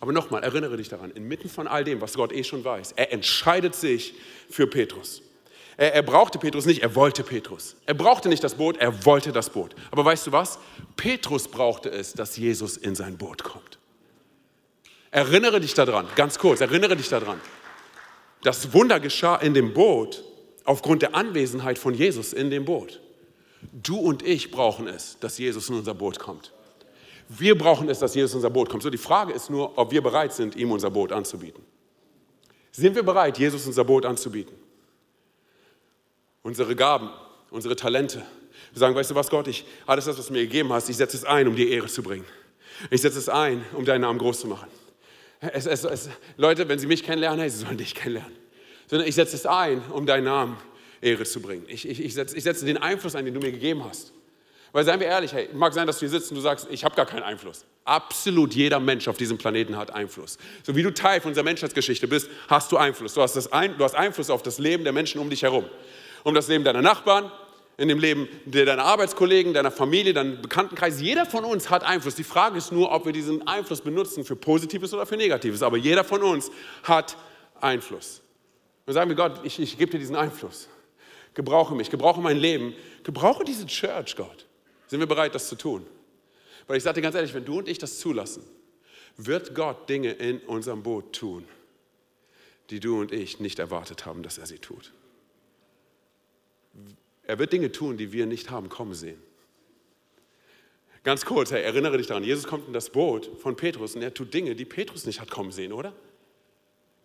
Aber 0.00 0.12
nochmal, 0.12 0.42
erinnere 0.42 0.78
dich 0.78 0.88
daran, 0.88 1.10
inmitten 1.10 1.50
von 1.50 1.68
all 1.68 1.84
dem, 1.84 2.00
was 2.00 2.14
Gott 2.14 2.32
eh 2.32 2.42
schon 2.42 2.64
weiß, 2.64 2.92
er 2.92 3.12
entscheidet 3.12 3.74
sich 3.74 4.14
für 4.48 4.66
Petrus. 4.66 5.22
Er, 5.80 5.94
er 5.94 6.02
brauchte 6.02 6.38
Petrus 6.38 6.66
nicht, 6.66 6.82
er 6.82 6.94
wollte 6.94 7.24
Petrus. 7.24 7.74
Er 7.86 7.94
brauchte 7.94 8.28
nicht 8.28 8.44
das 8.44 8.54
Boot, 8.54 8.76
er 8.76 9.06
wollte 9.06 9.32
das 9.32 9.48
Boot. 9.48 9.74
Aber 9.90 10.04
weißt 10.04 10.26
du 10.26 10.32
was? 10.32 10.58
Petrus 10.94 11.48
brauchte 11.48 11.90
es, 11.90 12.12
dass 12.12 12.36
Jesus 12.36 12.76
in 12.76 12.94
sein 12.94 13.16
Boot 13.16 13.42
kommt. 13.42 13.78
Erinnere 15.10 15.58
dich 15.58 15.72
daran, 15.72 16.06
ganz 16.16 16.38
kurz, 16.38 16.60
erinnere 16.60 16.96
dich 16.96 17.08
daran. 17.08 17.40
Das 18.42 18.74
Wunder 18.74 19.00
geschah 19.00 19.36
in 19.36 19.54
dem 19.54 19.72
Boot 19.72 20.22
aufgrund 20.64 21.00
der 21.00 21.14
Anwesenheit 21.14 21.78
von 21.78 21.94
Jesus 21.94 22.34
in 22.34 22.50
dem 22.50 22.66
Boot. 22.66 23.00
Du 23.72 23.96
und 23.96 24.22
ich 24.22 24.50
brauchen 24.50 24.86
es, 24.86 25.16
dass 25.20 25.38
Jesus 25.38 25.70
in 25.70 25.76
unser 25.76 25.94
Boot 25.94 26.18
kommt. 26.18 26.52
Wir 27.30 27.56
brauchen 27.56 27.88
es, 27.88 28.00
dass 28.00 28.14
Jesus 28.14 28.32
in 28.32 28.38
unser 28.38 28.50
Boot 28.50 28.68
kommt. 28.68 28.82
So, 28.82 28.90
die 28.90 28.98
Frage 28.98 29.32
ist 29.32 29.48
nur, 29.48 29.78
ob 29.78 29.92
wir 29.92 30.02
bereit 30.02 30.34
sind, 30.34 30.56
ihm 30.56 30.72
unser 30.72 30.90
Boot 30.90 31.10
anzubieten. 31.10 31.64
Sind 32.70 32.94
wir 32.94 33.02
bereit, 33.02 33.38
Jesus 33.38 33.66
unser 33.66 33.84
Boot 33.84 34.04
anzubieten? 34.04 34.59
Unsere 36.42 36.74
Gaben, 36.74 37.10
unsere 37.50 37.76
Talente. 37.76 38.22
Wir 38.72 38.78
sagen, 38.78 38.94
weißt 38.94 39.10
du 39.10 39.14
was, 39.14 39.28
Gott, 39.30 39.48
ich, 39.48 39.64
alles 39.86 40.04
das, 40.04 40.18
was 40.18 40.28
du 40.28 40.32
mir 40.32 40.42
gegeben 40.42 40.72
hast, 40.72 40.88
ich 40.88 40.96
setze 40.96 41.16
es 41.16 41.24
ein, 41.24 41.48
um 41.48 41.56
dir 41.56 41.68
Ehre 41.68 41.88
zu 41.88 42.02
bringen. 42.02 42.24
Ich 42.90 43.02
setze 43.02 43.18
es 43.18 43.28
ein, 43.28 43.64
um 43.74 43.84
deinen 43.84 44.02
Namen 44.02 44.18
groß 44.18 44.40
zu 44.40 44.46
machen. 44.46 44.68
Es, 45.40 45.66
es, 45.66 45.84
es, 45.84 46.08
Leute, 46.36 46.68
wenn 46.68 46.78
sie 46.78 46.86
mich 46.86 47.02
kennenlernen, 47.02 47.40
hey, 47.40 47.50
sie 47.50 47.58
sollen 47.58 47.78
dich 47.78 47.94
kennenlernen. 47.94 48.36
Sondern 48.86 49.08
ich 49.08 49.14
setze 49.14 49.36
es 49.36 49.46
ein, 49.46 49.82
um 49.90 50.06
deinen 50.06 50.24
Namen 50.24 50.56
Ehre 51.00 51.24
zu 51.24 51.40
bringen. 51.40 51.64
Ich, 51.68 51.88
ich, 51.88 52.02
ich, 52.02 52.14
setze, 52.14 52.36
ich 52.36 52.44
setze 52.44 52.64
den 52.64 52.76
Einfluss 52.76 53.14
ein, 53.14 53.24
den 53.24 53.34
du 53.34 53.40
mir 53.40 53.52
gegeben 53.52 53.84
hast. 53.84 54.12
Weil 54.72 54.84
seien 54.84 55.00
wir 55.00 55.08
ehrlich, 55.08 55.32
hey, 55.32 55.48
mag 55.52 55.72
sein, 55.72 55.86
dass 55.86 55.96
du 55.96 56.00
hier 56.00 56.10
sitzt 56.10 56.30
und 56.30 56.36
du 56.36 56.42
sagst, 56.42 56.68
ich 56.70 56.84
habe 56.84 56.94
gar 56.94 57.06
keinen 57.06 57.22
Einfluss. 57.22 57.64
Absolut 57.84 58.54
jeder 58.54 58.78
Mensch 58.78 59.08
auf 59.08 59.16
diesem 59.16 59.36
Planeten 59.36 59.76
hat 59.76 59.92
Einfluss. 59.92 60.38
So 60.62 60.76
wie 60.76 60.82
du 60.82 60.92
Teil 60.92 61.20
von 61.20 61.30
unserer 61.30 61.44
Menschheitsgeschichte 61.44 62.06
bist, 62.06 62.30
hast 62.48 62.70
du 62.70 62.76
Einfluss. 62.76 63.14
Du 63.14 63.22
hast, 63.22 63.34
das 63.34 63.50
ein, 63.52 63.76
du 63.76 63.84
hast 63.84 63.94
Einfluss 63.94 64.30
auf 64.30 64.42
das 64.42 64.58
Leben 64.58 64.84
der 64.84 64.92
Menschen 64.92 65.20
um 65.20 65.28
dich 65.28 65.42
herum 65.42 65.64
um 66.24 66.34
das 66.34 66.48
Leben 66.48 66.64
deiner 66.64 66.82
Nachbarn, 66.82 67.30
in 67.76 67.88
dem 67.88 67.98
Leben 67.98 68.28
deiner 68.44 68.84
Arbeitskollegen, 68.84 69.54
deiner 69.54 69.70
Familie, 69.70 70.12
deinem 70.12 70.42
Bekanntenkreis. 70.42 71.00
Jeder 71.00 71.24
von 71.24 71.44
uns 71.44 71.70
hat 71.70 71.82
Einfluss. 71.82 72.14
Die 72.14 72.24
Frage 72.24 72.58
ist 72.58 72.72
nur, 72.72 72.92
ob 72.92 73.06
wir 73.06 73.12
diesen 73.12 73.46
Einfluss 73.48 73.80
benutzen 73.80 74.24
für 74.24 74.36
Positives 74.36 74.92
oder 74.92 75.06
für 75.06 75.16
Negatives. 75.16 75.62
Aber 75.62 75.78
jeder 75.78 76.04
von 76.04 76.22
uns 76.22 76.50
hat 76.82 77.16
Einfluss. 77.58 78.20
Und 78.84 78.92
sagen 78.92 79.08
wir, 79.08 79.16
Gott, 79.16 79.40
ich, 79.44 79.58
ich 79.58 79.78
gebe 79.78 79.92
dir 79.92 79.98
diesen 79.98 80.16
Einfluss. 80.16 80.68
Gebrauche 81.32 81.74
mich, 81.74 81.90
gebrauche 81.90 82.20
mein 82.20 82.36
Leben, 82.36 82.74
gebrauche 83.02 83.44
diese 83.44 83.66
Church, 83.66 84.14
Gott. 84.16 84.46
Sind 84.88 85.00
wir 85.00 85.06
bereit, 85.06 85.34
das 85.34 85.48
zu 85.48 85.56
tun? 85.56 85.86
Weil 86.66 86.76
ich 86.76 86.82
sage 86.82 86.96
dir 86.96 87.02
ganz 87.02 87.14
ehrlich, 87.14 87.32
wenn 87.32 87.44
du 87.44 87.58
und 87.58 87.68
ich 87.68 87.78
das 87.78 87.98
zulassen, 87.98 88.42
wird 89.16 89.54
Gott 89.54 89.88
Dinge 89.88 90.12
in 90.12 90.38
unserem 90.40 90.82
Boot 90.82 91.14
tun, 91.14 91.46
die 92.70 92.80
du 92.80 93.00
und 93.00 93.12
ich 93.12 93.40
nicht 93.40 93.58
erwartet 93.58 94.04
haben, 94.06 94.22
dass 94.22 94.38
er 94.38 94.46
sie 94.46 94.58
tut. 94.58 94.92
Er 97.30 97.38
wird 97.38 97.52
Dinge 97.52 97.70
tun, 97.70 97.96
die 97.96 98.10
wir 98.10 98.26
nicht 98.26 98.50
haben 98.50 98.68
kommen 98.68 98.92
sehen. 98.92 99.22
Ganz 101.04 101.24
kurz, 101.24 101.52
hey, 101.52 101.62
erinnere 101.62 101.96
dich 101.96 102.08
daran, 102.08 102.24
Jesus 102.24 102.44
kommt 102.44 102.66
in 102.66 102.72
das 102.72 102.90
Boot 102.90 103.30
von 103.40 103.54
Petrus 103.54 103.94
und 103.94 104.02
er 104.02 104.12
tut 104.12 104.34
Dinge, 104.34 104.56
die 104.56 104.64
Petrus 104.64 105.06
nicht 105.06 105.20
hat 105.20 105.30
kommen 105.30 105.52
sehen, 105.52 105.72
oder? 105.72 105.92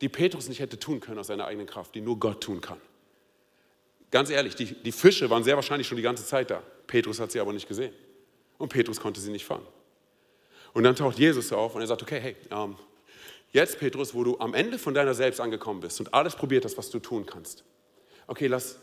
Die 0.01 0.09
Petrus 0.09 0.49
nicht 0.49 0.59
hätte 0.61 0.79
tun 0.79 0.99
können 0.99 1.19
aus 1.19 1.27
seiner 1.27 1.45
eigenen 1.45 1.67
Kraft, 1.67 1.93
die 1.93 2.01
nur 2.01 2.19
Gott 2.19 2.41
tun 2.41 2.59
kann. 2.59 2.81
Ganz 4.09 4.31
ehrlich, 4.31 4.55
die, 4.55 4.73
die 4.73 4.91
Fische 4.91 5.29
waren 5.29 5.43
sehr 5.43 5.57
wahrscheinlich 5.57 5.87
schon 5.87 5.97
die 5.97 6.01
ganze 6.01 6.25
Zeit 6.25 6.49
da. 6.49 6.63
Petrus 6.87 7.19
hat 7.19 7.31
sie 7.31 7.39
aber 7.39 7.53
nicht 7.53 7.67
gesehen. 7.67 7.93
Und 8.57 8.69
Petrus 8.69 8.99
konnte 8.99 9.21
sie 9.21 9.31
nicht 9.31 9.45
fangen. 9.45 9.67
Und 10.73 10.85
dann 10.85 10.95
taucht 10.95 11.19
Jesus 11.19 11.53
auf 11.53 11.75
und 11.75 11.81
er 11.81 11.87
sagt, 11.87 12.01
okay, 12.01 12.19
hey, 12.19 12.35
ähm, 12.49 12.77
jetzt 13.51 13.77
Petrus, 13.77 14.15
wo 14.15 14.23
du 14.23 14.39
am 14.39 14.55
Ende 14.55 14.79
von 14.79 14.95
deiner 14.95 15.13
Selbst 15.13 15.39
angekommen 15.39 15.81
bist 15.81 15.99
und 15.99 16.11
alles 16.15 16.35
probiert 16.35 16.65
hast, 16.65 16.79
was 16.79 16.89
du 16.89 16.97
tun 16.97 17.27
kannst. 17.27 17.63
Okay, 18.25 18.47
lass, 18.47 18.79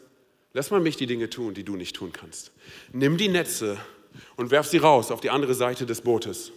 Lass 0.55 0.71
mal 0.71 0.81
mich 0.81 0.97
die 0.97 1.07
Dinge 1.07 1.31
tun, 1.31 1.55
die 1.55 1.65
du 1.65 1.77
nicht 1.77 1.97
tun 1.97 2.13
kannst. 2.13 2.53
Nimm 2.93 3.17
die 3.17 3.29
Netze 3.29 3.79
und 4.37 4.51
werf 4.51 4.67
sie 4.67 4.79
raus 4.79 5.11
auf 5.11 5.21
die 5.21 5.31
andere 5.31 5.55
Seite 5.55 5.87
des 5.87 6.03
Bootes. 6.03 6.53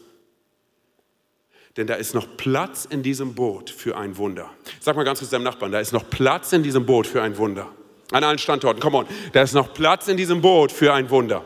Denn 1.78 1.88
da 1.88 1.96
ist 1.96 2.14
noch 2.14 2.38
Platz 2.38 2.86
in 2.86 3.04
diesem 3.04 3.36
Boot 3.36 3.70
für 3.70 3.98
ein 3.98 4.18
Wunder. 4.18 4.50
Sag 4.80 4.96
mal 4.96 5.04
ganz 5.04 5.20
kurz 5.20 5.32
deinem 5.32 5.44
Nachbarn, 5.44 5.72
da 5.72 5.80
ist 5.80 5.94
noch 5.94 6.10
Platz 6.10 6.52
in 6.54 6.64
diesem 6.64 6.86
Boot 6.86 7.08
für 7.08 7.22
ein 7.22 7.38
Wunder. 7.38 7.70
An 8.12 8.24
allen 8.24 8.38
Standorten, 8.38 8.82
come 8.82 8.98
on. 8.98 9.08
Da 9.34 9.42
ist 9.42 9.54
noch 9.54 9.74
Platz 9.74 10.08
in 10.08 10.18
diesem 10.18 10.42
Boot 10.42 10.72
für 10.72 10.94
ein 10.94 11.10
Wunder. 11.10 11.44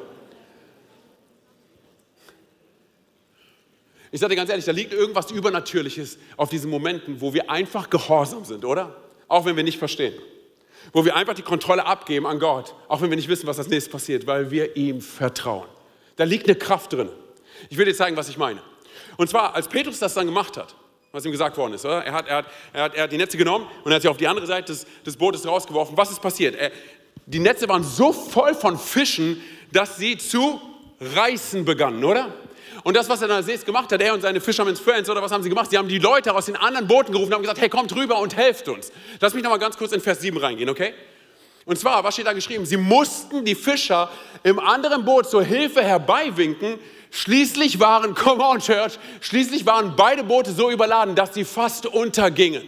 Ich 4.12 4.20
sage 4.20 4.32
dir 4.32 4.38
ganz 4.38 4.50
ehrlich, 4.50 4.66
da 4.66 4.72
liegt 4.72 4.92
irgendwas 4.92 5.30
Übernatürliches 5.30 6.18
auf 6.36 6.50
diesen 6.50 6.72
Momenten, 6.72 7.22
wo 7.22 7.34
wir 7.34 7.50
einfach 7.50 7.92
gehorsam 7.92 8.44
sind, 8.44 8.66
oder? 8.66 8.96
Auch 9.28 9.46
wenn 9.46 9.56
wir 9.56 9.64
nicht 9.64 9.78
verstehen 9.78 10.16
wo 10.94 11.06
wir 11.06 11.16
einfach 11.16 11.34
die 11.34 11.42
Kontrolle 11.42 11.86
abgeben 11.86 12.26
an 12.26 12.40
Gott, 12.40 12.74
auch 12.88 13.02
wenn 13.02 13.10
wir 13.10 13.18
nicht 13.18 13.30
wissen, 13.30 13.48
was 13.48 13.58
als 13.60 13.68
nächstes 13.68 13.92
passiert, 13.92 14.28
weil 14.28 14.52
wir 14.52 14.76
ihm 14.76 15.02
vertrauen. 15.02 15.68
Da 16.16 16.24
liegt 16.24 16.48
eine 16.48 16.56
Kraft 16.56 16.94
drin. 16.94 17.10
Ich 17.70 17.78
will 17.78 17.86
dir 17.86 17.96
zeigen, 17.96 18.18
was 18.18 18.30
ich 18.30 18.38
meine. 18.38 18.62
Und 19.18 19.30
zwar, 19.30 19.56
als 19.56 19.68
Petrus 19.68 20.00
das 20.00 20.14
dann 20.14 20.26
gemacht 20.26 20.58
hat, 20.58 20.76
was 21.12 21.26
ihm 21.26 21.32
gesagt 21.32 21.58
worden 21.58 21.74
ist, 21.74 21.86
oder? 21.86 22.04
Er, 22.06 22.14
hat, 22.14 22.28
er, 22.28 22.38
hat, 22.38 22.46
er, 22.74 22.84
hat, 22.84 22.96
er 22.96 23.04
hat 23.04 23.12
die 23.12 23.18
Netze 23.18 23.38
genommen 23.38 23.68
und 23.84 23.92
er 23.92 23.96
hat 23.96 24.02
sie 24.02 24.08
auf 24.08 24.18
die 24.18 24.28
andere 24.28 24.46
Seite 24.46 24.72
des, 24.72 24.86
des 25.06 25.18
Bootes 25.18 25.46
rausgeworfen. 25.46 25.98
Was 25.98 26.12
ist 26.12 26.22
passiert? 26.22 26.56
Er, 26.56 26.72
die 27.26 27.40
Netze 27.40 27.68
waren 27.68 27.84
so 27.84 28.14
voll 28.14 28.54
von 28.56 28.78
Fischen, 28.78 29.42
dass 29.72 29.98
sie 29.98 30.18
zu 30.18 30.60
reißen 31.00 31.66
begannen, 31.66 32.04
oder? 32.04 32.34
Und 32.84 32.96
das, 32.96 33.10
was 33.10 33.22
er 33.22 33.28
dann 33.28 33.38
als 33.38 33.48
nächstes 33.48 33.66
gemacht 33.66 33.92
hat, 33.92 34.02
er 34.02 34.14
und 34.14 34.22
seine 34.22 34.40
Fisherman's 34.40 34.80
Friends, 34.80 35.10
oder 35.10 35.22
was 35.22 35.32
haben 35.32 35.44
sie 35.44 35.50
gemacht? 35.50 35.70
Sie 35.70 35.78
haben 35.78 35.88
die 35.88 36.00
Leute 36.00 36.34
aus 36.34 36.46
den 36.46 36.56
anderen 36.56 36.88
Booten 36.88 37.12
gerufen 37.12 37.30
und 37.30 37.36
haben 37.36 37.42
gesagt, 37.42 37.60
hey, 37.60 37.70
kommt 37.70 37.94
rüber 37.96 38.20
und 38.20 38.36
helft 38.36 38.68
uns. 38.70 38.92
Lass 39.20 39.34
mich 39.34 39.44
nochmal 39.44 39.60
ganz 39.60 39.78
kurz 39.78 39.92
in 39.92 40.02
Vers 40.02 40.22
7 40.22 40.38
reingehen, 40.38 40.70
okay? 40.70 40.94
Und 41.66 41.78
zwar, 41.78 42.04
was 42.04 42.16
steht 42.16 42.26
da 42.26 42.34
geschrieben? 42.34 42.66
Sie 42.66 42.78
mussten 42.78 43.46
die 43.46 43.56
Fischer 43.56 44.10
im 44.44 44.60
anderen 44.60 45.06
Boot 45.06 45.30
zur 45.30 45.44
Hilfe 45.44 45.84
herbeiwinken. 45.84 46.80
Schließlich 47.12 47.80
waren, 47.80 48.16
come 48.16 48.44
on 48.44 48.60
Church, 48.60 48.98
schließlich 49.22 49.66
waren 49.66 49.96
beide 49.96 50.24
Boote 50.24 50.52
so 50.52 50.72
überladen, 50.72 51.16
dass 51.16 51.34
sie 51.34 51.46
fast 51.46 51.86
untergingen. 51.86 52.64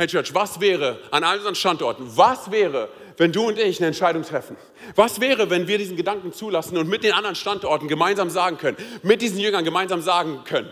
Hey 0.00 0.06
Church, 0.06 0.32
was 0.32 0.58
wäre 0.60 0.98
an 1.10 1.24
all 1.24 1.36
unseren 1.36 1.54
Standorten, 1.54 2.10
was 2.16 2.50
wäre, 2.50 2.88
wenn 3.18 3.32
du 3.32 3.48
und 3.48 3.58
ich 3.58 3.80
eine 3.80 3.88
Entscheidung 3.88 4.22
treffen? 4.22 4.56
Was 4.94 5.20
wäre, 5.20 5.50
wenn 5.50 5.68
wir 5.68 5.76
diesen 5.76 5.94
Gedanken 5.94 6.32
zulassen 6.32 6.78
und 6.78 6.88
mit 6.88 7.04
den 7.04 7.12
anderen 7.12 7.36
Standorten 7.36 7.86
gemeinsam 7.86 8.30
sagen 8.30 8.56
können, 8.56 8.78
mit 9.02 9.20
diesen 9.20 9.38
Jüngern 9.38 9.62
gemeinsam 9.62 10.00
sagen 10.00 10.40
können, 10.46 10.70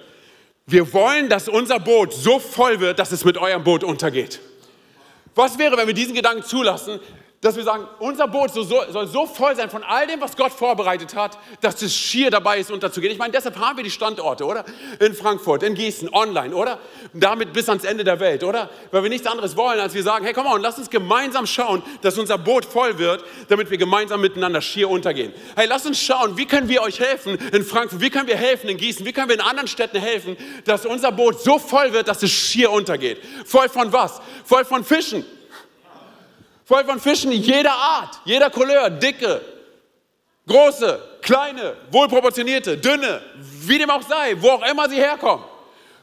wir 0.65 0.95
wollen, 0.95 1.29
dass 1.29 1.47
unser 1.47 1.79
Boot 1.79 2.15
so 2.15 2.39
voll 2.39 2.81
wird, 2.81 2.99
dass 2.99 3.13
es 3.13 3.27
mit 3.27 3.37
eurem 3.37 3.65
Boot 3.65 3.85
untergeht. 3.85 4.41
Was 5.35 5.59
wäre, 5.59 5.77
wenn 5.77 5.89
wir 5.89 5.93
diesen 5.93 6.15
Gedanken 6.15 6.43
zulassen, 6.43 6.99
dass 7.41 7.55
wir 7.55 7.63
sagen, 7.63 7.87
unser 8.01 8.27
Boot 8.27 8.53
soll, 8.53 9.07
so 9.07 9.27
voll 9.27 9.55
sein 9.55 9.71
von 9.71 9.85
all 9.85 10.09
dem, 10.09 10.21
was 10.21 10.37
Gott 10.37 10.51
vorbereitet 10.51 11.15
hat, 11.15 11.39
dass 11.61 11.81
es 11.83 11.95
schier 11.95 12.33
dabei 12.33 12.59
ist, 12.59 12.73
unterzugehen. 12.73 13.13
Ich 13.13 13.19
meine, 13.19 13.33
deshalb 13.33 13.57
haben 13.59 13.77
wir 13.77 13.85
die 13.85 13.93
Standorte, 13.93 14.45
oder? 14.45 14.65
In 14.99 15.15
Frankfurt, 15.15 15.63
in 15.63 15.75
Gießen, 15.75 16.13
online, 16.13 16.53
oder? 16.53 16.81
Damit 17.13 17.53
bis 17.53 17.69
ans 17.69 17.85
Ende 17.85 18.03
der 18.03 18.19
Welt, 18.19 18.43
oder? 18.43 18.69
Weil 18.91 19.05
wir 19.05 19.11
nichts 19.11 19.29
anderes 19.29 19.57
wollen, 19.57 19.79
als 19.79 19.95
wir 19.95 20.03
sagen, 20.03 20.25
hey, 20.25 20.35
komm 20.35 20.45
mal 20.45 20.61
lass 20.61 20.79
uns 20.79 20.91
gemeinsam 20.91 21.47
schauen, 21.47 21.85
dass 22.03 22.19
unser 22.19 22.39
Boot 22.39 22.65
voll 22.65 22.99
wird, 22.99 23.25
damit 23.49 23.71
wir 23.71 23.79
gemeinsam 23.79 24.21
miteinander 24.21 24.61
schier 24.61 24.91
untergehen. 24.91 25.33
Hey, 25.55 25.69
lass 25.69 25.87
uns 25.87 26.01
schauen, 26.01 26.37
wie 26.37 26.47
können 26.47 26.69
wir 26.69 26.83
euch 26.83 26.99
helfen 26.99 27.39
in 27.53 27.63
Frankfurt, 27.63 28.01
wie 28.01 28.11
können 28.11 28.27
wir 28.27 28.37
helfen 28.37 28.69
in 28.69 28.79
Gießen, 28.79 29.07
wie 29.07 29.13
können 29.13 29.29
wir 29.29 29.37
in 29.37 29.43
anderen 29.43 29.69
Städten 29.69 30.01
helfen, 30.01 30.37
dass 30.65 30.85
unser 30.85 31.13
Boot 31.13 31.41
so 31.41 31.61
voll 31.61 31.93
wird, 31.93 32.09
dass 32.09 32.21
es 32.25 32.33
schier 32.33 32.73
untergeht. 32.73 33.19
Voll 33.45 33.69
von 33.69 33.93
was? 33.93 34.21
Voll 34.45 34.65
von 34.65 34.83
Fischen 34.83 35.25
Voll 36.69 36.85
von 36.85 37.01
Fischen 37.01 37.33
jeder 37.33 37.73
Art, 37.73 38.21
jeder 38.27 38.51
Couleur, 38.51 38.91
dicke, 38.91 39.41
große, 40.47 41.03
kleine, 41.23 41.75
wohlproportionierte, 41.91 42.77
dünne, 42.77 43.23
wie 43.39 43.79
dem 43.79 43.89
auch 43.89 44.03
sei, 44.03 44.37
wo 44.39 44.51
auch 44.51 44.71
immer 44.71 44.87
sie 44.87 44.97
herkommen. 44.97 45.43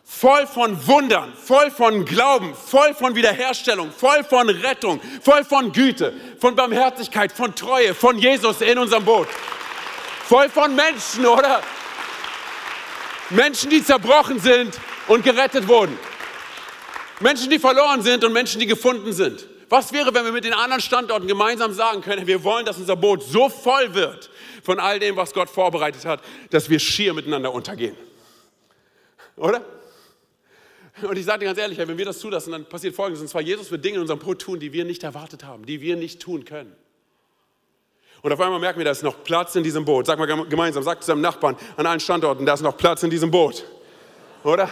Voll 0.04 0.47
von 0.47 0.88
Wundern, 0.88 1.36
voll 1.36 1.69
von 1.69 2.04
Glauben, 2.04 2.56
voll 2.56 2.95
von 2.95 3.13
Wiederherstellung, 3.13 3.91
voll 3.91 4.23
von 4.23 4.49
Rettung, 4.49 4.99
voll 5.21 5.43
von 5.43 5.71
Güte, 5.71 6.15
von 6.39 6.56
Barmherzigkeit, 6.56 7.32
von 7.32 7.54
Treue, 7.54 7.93
von 7.93 8.17
Jesus 8.17 8.62
in 8.62 8.80
unserem 8.80 9.06
Boot. 9.06 9.28
Voll 10.23 10.49
von 10.49 10.73
Menschen, 10.73 11.28
oder? 11.28 11.62
Menschen, 13.30 13.69
die 13.69 13.84
zerbrochen 13.84 14.39
sind 14.39 14.80
und 15.08 15.23
gerettet 15.23 15.67
wurden. 15.67 15.95
Menschen, 17.19 17.51
die 17.51 17.60
verloren 17.60 18.01
sind 18.01 18.23
und 18.23 18.34
Menschen, 18.34 18.60
die 18.60 18.65
gefunden 18.65 19.13
sind. 19.13 19.45
Was 19.69 19.91
wäre, 19.91 20.13
wenn 20.13 20.25
wir 20.25 20.32
mit 20.32 20.43
den 20.43 20.54
anderen 20.54 20.82
Standorten 20.82 21.28
gemeinsam 21.28 21.73
sagen 21.73 22.01
können, 22.01 22.28
wir 22.28 22.43
wollen, 22.43 22.65
dass 22.65 22.78
unser 22.78 22.95
Boot 22.95 23.23
so 23.23 23.49
voll 23.49 23.93
wird 23.93 24.30
von 24.63 24.80
all 24.80 24.99
dem, 24.99 25.15
was 25.15 25.34
Gott 25.34 25.49
vorbereitet 25.49 26.06
hat, 26.06 26.21
dass 26.51 26.69
wir 26.69 26.80
schier 26.80 27.13
miteinander 27.13 27.51
untergehen? 27.54 27.95
Oder? 29.36 29.62
Und 31.01 31.17
ich 31.17 31.25
sage 31.25 31.39
dir 31.39 31.45
ganz 31.45 31.58
ehrlich, 31.58 31.78
wenn 31.78 31.97
wir 31.97 32.06
das 32.06 32.19
zulassen, 32.19 32.51
dann 32.51 32.65
passiert 32.65 32.95
Folgendes. 32.95 33.21
Und 33.21 33.28
zwar, 33.28 33.41
Jesus 33.41 33.69
wird 33.69 33.84
Dinge 33.84 33.95
in 33.95 34.01
unserem 34.01 34.19
Boot 34.19 34.41
tun, 34.41 34.60
die 34.60 34.71
wir 34.71 34.86
nicht 34.86 35.04
erwartet 35.04 35.43
haben, 35.43 35.65
die 35.65 35.82
wir 35.82 35.95
nicht 35.95 36.21
tun 36.21 36.45
können. 36.45 36.73
Und 38.21 38.32
auf 38.32 38.39
einmal 38.39 38.60
merken 38.60 38.80
wir, 38.80 38.86
da 38.86 38.91
ist 38.91 39.04
noch 39.04 39.23
Platz 39.23 39.56
in 39.56 39.63
diesem 39.63 39.84
Boot. 39.84 40.06
Sag 40.06 40.17
mal 40.17 40.25
gemeinsam, 40.25 40.84
sag 40.84 41.04
zu 41.04 41.12
deinem 41.12 41.21
Nachbarn 41.21 41.58
an 41.75 41.86
allen 41.86 41.99
Standorten, 41.99 42.45
da 42.45 42.54
ist 42.54 42.62
noch 42.62 42.78
Platz 42.78 43.04
in 43.04 43.10
diesem 43.10 43.30
Boot. 43.30 43.65
Oder? 44.43 44.69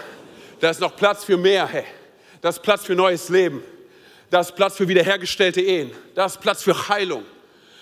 Da 0.59 0.69
ist 0.69 0.79
noch 0.79 0.95
Platz 0.95 1.23
für 1.23 1.37
mehr, 1.37 1.67
hey. 1.67 1.83
Da 2.41 2.49
ist 2.49 2.61
Platz 2.61 2.85
für 2.85 2.95
neues 2.95 3.29
Leben. 3.29 3.63
Da 4.29 4.41
ist 4.41 4.55
Platz 4.55 4.75
für 4.77 4.87
wiederhergestellte 4.87 5.61
Ehen. 5.61 5.91
Da 6.15 6.25
ist 6.25 6.39
Platz 6.39 6.63
für 6.63 6.89
Heilung. 6.89 7.23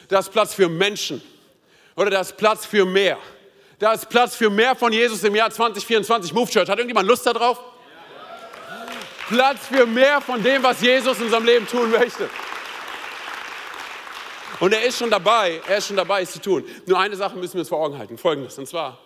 Da 0.08 0.20
ist 0.20 0.32
Platz 0.32 0.54
für 0.54 0.68
Menschen. 0.68 1.22
Oder 1.96 2.10
da 2.10 2.22
ist 2.22 2.36
Platz 2.38 2.66
für 2.66 2.86
mehr. 2.86 3.18
Da 3.80 3.94
ist 3.94 4.10
Platz 4.10 4.36
für 4.36 4.50
mehr 4.50 4.76
von 4.76 4.92
Jesus 4.94 5.24
im 5.24 5.36
Jahr 5.36 5.50
2024. 5.50 6.34
Move 6.34 6.50
Church. 6.50 6.70
Hat 6.70 6.78
irgendjemand 6.78 7.08
Lust 7.08 7.26
darauf? 7.26 7.58
Ja. 7.58 8.86
Platz 9.30 9.68
für 9.68 9.86
mehr 9.86 10.22
von 10.22 10.44
dem, 10.44 10.62
was 10.62 10.82
Jesus 10.82 11.18
in 11.18 11.26
unserem 11.26 11.46
Leben 11.46 11.68
tun 11.68 11.90
möchte. 11.90 12.30
Und 14.62 14.74
er 14.74 14.84
ist 14.84 15.00
schon 15.00 15.10
dabei, 15.10 15.60
er 15.68 15.78
ist 15.78 15.88
schon 15.88 15.96
dabei, 15.96 16.22
es 16.22 16.34
zu 16.34 16.40
tun. 16.40 16.64
Nur 16.86 17.00
eine 17.00 17.16
Sache 17.16 17.36
müssen 17.36 17.56
wir 17.56 17.62
uns 17.62 17.70
vor 17.70 17.80
Augen 17.80 17.98
halten. 17.98 18.16
Folgendes, 18.20 18.60
und 18.60 18.68
zwar, 18.68 19.00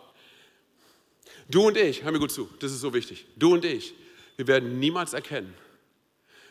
du 1.50 1.68
und 1.68 1.78
ich, 1.78 2.04
hör 2.04 2.12
mir 2.12 2.20
gut 2.20 2.34
zu, 2.34 2.50
das 2.60 2.74
ist 2.74 2.82
so 2.82 2.94
wichtig. 2.94 3.26
Du 3.38 3.54
und 3.54 3.64
ich, 3.64 3.94
wir 4.36 4.48
werden 4.48 4.80
niemals 4.80 5.14
erkennen, 5.14 5.54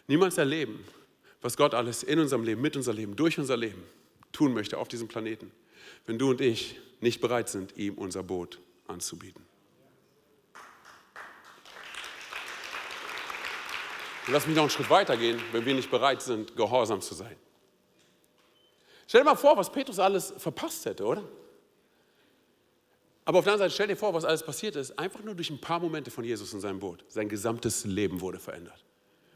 niemals 0.07 0.39
erleben, 0.39 0.85
was 1.41 1.57
Gott 1.57 1.75
alles 1.75 2.03
in 2.03 2.19
unserem 2.19 2.45
Leben, 2.45 2.61
mit 2.61 2.77
unserem 2.77 2.97
Leben, 2.97 3.17
durch 3.17 3.39
unser 3.39 3.57
Leben 3.57 3.83
tun 4.33 4.53
möchte 4.53 4.79
auf 4.79 4.89
diesem 4.89 5.09
Planeten, 5.09 5.51
wenn 6.07 6.19
du 6.19 6.31
und 6.31 6.41
ich 6.41 6.81
nicht 7.01 7.21
bereit 7.21 7.49
sind, 7.49 7.77
ihm 7.77 7.95
unser 7.95 8.23
Boot 8.23 8.61
anzubieten. 8.89 9.45
Und 14.27 14.33
lass 14.33 14.47
mich 14.47 14.57
noch 14.57 14.63
einen 14.63 14.71
Schritt 14.71 14.89
weiter 14.89 15.17
gehen, 15.17 15.41
wenn 15.53 15.67
wir 15.67 15.75
nicht 15.75 15.91
bereit 15.91 16.23
sind, 16.23 16.57
gehorsam 16.57 17.01
zu 17.01 17.15
sein. 17.15 17.37
Stell 19.07 19.21
dir 19.21 19.27
mal 19.27 19.37
vor, 19.37 19.57
was 19.57 19.71
Petrus 19.71 19.99
alles 19.99 20.33
verpasst 20.39 20.87
hätte, 20.87 21.05
oder? 21.05 21.23
Aber 23.27 23.39
auf 23.39 23.45
der 23.45 23.55
anderen 23.55 23.71
Seite, 23.71 23.75
stell 23.75 23.89
dir 23.89 23.97
vor, 23.97 24.15
was 24.15 24.25
alles 24.25 24.43
passiert 24.43 24.77
ist, 24.77 24.99
einfach 24.99 25.23
nur 25.23 25.35
durch 25.35 25.51
ein 25.51 25.61
paar 25.61 25.81
Momente 25.81 26.11
von 26.11 26.25
Jesus 26.25 26.53
in 26.53 26.61
seinem 26.61 26.79
Boot. 26.79 27.05
Sein 27.09 27.29
gesamtes 27.29 27.85
Leben 27.85 28.21
wurde 28.21 28.39
verändert. 28.39 28.83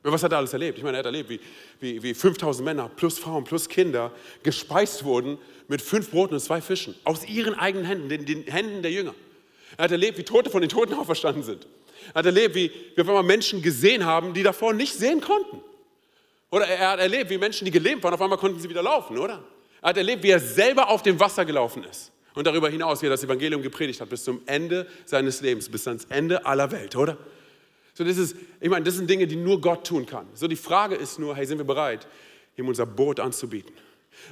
Was 0.03 0.23
hat 0.23 0.33
er 0.33 0.39
alles 0.39 0.53
erlebt? 0.53 0.79
Ich 0.79 0.85
meine, 0.85 0.97
er 0.97 1.01
hat 1.01 1.07
erlebt, 1.07 1.29
wie, 1.29 1.41
wie, 1.81 2.03
wie 2.03 2.15
5000 2.15 2.65
Männer 2.65 2.89
plus 2.89 3.19
Frauen 3.19 3.45
plus 3.45 3.69
Kinder 3.69 4.13
gespeist 4.43 5.05
wurden 5.05 5.39
mit 5.67 5.83
fünf 5.83 6.11
Broten 6.11 6.35
und 6.35 6.41
zwei 6.41 6.61
Fischen 6.61 6.95
aus 7.05 7.27
ihren 7.27 7.55
eigenen 7.55 7.85
Händen, 7.85 8.09
den, 8.09 8.25
den 8.25 8.45
Händen 8.45 8.83
der 8.83 8.93
Jünger. 8.93 9.15
Er 9.77 9.85
hat 9.85 9.91
erlebt, 9.91 10.19
wie 10.19 10.23
Tote 10.23 10.51
von 10.51 10.61
den 10.61 10.71
Toten 10.71 10.95
auferstanden 10.99 11.43
sind. 11.43 11.67
Er 12.15 12.21
hat 12.21 12.27
erlebt, 12.27 12.55
wie 12.55 12.71
wir 12.95 13.03
auf 13.03 13.09
einmal 13.09 13.25
Menschen 13.25 13.61
gesehen 13.61 14.05
haben, 14.05 14.33
die 14.33 14.43
davor 14.43 14.73
nicht 14.73 14.95
sehen 14.95 15.21
konnten. 15.21 15.61
Oder 16.51 16.67
er 16.67 16.91
hat 16.93 17.01
erlebt, 17.01 17.29
wie 17.31 17.39
Menschen, 17.39 17.65
die 17.65 17.71
gelähmt 17.71 18.03
waren, 18.03 18.15
auf 18.15 18.23
einmal 18.23 18.39
konnten 18.39 18.59
sie 18.61 18.71
wieder 18.71 18.83
laufen, 18.83 19.19
oder? 19.19 19.43
Er 19.83 19.91
hat 19.91 19.97
erlebt, 19.97 20.23
wie 20.23 20.31
er 20.31 20.41
selber 20.41 20.89
auf 20.89 21.03
dem 21.03 21.21
Wasser 21.21 21.45
gelaufen 21.45 21.85
ist. 21.85 22.11
Und 22.35 22.47
darüber 22.47 22.69
hinaus, 22.69 23.03
wie 23.03 23.07
er 23.07 23.11
das 23.11 23.25
Evangelium 23.25 23.63
gepredigt 23.63 24.01
hat, 24.01 24.09
bis 24.09 24.25
zum 24.25 24.41
Ende 24.47 24.87
seines 25.05 25.41
Lebens, 25.41 25.69
bis 25.69 25.87
ans 25.87 26.07
Ende 26.07 26.47
aller 26.47 26.71
Welt, 26.71 26.97
oder? 26.97 27.19
So, 27.99 28.05
das 28.05 28.17
ist, 28.17 28.37
ich 28.61 28.71
meine, 28.71 28.85
das 28.85 28.95
sind 28.95 29.11
Dinge, 29.11 29.27
die 29.27 29.35
nur 29.35 29.61
Gott 29.61 29.85
tun 29.85 30.07
kann. 30.07 30.29
So, 30.33 30.47
die 30.47 30.55
Frage 30.55 30.95
ist 30.95 31.19
nur, 31.19 31.35
hey, 31.35 31.45
sind 31.45 31.59
wir 31.59 31.65
bereit, 31.65 32.07
ihm 32.57 32.69
unser 32.69 32.87
Boot 32.87 33.19
anzubieten? 33.19 33.75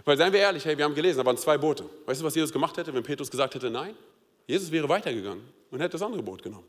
Weil, 0.05 0.17
seien 0.17 0.33
wir 0.33 0.39
ehrlich, 0.39 0.65
hey, 0.65 0.79
wir 0.79 0.85
haben 0.85 0.95
gelesen, 0.95 1.19
da 1.19 1.27
waren 1.27 1.37
zwei 1.37 1.59
Boote. 1.59 1.85
Weißt 2.07 2.21
du, 2.21 2.25
was 2.25 2.37
Jesus 2.37 2.53
gemacht 2.53 2.77
hätte, 2.77 2.95
wenn 2.95 3.03
Petrus 3.03 3.29
gesagt 3.29 3.57
hätte, 3.57 3.69
nein? 3.69 3.97
Jesus 4.47 4.71
wäre 4.71 4.89
weitergegangen 4.89 5.43
und 5.73 5.81
hätte 5.81 5.91
das 5.95 6.03
andere 6.03 6.23
Boot 6.23 6.45
genommen. 6.45 6.63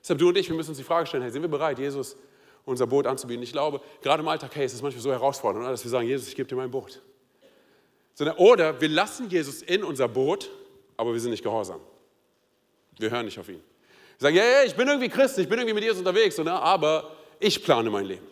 Deshalb 0.00 0.18
du 0.18 0.30
und 0.30 0.38
ich, 0.38 0.48
wir 0.48 0.56
müssen 0.56 0.70
uns 0.70 0.78
die 0.78 0.84
Frage 0.84 1.06
stellen, 1.06 1.22
hey, 1.22 1.30
sind 1.30 1.42
wir 1.42 1.50
bereit, 1.50 1.78
Jesus 1.78 2.16
unser 2.64 2.86
Boot 2.86 3.06
anzubieten? 3.06 3.42
Ich 3.42 3.52
glaube, 3.52 3.82
gerade 4.00 4.22
im 4.22 4.28
Alltag, 4.28 4.52
hey, 4.54 4.64
es 4.64 4.80
manchmal 4.80 5.02
so 5.02 5.10
herausfordernd, 5.10 5.66
dass 5.66 5.84
wir 5.84 5.90
sagen, 5.90 6.08
Jesus, 6.08 6.28
ich 6.28 6.34
gebe 6.34 6.48
dir 6.48 6.56
mein 6.56 6.70
Boot. 6.70 7.02
Oder 8.38 8.80
wir 8.80 8.88
lassen 8.88 9.28
Jesus 9.28 9.60
in 9.60 9.84
unser 9.84 10.08
Boot, 10.08 10.48
aber 10.96 11.12
wir 11.12 11.20
sind 11.20 11.32
nicht 11.32 11.42
gehorsam. 11.42 11.80
Wir 12.98 13.10
hören 13.10 13.26
nicht 13.26 13.38
auf 13.38 13.50
ihn. 13.50 13.60
Ich 14.18 14.22
sage, 14.22 14.36
ja, 14.36 14.44
ja, 14.44 14.64
ich 14.64 14.74
bin 14.74 14.88
irgendwie 14.88 15.08
Christ, 15.08 15.38
ich 15.38 15.48
bin 15.48 15.60
irgendwie 15.60 15.74
mit 15.74 15.84
Jesus 15.84 16.00
unterwegs, 16.00 16.36
ne? 16.38 16.52
aber 16.52 17.12
ich 17.38 17.62
plane 17.62 17.88
mein 17.88 18.04
Leben. 18.04 18.26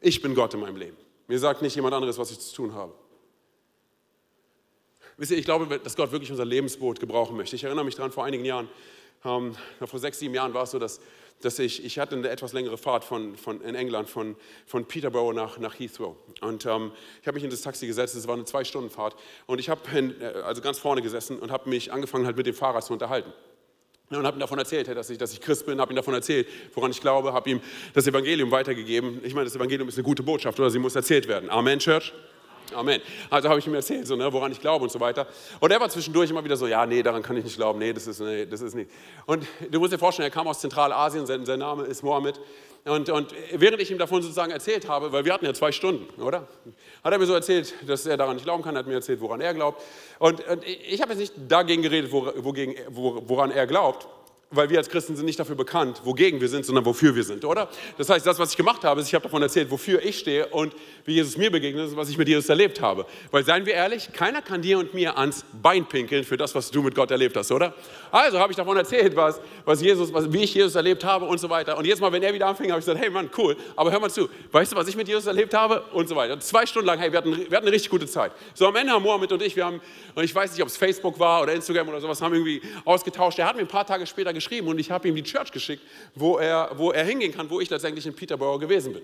Ich 0.00 0.22
bin 0.22 0.34
Gott 0.34 0.54
in 0.54 0.60
meinem 0.60 0.76
Leben. 0.76 0.96
Mir 1.28 1.38
sagt 1.38 1.60
nicht 1.60 1.76
jemand 1.76 1.92
anderes, 1.92 2.16
was 2.16 2.30
ich 2.30 2.40
zu 2.40 2.54
tun 2.54 2.72
habe. 2.72 2.94
Wisst 5.18 5.30
ihr, 5.30 5.36
ich 5.36 5.44
glaube, 5.44 5.78
dass 5.78 5.96
Gott 5.96 6.12
wirklich 6.12 6.30
unser 6.30 6.46
Lebensboot 6.46 6.98
gebrauchen 6.98 7.36
möchte. 7.36 7.56
Ich 7.56 7.62
erinnere 7.62 7.84
mich 7.84 7.94
daran, 7.94 8.10
vor 8.10 8.24
einigen 8.24 8.46
Jahren, 8.46 8.70
ähm, 9.22 9.54
vor 9.84 10.00
sechs, 10.00 10.18
sieben 10.18 10.32
Jahren 10.32 10.54
war 10.54 10.62
es 10.62 10.70
so, 10.70 10.78
dass, 10.78 10.98
dass 11.42 11.58
ich, 11.58 11.84
ich 11.84 11.98
hatte 11.98 12.16
eine 12.16 12.30
etwas 12.30 12.54
längere 12.54 12.78
Fahrt 12.78 13.04
von, 13.04 13.36
von, 13.36 13.60
in 13.60 13.74
England 13.74 14.08
von, 14.08 14.34
von 14.64 14.86
Peterborough 14.86 15.34
nach, 15.34 15.58
nach 15.58 15.78
Heathrow. 15.78 16.16
Und 16.40 16.64
ähm, 16.64 16.90
ich 17.20 17.26
habe 17.26 17.34
mich 17.34 17.44
in 17.44 17.50
das 17.50 17.60
Taxi 17.60 17.86
gesetzt, 17.86 18.14
es 18.14 18.26
war 18.26 18.34
eine 18.34 18.46
Zwei-Stunden-Fahrt. 18.46 19.14
Und 19.44 19.58
ich 19.58 19.68
habe 19.68 19.82
äh, 19.94 20.40
also 20.40 20.62
ganz 20.62 20.78
vorne 20.78 21.02
gesessen 21.02 21.38
und 21.38 21.50
habe 21.50 21.68
mich 21.68 21.92
angefangen 21.92 22.24
halt 22.24 22.38
mit 22.38 22.46
dem 22.46 22.54
Fahrer 22.54 22.80
zu 22.80 22.94
unterhalten 22.94 23.30
und 24.18 24.26
habe 24.26 24.36
ihm 24.36 24.40
davon 24.40 24.58
erzählt, 24.58 24.88
dass 24.88 25.10
ich, 25.10 25.18
dass 25.18 25.32
ich 25.32 25.40
Christ 25.40 25.66
bin, 25.66 25.80
habe 25.80 25.92
ihm 25.92 25.96
davon 25.96 26.14
erzählt, 26.14 26.46
woran 26.74 26.90
ich 26.90 27.00
glaube, 27.00 27.32
habe 27.32 27.50
ihm 27.50 27.60
das 27.94 28.06
Evangelium 28.06 28.50
weitergegeben. 28.50 29.20
Ich 29.24 29.34
meine, 29.34 29.44
das 29.44 29.56
Evangelium 29.56 29.88
ist 29.88 29.96
eine 29.96 30.04
gute 30.04 30.22
Botschaft 30.22 30.58
oder 30.58 30.70
sie 30.70 30.78
muss 30.78 30.94
erzählt 30.94 31.28
werden. 31.28 31.50
Amen, 31.50 31.78
Church. 31.78 32.12
Amen. 32.74 33.00
Also 33.30 33.48
habe 33.48 33.58
ich 33.58 33.66
ihm 33.66 33.74
erzählt, 33.74 34.06
so, 34.06 34.16
ne, 34.16 34.32
woran 34.32 34.52
ich 34.52 34.60
glaube 34.60 34.84
und 34.84 34.90
so 34.90 35.00
weiter. 35.00 35.26
Und 35.60 35.70
er 35.70 35.80
war 35.80 35.88
zwischendurch 35.88 36.30
immer 36.30 36.44
wieder 36.44 36.56
so, 36.56 36.66
ja, 36.66 36.86
nee, 36.86 37.02
daran 37.02 37.22
kann 37.22 37.36
ich 37.36 37.44
nicht 37.44 37.56
glauben, 37.56 37.78
nee, 37.78 37.92
das 37.92 38.06
ist, 38.06 38.20
nee, 38.20 38.46
das 38.46 38.60
ist 38.60 38.74
nicht. 38.74 38.90
Und 39.26 39.46
du 39.70 39.78
musst 39.78 39.92
dir 39.92 39.98
vorstellen, 39.98 40.28
er 40.28 40.30
kam 40.30 40.46
aus 40.46 40.60
Zentralasien, 40.60 41.26
sein, 41.26 41.44
sein 41.44 41.58
Name 41.58 41.84
ist 41.84 42.02
Mohammed. 42.02 42.40
Und, 42.84 43.10
und 43.10 43.32
während 43.52 43.80
ich 43.80 43.90
ihm 43.92 43.98
davon 43.98 44.22
sozusagen 44.22 44.50
erzählt 44.50 44.88
habe, 44.88 45.12
weil 45.12 45.24
wir 45.24 45.32
hatten 45.32 45.44
ja 45.44 45.54
zwei 45.54 45.70
Stunden, 45.70 46.20
oder? 46.20 46.48
Hat 47.04 47.12
er 47.12 47.18
mir 47.18 47.26
so 47.26 47.34
erzählt, 47.34 47.74
dass 47.86 48.06
er 48.06 48.16
daran 48.16 48.34
nicht 48.34 48.44
glauben 48.44 48.64
kann, 48.64 48.76
hat 48.76 48.88
mir 48.88 48.94
erzählt, 48.94 49.20
woran 49.20 49.40
er 49.40 49.54
glaubt. 49.54 49.80
Und, 50.18 50.46
und 50.48 50.64
ich 50.66 51.00
habe 51.00 51.12
jetzt 51.12 51.20
nicht 51.20 51.32
dagegen 51.48 51.82
geredet, 51.82 52.10
wogegen, 52.10 52.74
woran 52.88 53.52
er 53.52 53.68
glaubt, 53.68 54.08
weil 54.52 54.70
wir 54.70 54.78
als 54.78 54.88
Christen 54.88 55.16
sind 55.16 55.24
nicht 55.24 55.40
dafür 55.40 55.56
bekannt, 55.56 56.02
wogegen 56.04 56.40
wir 56.40 56.48
sind, 56.48 56.64
sondern 56.64 56.84
wofür 56.84 57.14
wir 57.14 57.24
sind, 57.24 57.44
oder? 57.44 57.68
Das 57.98 58.08
heißt, 58.08 58.26
das, 58.26 58.38
was 58.38 58.50
ich 58.50 58.56
gemacht 58.56 58.84
habe, 58.84 59.00
ist, 59.00 59.08
ich 59.08 59.14
habe 59.14 59.24
davon 59.24 59.42
erzählt, 59.42 59.70
wofür 59.70 60.04
ich 60.04 60.18
stehe 60.18 60.46
und 60.48 60.74
wie 61.04 61.14
Jesus 61.14 61.36
mir 61.36 61.50
begegnet 61.50 61.88
ist, 61.88 61.96
was 61.96 62.10
ich 62.10 62.18
mit 62.18 62.28
Jesus 62.28 62.48
erlebt 62.48 62.80
habe. 62.80 63.06
Weil, 63.30 63.44
seien 63.44 63.64
wir 63.66 63.72
ehrlich, 63.72 64.12
keiner 64.12 64.42
kann 64.42 64.62
dir 64.62 64.78
und 64.78 64.94
mir 64.94 65.18
ans 65.18 65.44
Bein 65.62 65.86
pinkeln 65.86 66.24
für 66.24 66.36
das, 66.36 66.54
was 66.54 66.70
du 66.70 66.82
mit 66.82 66.94
Gott 66.94 67.10
erlebt 67.10 67.36
hast, 67.36 67.50
oder? 67.50 67.74
Also 68.10 68.38
habe 68.38 68.52
ich 68.52 68.56
davon 68.56 68.76
erzählt, 68.76 69.16
was, 69.16 69.40
was 69.64 69.80
Jesus, 69.80 70.12
was, 70.12 70.30
wie 70.30 70.44
ich 70.44 70.54
Jesus 70.54 70.74
erlebt 70.74 71.02
habe 71.04 71.24
und 71.24 71.38
so 71.38 71.48
weiter. 71.48 71.78
Und 71.78 71.86
jetzt 71.86 72.00
mal, 72.00 72.12
wenn 72.12 72.22
er 72.22 72.34
wieder 72.34 72.46
anfing, 72.46 72.70
habe 72.70 72.78
ich 72.78 72.84
gesagt, 72.84 73.02
hey 73.02 73.10
Mann, 73.10 73.30
cool, 73.38 73.56
aber 73.74 73.90
hör 73.90 74.00
mal 74.00 74.10
zu, 74.10 74.28
weißt 74.50 74.72
du, 74.72 74.76
was 74.76 74.86
ich 74.86 74.96
mit 74.96 75.08
Jesus 75.08 75.26
erlebt 75.26 75.54
habe 75.54 75.82
und 75.92 76.08
so 76.08 76.14
weiter. 76.14 76.38
Zwei 76.40 76.66
Stunden 76.66 76.86
lang, 76.86 76.98
hey, 76.98 77.10
wir 77.10 77.18
hatten, 77.18 77.30
wir 77.30 77.56
hatten 77.56 77.66
eine 77.66 77.72
richtig 77.72 77.90
gute 77.90 78.06
Zeit. 78.06 78.32
So 78.52 78.66
am 78.66 78.76
Ende 78.76 78.92
haben 78.92 79.02
Mohammed 79.02 79.32
und 79.32 79.42
ich, 79.42 79.56
wir 79.56 79.64
haben, 79.64 79.80
und 80.14 80.24
ich 80.24 80.34
weiß 80.34 80.52
nicht, 80.52 80.62
ob 80.62 80.68
es 80.68 80.76
Facebook 80.76 81.18
war 81.18 81.42
oder 81.42 81.54
Instagram 81.54 81.88
oder 81.88 82.00
sowas, 82.00 82.20
haben 82.20 82.34
irgendwie 82.34 82.60
ausgetauscht. 82.84 83.38
Er 83.38 83.46
hat 83.46 83.56
mir 83.56 83.62
ein 83.62 83.68
paar 83.68 83.86
Tage 83.86 84.06
später 84.06 84.32
geschrieben 84.32 84.41
und 84.50 84.78
ich 84.78 84.90
habe 84.90 85.08
ihm 85.08 85.14
die 85.14 85.22
Church 85.22 85.52
geschickt, 85.52 85.82
wo 86.14 86.38
er, 86.38 86.70
wo 86.76 86.92
er 86.92 87.04
hingehen 87.04 87.32
kann, 87.32 87.48
wo 87.50 87.60
ich 87.60 87.70
letztendlich 87.70 88.06
in 88.06 88.14
Peterborough 88.14 88.58
gewesen 88.58 88.92
bin. 88.92 89.02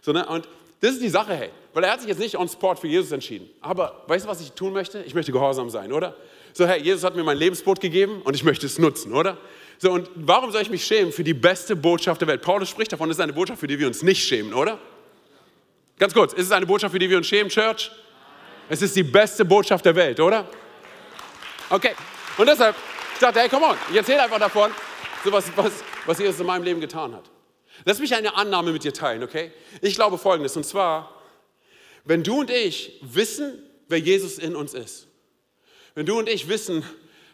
So, 0.00 0.12
ne? 0.12 0.26
Und 0.26 0.48
das 0.80 0.92
ist 0.92 1.02
die 1.02 1.08
Sache, 1.08 1.34
hey. 1.34 1.50
Weil 1.72 1.84
er 1.84 1.92
hat 1.92 2.00
sich 2.00 2.08
jetzt 2.08 2.18
nicht 2.18 2.36
on 2.36 2.48
sport 2.48 2.78
für 2.78 2.88
Jesus 2.88 3.10
entschieden. 3.10 3.48
Aber 3.60 4.02
weißt 4.06 4.26
du, 4.26 4.28
was 4.28 4.40
ich 4.40 4.52
tun 4.52 4.72
möchte? 4.72 5.02
Ich 5.06 5.14
möchte 5.14 5.32
gehorsam 5.32 5.70
sein, 5.70 5.92
oder? 5.92 6.16
So, 6.52 6.66
hey, 6.66 6.80
Jesus 6.80 7.02
hat 7.04 7.16
mir 7.16 7.24
mein 7.24 7.38
Lebensboot 7.38 7.80
gegeben 7.80 8.20
und 8.22 8.34
ich 8.34 8.44
möchte 8.44 8.66
es 8.66 8.78
nutzen, 8.78 9.12
oder? 9.12 9.38
So, 9.78 9.90
und 9.90 10.08
warum 10.14 10.52
soll 10.52 10.62
ich 10.62 10.70
mich 10.70 10.84
schämen 10.84 11.12
für 11.12 11.24
die 11.24 11.34
beste 11.34 11.74
Botschaft 11.74 12.20
der 12.20 12.28
Welt? 12.28 12.42
Paulus 12.42 12.68
spricht 12.68 12.92
davon, 12.92 13.10
es 13.10 13.16
ist 13.16 13.20
eine 13.20 13.32
Botschaft, 13.32 13.60
für 13.60 13.66
die 13.66 13.78
wir 13.78 13.86
uns 13.86 14.02
nicht 14.02 14.22
schämen, 14.22 14.54
oder? 14.54 14.78
Ganz 15.98 16.14
kurz, 16.14 16.32
ist 16.32 16.46
es 16.46 16.52
eine 16.52 16.66
Botschaft, 16.66 16.92
für 16.92 16.98
die 16.98 17.10
wir 17.10 17.16
uns 17.16 17.26
schämen, 17.26 17.48
Church? 17.48 17.90
Es 18.68 18.82
ist 18.82 18.94
die 18.94 19.02
beste 19.02 19.44
Botschaft 19.44 19.84
der 19.84 19.94
Welt, 19.94 20.20
oder? 20.20 20.46
Okay, 21.70 21.92
und 22.36 22.48
deshalb, 22.48 22.76
ich 23.14 23.20
dachte, 23.20 23.40
hey, 23.40 23.48
come 23.48 23.66
on, 23.66 23.76
ich 23.90 23.96
erzähle 23.96 24.22
einfach 24.22 24.38
davon, 24.38 24.70
so 25.24 25.32
was, 25.32 25.44
was, 25.56 25.72
was 26.04 26.18
Jesus 26.18 26.40
in 26.40 26.46
meinem 26.46 26.64
Leben 26.64 26.80
getan 26.80 27.14
hat. 27.14 27.30
Lass 27.84 27.98
mich 27.98 28.14
eine 28.14 28.34
Annahme 28.36 28.72
mit 28.72 28.84
dir 28.84 28.92
teilen, 28.92 29.22
okay? 29.22 29.52
Ich 29.80 29.94
glaube 29.94 30.18
folgendes, 30.18 30.56
und 30.56 30.64
zwar, 30.64 31.22
wenn 32.04 32.22
du 32.22 32.40
und 32.40 32.50
ich 32.50 32.98
wissen, 33.02 33.62
wer 33.88 33.98
Jesus 33.98 34.38
in 34.38 34.54
uns 34.54 34.74
ist, 34.74 35.08
wenn 35.94 36.06
du 36.06 36.18
und 36.18 36.28
ich 36.28 36.48
wissen, 36.48 36.84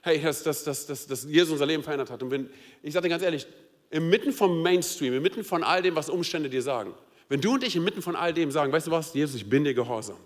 hey, 0.02 0.20
dass, 0.20 0.42
dass, 0.42 0.64
dass, 0.64 0.86
dass, 0.86 1.06
dass 1.06 1.24
Jesus 1.24 1.52
unser 1.52 1.66
Leben 1.66 1.82
verändert 1.82 2.10
hat, 2.10 2.22
und 2.22 2.30
wenn, 2.30 2.50
ich 2.82 2.92
sage 2.92 3.04
dir 3.04 3.10
ganz 3.10 3.22
ehrlich, 3.22 3.46
inmitten 3.90 4.32
vom 4.32 4.62
Mainstream, 4.62 5.14
inmitten 5.14 5.44
von 5.44 5.64
all 5.64 5.82
dem, 5.82 5.96
was 5.96 6.08
Umstände 6.08 6.48
dir 6.48 6.62
sagen, 6.62 6.94
wenn 7.28 7.40
du 7.40 7.54
und 7.54 7.64
ich 7.64 7.76
inmitten 7.76 8.02
von 8.02 8.16
all 8.16 8.32
dem 8.32 8.50
sagen, 8.50 8.72
weißt 8.72 8.86
du 8.86 8.90
was, 8.90 9.14
Jesus, 9.14 9.36
ich 9.36 9.48
bin 9.48 9.64
dir 9.64 9.74
gehorsam, 9.74 10.16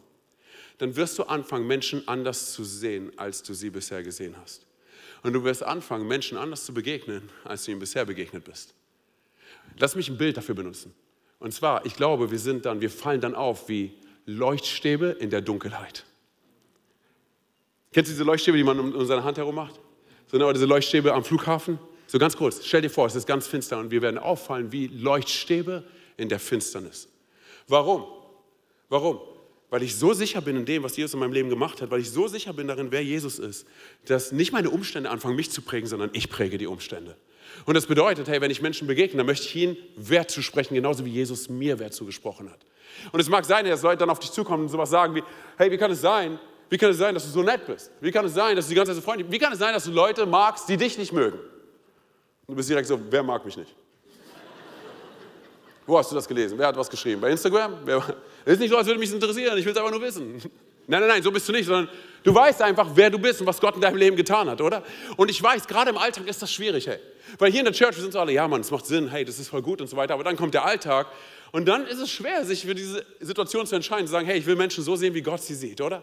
dann 0.78 0.94
wirst 0.96 1.18
du 1.18 1.24
anfangen, 1.24 1.66
Menschen 1.66 2.06
anders 2.08 2.52
zu 2.52 2.64
sehen, 2.64 3.12
als 3.16 3.42
du 3.42 3.54
sie 3.54 3.70
bisher 3.70 4.02
gesehen 4.02 4.34
hast. 4.42 4.63
Und 5.24 5.32
du 5.32 5.42
wirst 5.42 5.62
anfangen, 5.62 6.06
Menschen 6.06 6.36
anders 6.36 6.66
zu 6.66 6.74
begegnen, 6.74 7.30
als 7.44 7.64
du 7.64 7.70
ihnen 7.70 7.80
bisher 7.80 8.04
begegnet 8.04 8.44
bist. 8.44 8.74
Lass 9.78 9.96
mich 9.96 10.08
ein 10.08 10.18
Bild 10.18 10.36
dafür 10.36 10.54
benutzen. 10.54 10.94
Und 11.38 11.52
zwar, 11.52 11.84
ich 11.86 11.96
glaube, 11.96 12.30
wir 12.30 12.38
sind 12.38 12.66
dann, 12.66 12.82
wir 12.82 12.90
fallen 12.90 13.22
dann 13.22 13.34
auf 13.34 13.68
wie 13.68 13.94
Leuchtstäbe 14.26 15.16
in 15.18 15.30
der 15.30 15.40
Dunkelheit. 15.40 16.04
Kennst 17.92 18.10
du 18.10 18.12
diese 18.12 18.24
Leuchtstäbe, 18.24 18.58
die 18.58 18.64
man 18.64 18.78
um 18.78 19.06
seine 19.06 19.24
Hand 19.24 19.38
herum 19.38 19.54
macht? 19.54 19.80
So, 20.26 20.36
ne, 20.36 20.44
oder 20.44 20.52
diese 20.52 20.66
Leuchtstäbe 20.66 21.14
am 21.14 21.24
Flughafen? 21.24 21.78
So 22.06 22.18
ganz 22.18 22.36
kurz, 22.36 22.64
stell 22.64 22.82
dir 22.82 22.90
vor, 22.90 23.06
es 23.06 23.14
ist 23.14 23.26
ganz 23.26 23.46
finster 23.46 23.78
und 23.78 23.90
wir 23.90 24.02
werden 24.02 24.18
auffallen 24.18 24.72
wie 24.72 24.88
Leuchtstäbe 24.88 25.84
in 26.18 26.28
der 26.28 26.38
Finsternis. 26.38 27.08
Warum? 27.66 28.04
Warum? 28.90 29.20
Weil 29.74 29.82
ich 29.82 29.96
so 29.96 30.12
sicher 30.12 30.40
bin 30.40 30.54
in 30.54 30.64
dem, 30.64 30.84
was 30.84 30.96
Jesus 30.96 31.14
in 31.14 31.18
meinem 31.18 31.32
Leben 31.32 31.48
gemacht 31.48 31.82
hat, 31.82 31.90
weil 31.90 31.98
ich 31.98 32.08
so 32.08 32.28
sicher 32.28 32.52
bin 32.52 32.68
darin, 32.68 32.92
wer 32.92 33.02
Jesus 33.02 33.40
ist, 33.40 33.66
dass 34.06 34.30
nicht 34.30 34.52
meine 34.52 34.70
Umstände 34.70 35.10
anfangen, 35.10 35.34
mich 35.34 35.50
zu 35.50 35.62
prägen, 35.62 35.88
sondern 35.88 36.10
ich 36.12 36.30
präge 36.30 36.58
die 36.58 36.68
Umstände. 36.68 37.16
Und 37.64 37.74
das 37.74 37.86
bedeutet, 37.86 38.28
hey, 38.28 38.40
wenn 38.40 38.52
ich 38.52 38.62
Menschen 38.62 38.86
begegne, 38.86 39.16
dann 39.16 39.26
möchte 39.26 39.48
ich 39.48 39.56
ihnen 39.56 39.76
Wert 39.96 40.30
zusprechen, 40.30 40.76
genauso 40.76 41.04
wie 41.04 41.10
Jesus 41.10 41.48
mir 41.48 41.80
Wert 41.80 41.92
zugesprochen 41.92 42.52
hat. 42.52 42.60
Und 43.10 43.18
es 43.18 43.28
mag 43.28 43.44
sein, 43.44 43.64
dass 43.64 43.82
Leute 43.82 43.96
dann 43.96 44.10
auf 44.10 44.20
dich 44.20 44.30
zukommen 44.30 44.62
und 44.62 44.68
sowas 44.68 44.90
sagen 44.90 45.12
wie, 45.16 45.24
hey, 45.58 45.68
wie 45.72 45.76
kann 45.76 45.90
es 45.90 46.00
sein, 46.00 46.38
wie 46.70 46.78
kann 46.78 46.90
es 46.90 46.98
sein, 46.98 47.12
dass 47.12 47.24
du 47.24 47.30
so 47.30 47.42
nett 47.42 47.66
bist? 47.66 47.90
Wie 48.00 48.12
kann 48.12 48.24
es 48.26 48.34
sein, 48.34 48.54
dass 48.54 48.66
du 48.66 48.68
die 48.68 48.76
ganze 48.76 48.92
Zeit 48.92 49.02
so 49.02 49.02
freundlich 49.02 49.26
bist? 49.26 49.34
Wie 49.34 49.44
kann 49.44 49.52
es 49.52 49.58
sein, 49.58 49.74
dass 49.74 49.82
du 49.82 49.90
Leute 49.90 50.24
magst, 50.24 50.68
die 50.68 50.76
dich 50.76 50.96
nicht 50.98 51.12
mögen? 51.12 51.40
Und 52.46 52.50
du 52.50 52.54
bist 52.54 52.70
direkt 52.70 52.86
so, 52.86 53.00
wer 53.10 53.24
mag 53.24 53.44
mich 53.44 53.56
nicht? 53.56 53.74
Wo 55.86 55.98
hast 55.98 56.10
du 56.10 56.14
das 56.14 56.26
gelesen? 56.26 56.58
Wer 56.58 56.68
hat 56.68 56.76
was 56.76 56.88
geschrieben? 56.88 57.20
Bei 57.20 57.30
Instagram? 57.30 57.78
Wer, 57.84 58.02
ist 58.44 58.60
nicht 58.60 58.70
so, 58.70 58.76
als 58.76 58.86
würde 58.86 58.98
mich 58.98 59.12
interessieren, 59.12 59.56
ich 59.58 59.64
will 59.64 59.72
es 59.72 59.78
einfach 59.78 59.90
nur 59.90 60.02
wissen. 60.02 60.40
Nein, 60.86 61.00
nein, 61.00 61.08
nein, 61.08 61.22
so 61.22 61.32
bist 61.32 61.48
du 61.48 61.52
nicht, 61.52 61.64
sondern 61.64 61.88
du 62.22 62.34
weißt 62.34 62.60
einfach, 62.60 62.86
wer 62.94 63.08
du 63.08 63.18
bist 63.18 63.40
und 63.40 63.46
was 63.46 63.58
Gott 63.58 63.74
in 63.74 63.80
deinem 63.80 63.96
Leben 63.96 64.16
getan 64.16 64.50
hat, 64.50 64.60
oder? 64.60 64.82
Und 65.16 65.30
ich 65.30 65.42
weiß, 65.42 65.66
gerade 65.66 65.88
im 65.88 65.96
Alltag 65.96 66.26
ist 66.26 66.42
das 66.42 66.52
schwierig, 66.52 66.86
hey. 66.86 66.98
Weil 67.38 67.50
hier 67.50 67.60
in 67.60 67.64
der 67.64 67.72
Church, 67.72 67.96
wir 67.96 68.02
sind 68.02 68.12
so 68.12 68.20
alle, 68.20 68.32
ja 68.32 68.46
Mann, 68.46 68.60
es 68.60 68.70
macht 68.70 68.84
Sinn, 68.84 69.08
hey, 69.08 69.24
das 69.24 69.38
ist 69.38 69.48
voll 69.48 69.62
gut 69.62 69.80
und 69.80 69.86
so 69.86 69.96
weiter, 69.96 70.12
aber 70.12 70.24
dann 70.24 70.36
kommt 70.36 70.52
der 70.52 70.66
Alltag 70.66 71.06
und 71.52 71.64
dann 71.66 71.86
ist 71.86 72.00
es 72.00 72.10
schwer, 72.10 72.44
sich 72.44 72.66
für 72.66 72.74
diese 72.74 73.02
Situation 73.18 73.66
zu 73.66 73.76
entscheiden, 73.76 74.06
zu 74.06 74.12
sagen, 74.12 74.26
hey, 74.26 74.38
ich 74.38 74.44
will 74.44 74.56
Menschen 74.56 74.84
so 74.84 74.94
sehen, 74.94 75.14
wie 75.14 75.22
Gott 75.22 75.40
sie 75.40 75.54
sieht, 75.54 75.80
oder? 75.80 76.02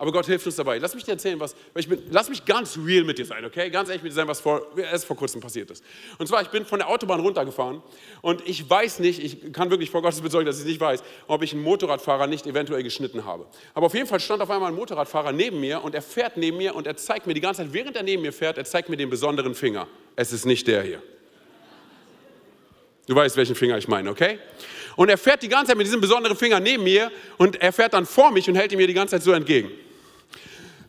Aber 0.00 0.12
Gott 0.12 0.26
hilft 0.26 0.46
uns 0.46 0.54
dabei. 0.54 0.78
Lass 0.78 0.94
mich 0.94 1.02
dir 1.02 1.12
erzählen, 1.12 1.40
was, 1.40 1.56
ich 1.74 1.88
bin, 1.88 2.00
lass 2.10 2.28
mich 2.28 2.44
ganz 2.44 2.78
real 2.86 3.02
mit 3.02 3.18
dir 3.18 3.26
sein, 3.26 3.44
okay? 3.44 3.68
Ganz 3.68 3.88
ehrlich 3.88 4.04
mit 4.04 4.12
dir 4.12 4.14
sein, 4.14 4.28
was 4.28 4.40
vor, 4.40 4.64
erst 4.76 5.04
vor 5.04 5.16
kurzem 5.16 5.40
passiert 5.40 5.72
ist. 5.72 5.82
Und 6.18 6.28
zwar, 6.28 6.40
ich 6.40 6.48
bin 6.48 6.64
von 6.64 6.78
der 6.78 6.88
Autobahn 6.88 7.18
runtergefahren 7.18 7.82
und 8.22 8.46
ich 8.46 8.70
weiß 8.70 9.00
nicht, 9.00 9.18
ich 9.18 9.52
kann 9.52 9.70
wirklich 9.70 9.90
vor 9.90 10.00
Gottes 10.00 10.20
bezeugen, 10.20 10.46
dass 10.46 10.60
ich 10.60 10.66
nicht 10.66 10.80
weiß, 10.80 11.02
ob 11.26 11.42
ich 11.42 11.52
einen 11.52 11.62
Motorradfahrer 11.62 12.28
nicht 12.28 12.46
eventuell 12.46 12.84
geschnitten 12.84 13.24
habe. 13.24 13.46
Aber 13.74 13.86
auf 13.86 13.94
jeden 13.94 14.06
Fall 14.06 14.20
stand 14.20 14.40
auf 14.40 14.50
einmal 14.50 14.70
ein 14.70 14.76
Motorradfahrer 14.76 15.32
neben 15.32 15.58
mir 15.58 15.82
und 15.82 15.96
er 15.96 16.02
fährt 16.02 16.36
neben 16.36 16.58
mir 16.58 16.76
und 16.76 16.86
er 16.86 16.96
zeigt 16.96 17.26
mir 17.26 17.34
die 17.34 17.40
ganze 17.40 17.62
Zeit, 17.62 17.72
während 17.72 17.96
er 17.96 18.04
neben 18.04 18.22
mir 18.22 18.32
fährt, 18.32 18.56
er 18.56 18.64
zeigt 18.64 18.88
mir 18.88 18.96
den 18.96 19.10
besonderen 19.10 19.56
Finger. 19.56 19.88
Es 20.14 20.32
ist 20.32 20.46
nicht 20.46 20.68
der 20.68 20.82
hier. 20.82 21.02
Du 23.08 23.16
weißt, 23.16 23.36
welchen 23.36 23.56
Finger 23.56 23.76
ich 23.78 23.88
meine, 23.88 24.10
okay? 24.10 24.38
Und 24.94 25.08
er 25.08 25.18
fährt 25.18 25.42
die 25.42 25.48
ganze 25.48 25.70
Zeit 25.70 25.76
mit 25.76 25.88
diesem 25.88 26.00
besonderen 26.00 26.36
Finger 26.36 26.60
neben 26.60 26.84
mir 26.84 27.10
und 27.36 27.60
er 27.60 27.72
fährt 27.72 27.94
dann 27.94 28.06
vor 28.06 28.30
mich 28.30 28.48
und 28.48 28.54
hält 28.54 28.70
ihn 28.70 28.78
mir 28.78 28.86
die 28.86 28.94
ganze 28.94 29.16
Zeit 29.16 29.24
so 29.24 29.32
entgegen. 29.32 29.70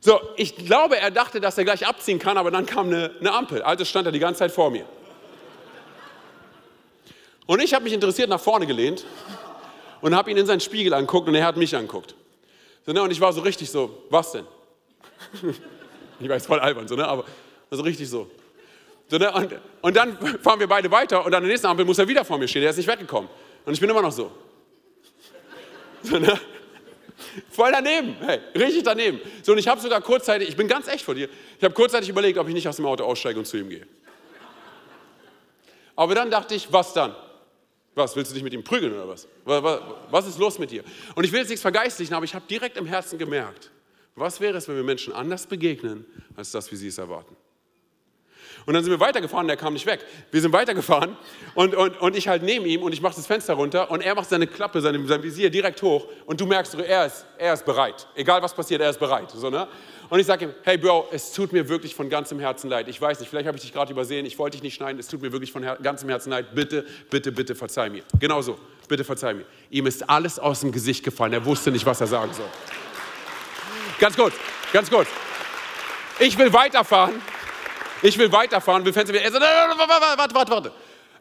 So, 0.02 0.20
ich 0.38 0.56
glaube, 0.56 0.98
er 0.98 1.12
dachte, 1.12 1.42
dass 1.42 1.58
er 1.58 1.66
gleich 1.66 1.86
abziehen 1.86 2.20
kann, 2.20 2.38
aber 2.38 2.52
dann 2.52 2.66
kam 2.66 2.88
eine, 2.88 3.12
eine 3.20 3.34
Ampel. 3.34 3.62
Also 3.62 3.84
stand 3.84 4.06
er 4.06 4.12
die 4.12 4.20
ganze 4.20 4.40
Zeit 4.40 4.52
vor 4.52 4.72
mir. 4.72 4.86
Und 7.46 7.62
ich 7.62 7.74
habe 7.74 7.84
mich 7.84 7.94
interessiert 7.94 8.30
nach 8.30 8.40
vorne 8.40 8.66
gelehnt 8.66 9.06
und 10.02 10.16
habe 10.16 10.32
ihn 10.32 10.38
in 10.38 10.46
seinen 10.46 10.60
Spiegel 10.62 10.94
angeguckt 10.94 11.28
und 11.28 11.36
er 11.36 11.46
hat 11.46 11.58
mich 11.58 11.76
angeguckt. 11.76 12.16
So, 12.86 12.94
ne, 12.94 13.02
und 13.02 13.12
ich 13.12 13.20
war 13.20 13.34
so 13.34 13.42
richtig 13.42 13.70
so, 13.70 14.04
was 14.10 14.32
denn? 14.32 14.46
ich 16.20 16.30
weiß, 16.30 16.46
voll 16.46 16.60
albern, 16.60 16.88
so, 16.88 16.96
ne, 16.96 17.08
aber 17.08 17.26
so 17.72 17.82
richtig 17.82 18.10
so. 18.10 18.30
so 19.08 19.18
ne, 19.18 19.32
und, 19.34 19.56
und 19.82 19.96
dann 19.96 20.18
fahren 20.42 20.60
wir 20.60 20.68
beide 20.68 20.90
weiter 20.92 21.26
und 21.26 21.34
an 21.34 21.42
der 21.42 21.50
nächsten 21.50 21.68
Ampel 21.68 21.86
muss 21.86 22.00
er 22.00 22.08
wieder 22.08 22.24
vor 22.24 22.38
mir 22.38 22.48
stehen. 22.48 22.64
Er 22.64 22.70
ist 22.70 22.78
nicht 22.78 22.88
weggekommen. 22.88 23.30
Und 23.66 23.74
ich 23.74 23.80
bin 23.80 23.90
immer 23.90 24.02
noch 24.02 24.12
so. 24.12 24.32
so 26.04 26.20
ne? 26.20 26.40
Voll 27.50 27.72
daneben, 27.72 28.16
hey, 28.22 28.40
richtig 28.56 28.84
daneben. 28.84 29.20
So, 29.44 29.52
und 29.52 29.58
ich 29.58 29.68
habe 29.68 29.80
sogar 29.82 30.02
kurzzeitig, 30.02 30.50
ich 30.50 30.56
bin 30.56 30.68
ganz 30.68 30.88
echt 30.88 31.04
vor 31.04 31.16
dir, 31.16 31.30
ich 31.58 31.64
habe 31.64 31.74
kurzzeitig 31.74 32.10
überlegt, 32.10 32.38
ob 32.38 32.48
ich 32.48 32.54
nicht 32.54 32.68
aus 32.68 32.78
dem 32.78 32.86
Auto 32.86 33.04
aussteige 33.04 33.40
und 33.40 33.46
zu 33.46 33.58
ihm 33.58 33.70
gehe. 33.70 33.88
Aber 35.96 36.16
dann 36.16 36.32
dachte 36.32 36.56
ich, 36.56 36.72
was 36.72 36.94
dann? 36.94 37.16
Was, 37.96 38.16
willst 38.16 38.32
du 38.32 38.36
dich 38.36 38.44
mit 38.44 38.54
ihm 38.54 38.64
prügeln 38.64 38.94
oder 38.94 39.08
was? 39.10 39.28
Was 40.10 40.28
ist 40.28 40.40
los 40.40 40.60
mit 40.60 40.72
dir? 40.72 40.84
Und 41.16 41.26
ich 41.26 41.32
will 41.32 41.40
jetzt 41.40 41.50
nichts 41.50 41.62
vergeistlichen, 41.62 42.14
aber 42.14 42.24
ich 42.24 42.34
habe 42.34 42.46
direkt 42.50 42.78
im 42.78 42.86
Herzen 42.86 43.20
gemerkt, 43.20 43.72
was 44.16 44.40
wäre 44.40 44.58
es, 44.58 44.68
wenn 44.68 44.76
wir 44.76 44.84
Menschen 44.84 45.14
anders 45.14 45.48
begegnen, 45.48 46.06
als 46.36 46.52
das, 46.52 46.72
wie 46.72 46.76
sie 46.76 46.88
es 46.88 46.98
erwarten? 46.98 47.36
Und 48.70 48.76
dann 48.76 48.84
sind 48.84 48.94
wir 48.94 49.00
weitergefahren, 49.00 49.48
der 49.48 49.58
kam 49.58 49.74
nicht 49.74 49.88
weg. 49.88 50.06
Wir 50.30 50.42
sind 50.42 50.54
weitergefahren 50.54 51.18
und, 51.56 51.74
und, 51.74 52.00
und 52.00 52.16
ich 52.16 52.28
halt 52.28 52.44
neben 52.44 52.68
ihm 52.68 52.84
und 52.84 52.94
ich 52.94 53.02
mache 53.02 53.16
das 53.16 53.26
Fenster 53.26 53.56
runter 53.56 53.90
und 53.90 54.02
er 54.02 54.14
macht 54.14 54.30
seine 54.30 54.46
Klappe, 54.46 54.80
seine, 54.80 55.04
sein 55.08 55.24
Visier 55.24 55.50
direkt 55.50 55.82
hoch 55.82 56.06
und 56.28 56.40
du 56.40 56.46
merkst, 56.46 56.76
er 56.76 57.08
ist, 57.08 57.26
er 57.40 57.56
ist 57.56 57.66
bereit. 57.66 58.06
Egal 58.14 58.44
was 58.44 58.54
passiert, 58.54 58.80
er 58.80 58.92
ist 58.92 59.00
bereit. 59.00 59.32
So, 59.32 59.50
ne? 59.50 59.68
Und 60.08 60.20
ich 60.20 60.28
sage 60.28 60.46
ihm, 60.46 60.54
hey 60.62 60.78
Bro, 60.78 61.08
es 61.12 61.34
tut 61.34 61.52
mir 61.52 61.68
wirklich 61.68 61.96
von 61.96 62.12
ganzem 62.12 62.40
Herzen 62.40 62.70
leid. 62.70 62.88
Ich 62.90 63.02
weiß 63.02 63.20
nicht, 63.20 63.30
vielleicht 63.30 63.48
habe 63.48 63.58
ich 63.58 63.64
dich 63.64 63.74
gerade 63.74 63.92
übersehen, 63.92 64.28
ich 64.28 64.38
wollte 64.38 64.58
dich 64.58 64.62
nicht 64.62 64.76
schneiden, 64.76 65.00
es 65.00 65.08
tut 65.08 65.24
mir 65.24 65.32
wirklich 65.32 65.52
von 65.52 65.64
her 65.64 65.80
ganzem 65.82 66.08
Herzen 66.08 66.30
leid. 66.30 66.54
Bitte, 66.54 66.86
bitte, 67.10 67.32
bitte 67.32 67.56
verzeih 67.56 67.90
mir. 67.90 68.04
Genau 68.20 68.44
so, 68.44 68.56
bitte 68.88 69.04
verzeih 69.04 69.34
mir. 69.34 69.46
Ihm 69.72 69.88
ist 69.88 70.08
alles 70.08 70.38
aus 70.38 70.60
dem 70.60 70.72
Gesicht 70.72 71.04
gefallen, 71.04 71.34
er 71.34 71.44
wusste 71.44 71.72
nicht, 71.72 71.88
was 71.88 72.02
er 72.02 72.08
sagen 72.08 72.34
soll. 72.34 72.46
Ganz 73.98 74.16
kurz, 74.16 74.36
ganz 74.72 74.92
kurz. 74.92 75.08
Ich 76.20 76.38
will 76.38 76.54
weiterfahren 76.54 77.20
ich 78.02 78.18
will 78.18 78.32
weiterfahren, 78.32 78.86
will 78.86 78.94
Fenster. 78.94 79.14
Er 79.16 79.32
sagt, 79.32 79.44
warte, 79.44 80.36
warte, 80.36 80.52
warte. 80.52 80.72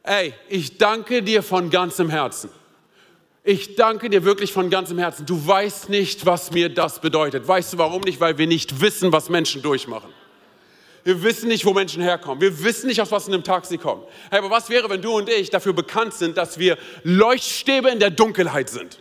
Ey, 0.03 0.35
ich 0.49 0.79
danke 0.79 1.23
dir 1.23 1.43
von 1.43 1.71
ganzem 1.71 2.09
Herzen. 2.09 2.51
Ich 3.45 3.77
danke 3.77 4.11
dir 4.11 4.25
wirklich 4.25 4.53
von 4.53 4.69
ganzem 4.69 4.99
Herzen. 4.99 5.25
Du 5.25 5.47
weißt 5.47 5.88
nicht, 5.88 6.27
was 6.27 6.51
mir 6.51 6.69
das 6.69 7.01
bedeutet. 7.01 7.47
Weißt 7.49 7.73
du 7.73 7.79
warum 7.79 8.03
nicht? 8.03 8.21
Weil 8.21 8.37
wir 8.37 8.47
nicht 8.47 8.81
wissen, 8.81 9.12
was 9.12 9.29
Menschen 9.29 9.62
durchmachen. 9.62 10.12
Wir 11.05 11.23
wissen 11.23 11.49
nicht, 11.49 11.64
wo 11.64 11.73
Menschen 11.73 12.03
herkommen. 12.03 12.41
Wir 12.41 12.62
wissen 12.62 12.88
nicht, 12.88 13.01
aus 13.01 13.11
was 13.11 13.27
in 13.27 13.35
einem 13.35 13.45
Tag 13.45 13.64
sie 13.64 13.79
kommen. 13.79 14.03
Hey, 14.31 14.41
aber 14.41 14.51
was 14.51 14.69
wäre, 14.69 14.91
wenn 14.91 15.01
du 15.01 15.17
und 15.17 15.31
ich 15.31 15.49
dafür 15.49 15.73
bekannt 15.73 16.12
sind, 16.12 16.37
dass 16.37 16.59
wir 16.59 16.77
Leuchtstäbe 17.05 17.88
in 17.88 17.99
der 17.99 18.11
Dunkelheit 18.11 18.69
sind? 18.69 18.99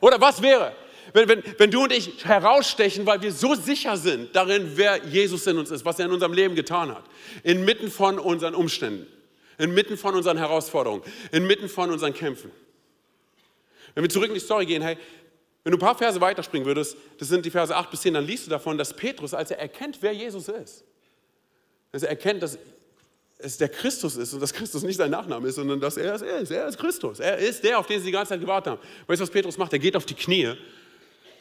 Oder 0.00 0.20
was 0.20 0.42
wäre, 0.42 0.72
wenn, 1.12 1.28
wenn, 1.28 1.42
wenn 1.58 1.70
du 1.70 1.82
und 1.84 1.92
ich 1.92 2.24
herausstechen, 2.24 3.06
weil 3.06 3.22
wir 3.22 3.32
so 3.32 3.54
sicher 3.54 3.96
sind 3.96 4.34
darin, 4.34 4.72
wer 4.74 5.04
Jesus 5.06 5.46
in 5.46 5.58
uns 5.58 5.70
ist, 5.70 5.84
was 5.84 5.98
er 5.98 6.06
in 6.06 6.12
unserem 6.12 6.32
Leben 6.32 6.54
getan 6.54 6.90
hat, 6.90 7.04
inmitten 7.42 7.90
von 7.90 8.18
unseren 8.18 8.54
Umständen, 8.54 9.06
inmitten 9.58 9.96
von 9.96 10.14
unseren 10.14 10.36
Herausforderungen, 10.36 11.02
inmitten 11.32 11.68
von 11.68 11.90
unseren 11.90 12.14
Kämpfen. 12.14 12.50
Wenn 13.94 14.04
wir 14.04 14.10
zurück 14.10 14.28
in 14.28 14.34
die 14.34 14.40
Story 14.40 14.66
gehen, 14.66 14.82
hey, 14.82 14.96
wenn 15.62 15.72
du 15.72 15.76
ein 15.76 15.80
paar 15.80 15.96
Verse 15.96 16.20
weiterspringen 16.20 16.66
würdest, 16.66 16.96
das 17.18 17.28
sind 17.28 17.44
die 17.44 17.50
Verse 17.50 17.74
8 17.74 17.90
bis 17.90 18.00
10, 18.02 18.14
dann 18.14 18.26
liest 18.26 18.46
du 18.46 18.50
davon, 18.50 18.78
dass 18.78 18.94
Petrus, 18.94 19.34
als 19.34 19.50
er 19.50 19.58
erkennt, 19.58 19.98
wer 20.00 20.12
Jesus 20.12 20.48
ist, 20.48 20.84
dass 21.92 22.02
er 22.02 22.10
erkennt, 22.10 22.42
dass 22.42 22.58
es 23.42 23.58
der 23.58 23.68
Christus 23.68 24.16
ist 24.16 24.32
und 24.32 24.40
dass 24.40 24.52
Christus 24.52 24.82
nicht 24.82 24.96
sein 24.96 25.10
Nachname 25.10 25.48
ist, 25.48 25.56
sondern 25.56 25.80
dass 25.80 25.96
er 25.96 26.14
es 26.14 26.22
ist. 26.22 26.50
Er 26.50 26.66
ist 26.66 26.78
Christus. 26.78 27.20
Er 27.20 27.38
ist 27.38 27.64
der, 27.64 27.78
auf 27.78 27.86
den 27.86 27.98
sie 27.98 28.06
die 28.06 28.12
ganze 28.12 28.30
Zeit 28.30 28.40
gewartet 28.40 28.72
haben. 28.72 28.80
Weißt 29.06 29.20
du, 29.20 29.22
was 29.22 29.30
Petrus 29.30 29.58
macht? 29.58 29.72
Er 29.72 29.78
geht 29.78 29.96
auf 29.96 30.06
die 30.06 30.14
Knie 30.14 30.54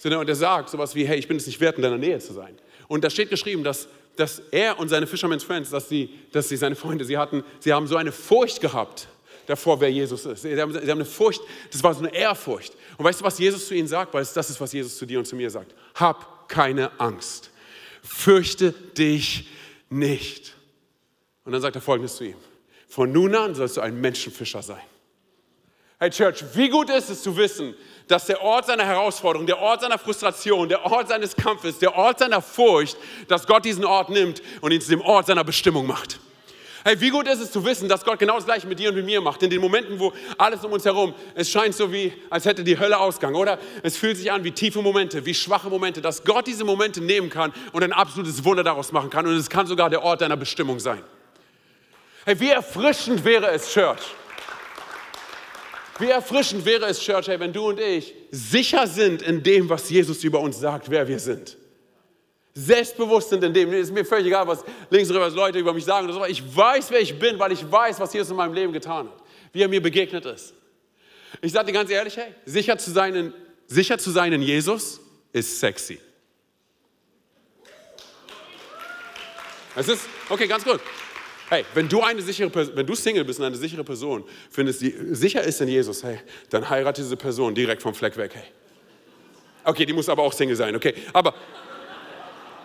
und 0.03 0.29
er 0.29 0.35
sagt 0.35 0.69
sowas 0.69 0.95
wie, 0.95 1.05
hey, 1.05 1.17
ich 1.17 1.27
bin 1.27 1.37
es 1.37 1.47
nicht 1.47 1.59
wert, 1.59 1.77
in 1.77 1.83
deiner 1.83 1.97
Nähe 1.97 2.19
zu 2.19 2.33
sein. 2.33 2.57
Und 2.87 3.03
da 3.03 3.09
steht 3.09 3.29
geschrieben, 3.29 3.63
dass, 3.63 3.87
dass 4.15 4.41
er 4.51 4.79
und 4.79 4.89
seine 4.89 5.07
Fisherman's 5.07 5.43
Friends, 5.43 5.69
dass 5.69 5.89
sie, 5.89 6.09
dass 6.31 6.49
sie 6.49 6.57
seine 6.57 6.75
Freunde, 6.75 7.05
sie 7.05 7.17
hatten, 7.17 7.43
sie 7.59 7.73
haben 7.73 7.87
so 7.87 7.97
eine 7.97 8.11
Furcht 8.11 8.61
gehabt 8.61 9.07
davor, 9.45 9.81
wer 9.81 9.91
Jesus 9.91 10.25
ist. 10.25 10.43
Sie 10.43 10.61
haben, 10.61 10.71
sie 10.71 10.79
haben 10.79 10.89
eine 10.89 11.05
Furcht, 11.05 11.41
das 11.71 11.83
war 11.83 11.93
so 11.93 11.99
eine 11.99 12.13
Ehrfurcht. 12.13 12.73
Und 12.97 13.05
weißt 13.05 13.21
du, 13.21 13.25
was 13.25 13.39
Jesus 13.39 13.67
zu 13.67 13.75
ihnen 13.75 13.87
sagt? 13.87 14.13
Weil 14.13 14.23
das 14.23 14.49
ist, 14.49 14.61
was 14.61 14.71
Jesus 14.71 14.97
zu 14.97 15.05
dir 15.05 15.19
und 15.19 15.25
zu 15.25 15.35
mir 15.35 15.49
sagt. 15.49 15.73
Hab 15.95 16.47
keine 16.47 16.99
Angst. 16.99 17.49
Fürchte 18.03 18.71
dich 18.71 19.49
nicht. 19.89 20.55
Und 21.45 21.51
dann 21.51 21.61
sagt 21.61 21.75
er 21.75 21.81
folgendes 21.81 22.15
zu 22.15 22.25
ihm. 22.25 22.35
Von 22.87 23.11
nun 23.11 23.35
an 23.35 23.55
sollst 23.55 23.77
du 23.77 23.81
ein 23.81 23.99
Menschenfischer 23.99 24.61
sein. 24.61 24.81
Hey 26.01 26.09
Church, 26.11 26.45
wie 26.53 26.69
gut 26.69 26.89
ist 26.89 27.09
es 27.09 27.21
zu 27.21 27.35
wissen, 27.35 27.75
dass 28.07 28.25
der 28.25 28.41
Ort 28.41 28.67
seiner 28.67 28.85
Herausforderung, 28.85 29.45
der 29.45 29.59
Ort 29.59 29.81
seiner 29.81 29.97
Frustration, 29.97 30.69
der 30.69 30.85
Ort 30.85 31.09
seines 31.09 31.35
Kampfes, 31.35 31.77
der 31.77 31.93
Ort 31.93 32.19
seiner 32.19 32.41
Furcht, 32.41 32.95
dass 33.27 33.45
Gott 33.45 33.65
diesen 33.65 33.83
Ort 33.83 34.09
nimmt 34.09 34.41
und 34.61 34.71
ihn 34.71 34.79
zu 34.79 34.91
dem 34.91 35.01
Ort 35.01 35.27
seiner 35.27 35.43
Bestimmung 35.43 35.85
macht. 35.85 36.17
Hey, 36.85 37.01
wie 37.01 37.09
gut 37.09 37.27
ist 37.27 37.41
es 37.41 37.51
zu 37.51 37.65
wissen, 37.65 37.89
dass 37.89 38.05
Gott 38.05 38.17
genau 38.17 38.35
das 38.35 38.45
Gleiche 38.45 38.65
mit 38.65 38.79
dir 38.79 38.87
und 38.87 38.95
mit 38.95 39.05
mir 39.05 39.19
macht. 39.19 39.43
In 39.43 39.49
den 39.49 39.59
Momenten, 39.59 39.99
wo 39.99 40.13
alles 40.37 40.63
um 40.63 40.71
uns 40.71 40.85
herum, 40.85 41.13
es 41.35 41.51
scheint 41.51 41.75
so 41.75 41.91
wie, 41.91 42.13
als 42.29 42.45
hätte 42.45 42.63
die 42.63 42.79
Hölle 42.79 42.97
Ausgang, 42.97 43.35
oder? 43.35 43.59
Es 43.83 43.97
fühlt 43.97 44.15
sich 44.15 44.31
an 44.31 44.45
wie 44.45 44.51
tiefe 44.51 44.81
Momente, 44.81 45.25
wie 45.25 45.33
schwache 45.33 45.69
Momente, 45.69 46.01
dass 46.01 46.23
Gott 46.23 46.47
diese 46.47 46.63
Momente 46.63 47.01
nehmen 47.01 47.29
kann 47.29 47.51
und 47.73 47.83
ein 47.83 47.91
absolutes 47.91 48.45
Wunder 48.45 48.63
daraus 48.63 48.93
machen 48.93 49.09
kann. 49.09 49.27
Und 49.27 49.35
es 49.35 49.49
kann 49.49 49.67
sogar 49.67 49.89
der 49.89 50.01
Ort 50.01 50.21
deiner 50.21 50.37
Bestimmung 50.37 50.79
sein. 50.79 51.03
Hey, 52.23 52.39
wie 52.39 52.51
erfrischend 52.51 53.25
wäre 53.25 53.47
es, 53.47 53.73
Church? 53.73 53.99
Wie 55.99 56.09
erfrischend 56.09 56.65
wäre 56.65 56.85
es, 56.85 56.99
Church, 57.01 57.27
wenn 57.27 57.51
du 57.51 57.67
und 57.67 57.79
ich 57.79 58.13
sicher 58.31 58.87
sind 58.87 59.21
in 59.21 59.43
dem, 59.43 59.69
was 59.69 59.89
Jesus 59.89 60.23
über 60.23 60.39
uns 60.39 60.59
sagt, 60.59 60.89
wer 60.89 61.07
wir 61.07 61.19
sind. 61.19 61.57
Selbstbewusst 62.53 63.29
sind 63.29 63.43
in 63.43 63.53
dem, 63.53 63.71
ist 63.73 63.91
mir 63.91 64.05
völlig 64.05 64.27
egal, 64.27 64.47
was 64.47 64.63
links 64.89 65.09
und 65.09 65.17
rechts 65.17 65.35
Leute 65.35 65.59
über 65.59 65.73
mich 65.73 65.85
sagen. 65.85 66.09
Ich 66.27 66.43
weiß, 66.55 66.89
wer 66.91 67.01
ich 67.01 67.17
bin, 67.19 67.37
weil 67.37 67.51
ich 67.51 67.69
weiß, 67.69 67.99
was 67.99 68.13
Jesus 68.13 68.31
in 68.31 68.37
meinem 68.37 68.53
Leben 68.53 68.73
getan 68.73 69.07
hat, 69.07 69.23
wie 69.51 69.61
er 69.61 69.67
mir 69.67 69.81
begegnet 69.81 70.25
ist. 70.25 70.53
Ich 71.41 71.51
sage 71.51 71.67
dir 71.67 71.73
ganz 71.73 71.89
ehrlich, 71.89 72.17
hey, 72.17 72.33
sicher 72.45 72.77
zu 72.77 72.91
sein 72.91 73.15
in, 73.15 73.33
sicher 73.67 73.97
zu 73.97 74.11
sein 74.11 74.33
in 74.33 74.41
Jesus 74.41 74.99
ist 75.31 75.59
sexy. 75.59 75.99
Es 79.75 79.87
ist, 79.87 80.01
okay, 80.29 80.47
ganz 80.47 80.63
gut. 80.63 80.81
Hey, 81.49 81.65
wenn 81.73 81.89
du 81.89 82.01
eine 82.01 82.21
sichere, 82.21 82.51
wenn 82.75 82.85
du 82.85 82.93
Single 82.93 83.25
bist 83.25 83.39
und 83.39 83.45
eine 83.45 83.55
sichere 83.55 83.83
Person 83.83 84.23
findest, 84.51 84.81
die 84.81 84.93
sicher 85.11 85.41
ist 85.41 85.59
in 85.61 85.67
Jesus, 85.67 86.03
hey, 86.03 86.19
dann 86.51 86.69
heirate 86.69 87.01
diese 87.01 87.17
Person 87.17 87.55
direkt 87.55 87.81
vom 87.81 87.95
Fleck 87.95 88.15
weg, 88.17 88.31
hey. 88.35 88.43
Okay, 89.63 89.85
die 89.85 89.93
muss 89.93 90.07
aber 90.09 90.21
auch 90.21 90.33
Single 90.33 90.55
sein, 90.55 90.75
okay. 90.75 90.93
Aber, 91.11 91.33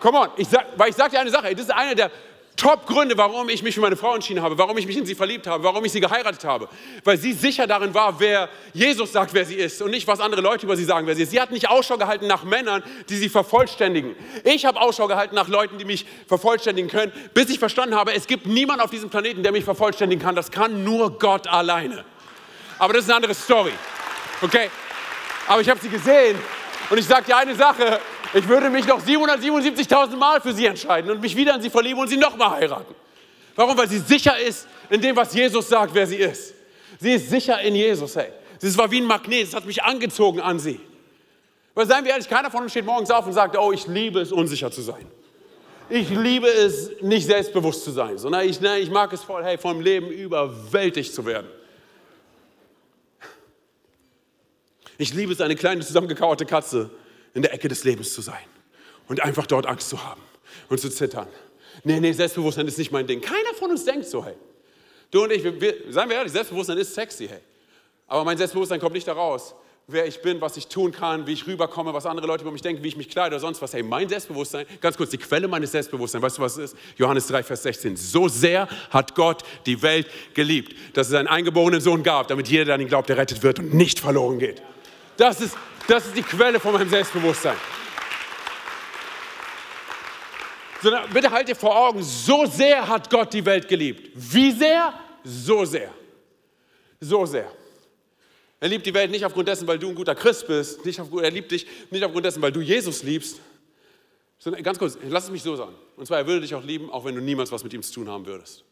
come 0.00 0.18
on, 0.18 0.28
ich 0.36 0.48
sag, 0.48 0.66
weil 0.76 0.90
ich 0.90 0.96
sag 0.96 1.10
dir 1.10 1.20
eine 1.20 1.30
Sache, 1.30 1.50
das 1.54 1.64
ist 1.64 1.70
eine 1.70 1.94
der 1.94 2.10
Top-Gründe, 2.56 3.18
warum 3.18 3.48
ich 3.48 3.64
mich 3.64 3.74
für 3.74 3.80
meine 3.80 3.96
Frau 3.96 4.14
entschieden 4.14 4.40
habe, 4.40 4.56
warum 4.56 4.78
ich 4.78 4.86
mich 4.86 4.96
in 4.96 5.04
sie 5.04 5.16
verliebt 5.16 5.46
habe, 5.46 5.64
warum 5.64 5.84
ich 5.84 5.90
sie 5.90 6.00
geheiratet 6.00 6.44
habe. 6.44 6.68
Weil 7.02 7.18
sie 7.18 7.32
sicher 7.32 7.66
darin 7.66 7.94
war, 7.94 8.20
wer 8.20 8.48
Jesus 8.72 9.12
sagt, 9.12 9.34
wer 9.34 9.44
sie 9.44 9.56
ist 9.56 9.82
und 9.82 9.90
nicht, 9.90 10.06
was 10.06 10.20
andere 10.20 10.40
Leute 10.40 10.64
über 10.64 10.76
sie 10.76 10.84
sagen, 10.84 11.06
wer 11.06 11.16
sie 11.16 11.24
ist. 11.24 11.32
Sie 11.32 11.40
hat 11.40 11.50
nicht 11.50 11.68
Ausschau 11.68 11.96
gehalten 11.96 12.28
nach 12.28 12.44
Männern, 12.44 12.84
die 13.08 13.16
sie 13.16 13.28
vervollständigen. 13.28 14.14
Ich 14.44 14.64
habe 14.64 14.80
Ausschau 14.80 15.08
gehalten 15.08 15.34
nach 15.34 15.48
Leuten, 15.48 15.78
die 15.78 15.84
mich 15.84 16.06
vervollständigen 16.28 16.88
können, 16.88 17.12
bis 17.34 17.50
ich 17.50 17.58
verstanden 17.58 17.96
habe, 17.96 18.14
es 18.14 18.26
gibt 18.28 18.46
niemanden 18.46 18.82
auf 18.82 18.90
diesem 18.90 19.10
Planeten, 19.10 19.42
der 19.42 19.50
mich 19.50 19.64
vervollständigen 19.64 20.22
kann. 20.22 20.36
Das 20.36 20.52
kann 20.52 20.84
nur 20.84 21.18
Gott 21.18 21.48
alleine. 21.48 22.04
Aber 22.78 22.92
das 22.92 23.02
ist 23.02 23.08
eine 23.08 23.16
andere 23.16 23.34
Story. 23.34 23.72
Okay? 24.42 24.70
Aber 25.48 25.60
ich 25.60 25.68
habe 25.68 25.80
sie 25.80 25.88
gesehen 25.88 26.38
und 26.88 26.98
ich 26.98 27.06
sage 27.06 27.26
dir 27.26 27.36
eine 27.36 27.54
Sache, 27.54 28.00
ich 28.34 28.48
würde 28.48 28.68
mich 28.68 28.86
noch 28.86 29.00
777.000 29.00 30.16
Mal 30.16 30.40
für 30.40 30.52
sie 30.52 30.66
entscheiden 30.66 31.10
und 31.10 31.20
mich 31.20 31.36
wieder 31.36 31.54
in 31.54 31.62
sie 31.62 31.70
verlieben 31.70 32.00
und 32.00 32.08
sie 32.08 32.16
nochmal 32.16 32.50
heiraten. 32.50 32.94
Warum? 33.54 33.78
Weil 33.78 33.88
sie 33.88 34.00
sicher 34.00 34.36
ist 34.38 34.66
in 34.90 35.00
dem, 35.00 35.14
was 35.14 35.32
Jesus 35.32 35.68
sagt, 35.68 35.94
wer 35.94 36.06
sie 36.06 36.16
ist. 36.16 36.52
Sie 36.98 37.12
ist 37.12 37.30
sicher 37.30 37.60
in 37.60 37.76
Jesus, 37.76 38.16
hey. 38.16 38.30
Sie 38.58 38.76
war 38.76 38.90
wie 38.90 39.00
ein 39.00 39.06
Magnet, 39.06 39.48
es 39.48 39.54
hat 39.54 39.64
mich 39.64 39.82
angezogen 39.82 40.40
an 40.40 40.58
sie. 40.58 40.80
Weil 41.74 41.86
seien 41.86 42.04
wir 42.04 42.12
ehrlich, 42.12 42.28
keiner 42.28 42.50
von 42.50 42.62
uns 42.62 42.72
steht 42.72 42.84
morgens 42.84 43.10
auf 43.10 43.26
und 43.26 43.32
sagt, 43.32 43.56
oh, 43.56 43.72
ich 43.72 43.86
liebe 43.86 44.20
es, 44.20 44.32
unsicher 44.32 44.70
zu 44.70 44.82
sein. 44.82 45.06
Ich 45.88 46.08
liebe 46.10 46.48
es, 46.48 46.90
nicht 47.02 47.26
selbstbewusst 47.26 47.84
zu 47.84 47.90
sein, 47.90 48.18
sondern 48.18 48.48
ich, 48.48 48.60
nein, 48.60 48.82
ich 48.82 48.90
mag 48.90 49.12
es 49.12 49.22
voll, 49.22 49.44
hey, 49.44 49.58
vom 49.58 49.80
Leben 49.80 50.08
überwältigt 50.08 51.14
zu 51.14 51.26
werden. 51.26 51.48
Ich 54.98 55.12
liebe 55.12 55.32
es, 55.32 55.40
eine 55.40 55.56
kleine 55.56 55.82
zusammengekauerte 55.82 56.46
Katze 56.46 56.90
in 57.34 57.42
der 57.42 57.52
Ecke 57.52 57.68
des 57.68 57.84
Lebens 57.84 58.14
zu 58.14 58.22
sein 58.22 58.44
und 59.08 59.20
einfach 59.22 59.46
dort 59.46 59.66
Angst 59.66 59.88
zu 59.88 60.02
haben 60.02 60.22
und 60.68 60.80
zu 60.80 60.88
zittern. 60.88 61.28
Nee, 61.82 62.00
nee, 62.00 62.12
Selbstbewusstsein 62.12 62.66
ist 62.66 62.78
nicht 62.78 62.92
mein 62.92 63.06
Ding. 63.06 63.20
Keiner 63.20 63.54
von 63.58 63.70
uns 63.70 63.84
denkt 63.84 64.06
so, 64.06 64.24
hey. 64.24 64.34
Du 65.10 65.24
und 65.24 65.32
ich, 65.32 65.44
wir, 65.44 65.74
seien 65.90 66.08
wir 66.08 66.16
ehrlich, 66.16 66.32
Selbstbewusstsein 66.32 66.78
ist 66.78 66.94
sexy, 66.94 67.28
hey. 67.28 67.40
Aber 68.06 68.24
mein 68.24 68.38
Selbstbewusstsein 68.38 68.80
kommt 68.80 68.94
nicht 68.94 69.06
daraus, 69.06 69.54
wer 69.86 70.06
ich 70.06 70.22
bin, 70.22 70.40
was 70.40 70.56
ich 70.56 70.66
tun 70.68 70.92
kann, 70.92 71.26
wie 71.26 71.32
ich 71.32 71.46
rüberkomme, 71.46 71.92
was 71.92 72.06
andere 72.06 72.26
Leute 72.26 72.42
über 72.42 72.52
mich 72.52 72.62
denken, 72.62 72.82
wie 72.82 72.88
ich 72.88 72.96
mich 72.96 73.08
kleide 73.08 73.34
oder 73.34 73.40
sonst 73.40 73.60
was. 73.60 73.72
Hey, 73.72 73.82
mein 73.82 74.08
Selbstbewusstsein, 74.08 74.66
ganz 74.80 74.96
kurz, 74.96 75.10
die 75.10 75.18
Quelle 75.18 75.48
meines 75.48 75.72
Selbstbewusstseins, 75.72 76.22
weißt 76.22 76.38
du, 76.38 76.42
was 76.42 76.56
es 76.56 76.72
ist? 76.72 76.76
Johannes 76.96 77.26
3, 77.26 77.42
Vers 77.42 77.62
16. 77.64 77.96
So 77.96 78.28
sehr 78.28 78.68
hat 78.90 79.14
Gott 79.14 79.42
die 79.66 79.82
Welt 79.82 80.06
geliebt, 80.34 80.74
dass 80.96 81.08
es 81.08 81.14
einen 81.14 81.28
eingeborenen 81.28 81.80
Sohn 81.80 82.02
gab, 82.02 82.28
damit 82.28 82.48
jeder, 82.48 82.64
der 82.64 82.74
an 82.76 82.80
ihn 82.80 82.88
glaubt, 82.88 83.10
errettet 83.10 83.42
wird 83.42 83.58
und 83.58 83.74
nicht 83.74 84.00
verloren 84.00 84.38
geht. 84.38 84.62
Das 85.16 85.40
ist, 85.40 85.56
das 85.86 86.06
ist 86.06 86.16
die 86.16 86.22
Quelle 86.22 86.58
von 86.60 86.72
meinem 86.72 86.88
Selbstbewusstsein. 86.88 87.56
Sondern 90.82 91.08
bitte 91.10 91.30
halt 91.30 91.48
dir 91.48 91.56
vor 91.56 91.74
Augen, 91.76 92.02
so 92.02 92.46
sehr 92.46 92.86
hat 92.86 93.08
Gott 93.08 93.32
die 93.32 93.44
Welt 93.44 93.68
geliebt. 93.68 94.10
Wie 94.14 94.52
sehr? 94.52 94.92
So 95.22 95.64
sehr. 95.64 95.92
So 97.00 97.24
sehr. 97.24 97.50
Er 98.60 98.68
liebt 98.68 98.86
die 98.86 98.94
Welt 98.94 99.10
nicht 99.10 99.24
aufgrund 99.24 99.48
dessen, 99.48 99.66
weil 99.66 99.78
du 99.78 99.88
ein 99.88 99.94
guter 99.94 100.14
Christ 100.14 100.46
bist. 100.46 100.84
Nicht 100.84 101.00
auf, 101.00 101.08
er 101.20 101.30
liebt 101.30 101.50
dich 101.50 101.66
nicht 101.90 102.04
aufgrund 102.04 102.24
dessen, 102.26 102.40
weil 102.40 102.52
du 102.52 102.60
Jesus 102.60 103.02
liebst. 103.02 103.40
Sondern 104.38 104.62
ganz 104.62 104.78
kurz, 104.78 104.98
lass 105.08 105.24
es 105.24 105.30
mich 105.30 105.42
so 105.42 105.56
sagen. 105.56 105.74
Und 105.96 106.06
zwar, 106.06 106.18
er 106.18 106.26
würde 106.26 106.42
dich 106.42 106.54
auch 106.54 106.62
lieben, 106.62 106.90
auch 106.90 107.04
wenn 107.04 107.14
du 107.14 107.20
niemals 107.20 107.50
was 107.52 107.64
mit 107.64 107.72
ihm 107.72 107.82
zu 107.82 107.92
tun 107.92 108.08
haben 108.08 108.26
würdest. 108.26 108.64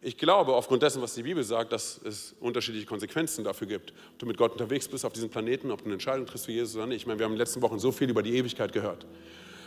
Ich 0.00 0.16
glaube, 0.16 0.54
aufgrund 0.54 0.82
dessen, 0.82 1.02
was 1.02 1.14
die 1.14 1.24
Bibel 1.24 1.42
sagt, 1.42 1.72
dass 1.72 2.00
es 2.04 2.36
unterschiedliche 2.38 2.86
Konsequenzen 2.86 3.42
dafür 3.42 3.66
gibt. 3.66 3.92
Ob 4.12 4.18
du 4.20 4.26
mit 4.26 4.36
Gott 4.36 4.52
unterwegs 4.52 4.86
bist 4.86 5.04
auf 5.04 5.12
diesem 5.12 5.28
Planeten, 5.28 5.72
ob 5.72 5.80
du 5.80 5.86
eine 5.86 5.94
Entscheidung 5.94 6.24
triffst 6.24 6.46
für 6.46 6.52
Jesus 6.52 6.76
oder 6.76 6.86
nicht. 6.86 6.98
Ich 6.98 7.06
meine, 7.06 7.18
wir 7.18 7.24
haben 7.24 7.32
in 7.32 7.36
den 7.36 7.40
letzten 7.40 7.62
Wochen 7.62 7.80
so 7.80 7.90
viel 7.90 8.08
über 8.08 8.22
die 8.22 8.36
Ewigkeit 8.36 8.72
gehört. 8.72 9.06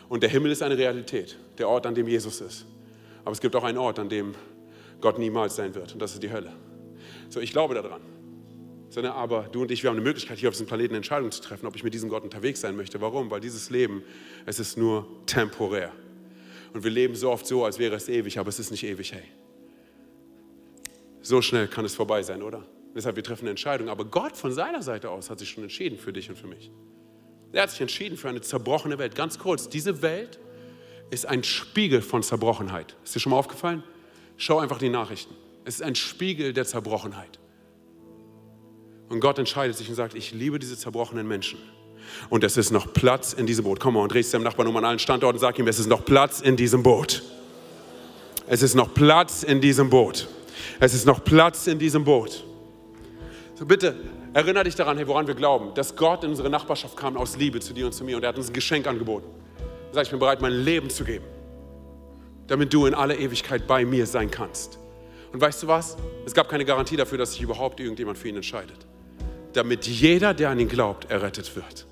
Und 0.08 0.24
der 0.24 0.30
Himmel 0.30 0.52
ist 0.52 0.64
eine 0.64 0.78
Realität, 0.78 1.38
der 1.58 1.68
Ort, 1.68 1.86
an 1.86 1.96
dem 1.96 2.08
Jesus 2.08 2.40
ist. 2.40 2.66
Aber 3.26 3.34
es 3.34 3.42
gibt 3.42 3.56
auch 3.58 3.64
einen 3.66 3.78
Ort, 3.78 4.00
an 4.00 4.08
dem 4.08 4.34
Gott 5.02 5.20
niemals 5.20 5.58
sein 5.58 5.76
wird. 5.76 5.94
Und 5.94 6.02
das 6.02 6.14
ist 6.14 6.24
die 6.24 6.32
Hölle. 6.32 6.54
So, 7.28 7.42
ich 7.42 7.52
glaube 7.52 7.74
daran. 7.74 8.02
Sondern 8.90 9.14
aber 9.14 9.50
du 9.52 9.62
und 9.62 9.72
ich, 9.72 9.84
wir 9.84 9.90
haben 9.90 9.98
eine 9.98 10.04
Möglichkeit, 10.04 10.38
hier 10.38 10.48
auf 10.48 10.54
diesem 10.54 10.68
Planeten 10.68 10.96
Entscheidungen 10.96 11.32
zu 11.32 11.42
treffen, 11.42 11.66
ob 11.66 11.76
ich 11.76 11.84
mit 11.84 11.94
diesem 11.94 12.10
Gott 12.10 12.24
unterwegs 12.24 12.62
sein 12.62 12.78
möchte. 12.78 13.02
Warum? 13.02 13.32
Weil 13.32 13.42
dieses 13.42 13.70
Leben, 13.70 14.04
es 14.46 14.60
ist 14.60 14.78
nur 14.78 15.08
temporär. 15.26 15.92
Und 16.74 16.86
wir 16.86 16.92
leben 16.92 17.16
so 17.16 17.32
oft 17.32 17.46
so, 17.46 17.66
als 17.66 17.80
wäre 17.80 17.96
es 17.96 18.08
ewig, 18.08 18.38
aber 18.40 18.48
es 18.48 18.60
ist 18.60 18.72
nicht 18.72 18.84
ewig, 18.84 19.12
hey. 19.12 19.24
So 21.22 21.42
schnell 21.42 21.68
kann 21.68 21.86
es 21.86 21.96
vorbei 21.96 22.24
sein, 22.24 22.42
oder? 22.42 22.64
Deshalb, 22.96 23.16
wir 23.16 23.24
treffen 23.24 23.44
eine 23.44 23.52
Entscheidung. 23.52 23.90
Aber 23.90 24.06
Gott 24.06 24.36
von 24.36 24.52
seiner 24.52 24.82
Seite 24.82 25.10
aus 25.10 25.30
hat 25.30 25.40
sich 25.40 25.50
schon 25.50 25.64
entschieden 25.64 25.98
für 25.98 26.12
dich 26.12 26.30
und 26.30 26.38
für 26.38 26.48
mich. 26.48 26.72
Er 27.54 27.64
hat 27.64 27.72
sich 27.72 27.82
entschieden 27.82 28.18
für 28.18 28.30
eine 28.30 28.42
zerbrochene 28.42 28.98
Welt. 28.98 29.16
Ganz 29.16 29.38
kurz, 29.38 29.70
diese 29.70 30.02
Welt 30.02 30.40
ist 31.10 31.26
ein 31.26 31.44
Spiegel 31.44 32.02
von 32.02 32.24
Zerbrochenheit. 32.24 32.96
Ist 33.04 33.16
dir 33.16 33.20
schon 33.20 33.32
mal 33.32 33.38
aufgefallen? 33.38 33.84
Schau 34.38 34.60
einfach 34.60 34.80
die 34.80 34.90
Nachrichten. 34.90 35.36
Es 35.66 35.76
ist 35.76 35.82
ein 35.82 35.96
Spiegel 35.96 36.54
der 36.54 36.66
Zerbrochenheit. 36.66 37.40
Und 39.10 39.20
Gott 39.20 39.38
entscheidet 39.38 39.76
sich 39.76 39.90
und 39.90 39.96
sagt, 39.96 40.16
ich 40.16 40.32
liebe 40.32 40.58
diese 40.58 40.78
zerbrochenen 40.78 41.28
Menschen. 41.28 41.60
Und 42.30 42.44
es 42.44 42.58
ist 42.58 42.72
noch 42.72 42.94
Platz 42.94 43.34
in 43.34 43.46
diesem 43.46 43.66
Boot. 43.66 43.80
Komm 43.80 43.96
mal 43.96 44.02
und 44.02 44.12
drehst 44.12 44.34
deinem 44.34 44.44
Nachbarn 44.44 44.68
um 44.68 44.78
an 44.78 44.86
allen 44.86 45.00
Standorten 45.00 45.36
und 45.36 45.42
sag 45.42 45.60
ihm, 45.60 45.68
es 45.68 45.80
ist 45.80 45.88
noch 45.88 46.06
Platz 46.06 46.40
in 46.40 46.56
diesem 46.56 46.82
Boot. 46.82 47.22
Es 48.48 48.62
ist 48.62 48.74
noch 48.74 48.94
Platz 48.94 49.44
in 49.44 49.62
diesem 49.62 49.90
Boot. 49.90 50.28
Es 50.80 50.94
ist 50.94 51.06
noch 51.06 51.24
Platz 51.24 51.68
in 51.68 51.80
diesem 51.80 52.04
Boot. 52.04 52.44
So 53.56 53.66
bitte, 53.66 53.96
Erinnere 54.34 54.64
dich 54.64 54.76
daran, 54.76 54.96
hey, 54.96 55.06
woran 55.08 55.28
wir 55.28 55.36
glauben, 55.36 55.74
dass 55.74 55.96
Gott 55.96 56.24
in 56.24 56.30
unsere 56.30 56.50
Nachbarschaft 56.50 56.96
kam 56.96 57.18
aus 57.18 57.36
Liebe 57.36 57.60
zu 57.60 57.74
dir 57.74 57.86
und 57.86 57.92
zu 57.92 58.06
mir 58.06 58.16
und 58.16 58.24
er 58.24 58.30
hat 58.30 58.38
uns 58.38 58.48
ein 58.50 58.54
Geschenk 58.54 58.88
angeboten. 58.88 59.28
Er 59.90 59.96
sagt, 59.96 60.08
ich 60.08 60.12
bin 60.12 60.20
bereit, 60.20 60.40
mein 60.40 60.54
Leben 60.54 60.90
zu 60.90 61.04
geben, 61.04 61.26
damit 62.48 62.74
du 62.74 62.86
in 62.86 62.94
aller 62.94 63.18
Ewigkeit 63.18 63.68
bei 63.68 63.84
mir 63.84 64.06
sein 64.06 64.32
kannst. 64.32 64.80
Und 65.34 65.42
weißt 65.42 65.64
du 65.64 65.68
was? 65.68 65.98
Es 66.26 66.34
gab 66.34 66.48
keine 66.48 66.64
Garantie 66.64 66.96
dafür, 66.96 67.18
dass 67.18 67.34
sich 67.34 67.42
überhaupt 67.42 67.82
irgendjemand 67.82 68.18
für 68.18 68.30
ihn 68.30 68.38
entscheidet. 68.38 68.88
Damit 69.52 69.86
jeder, 69.86 70.34
der 70.34 70.50
an 70.50 70.60
ihn 70.60 70.70
glaubt, 70.70 71.12
errettet 71.12 71.54
wird. 71.58 71.86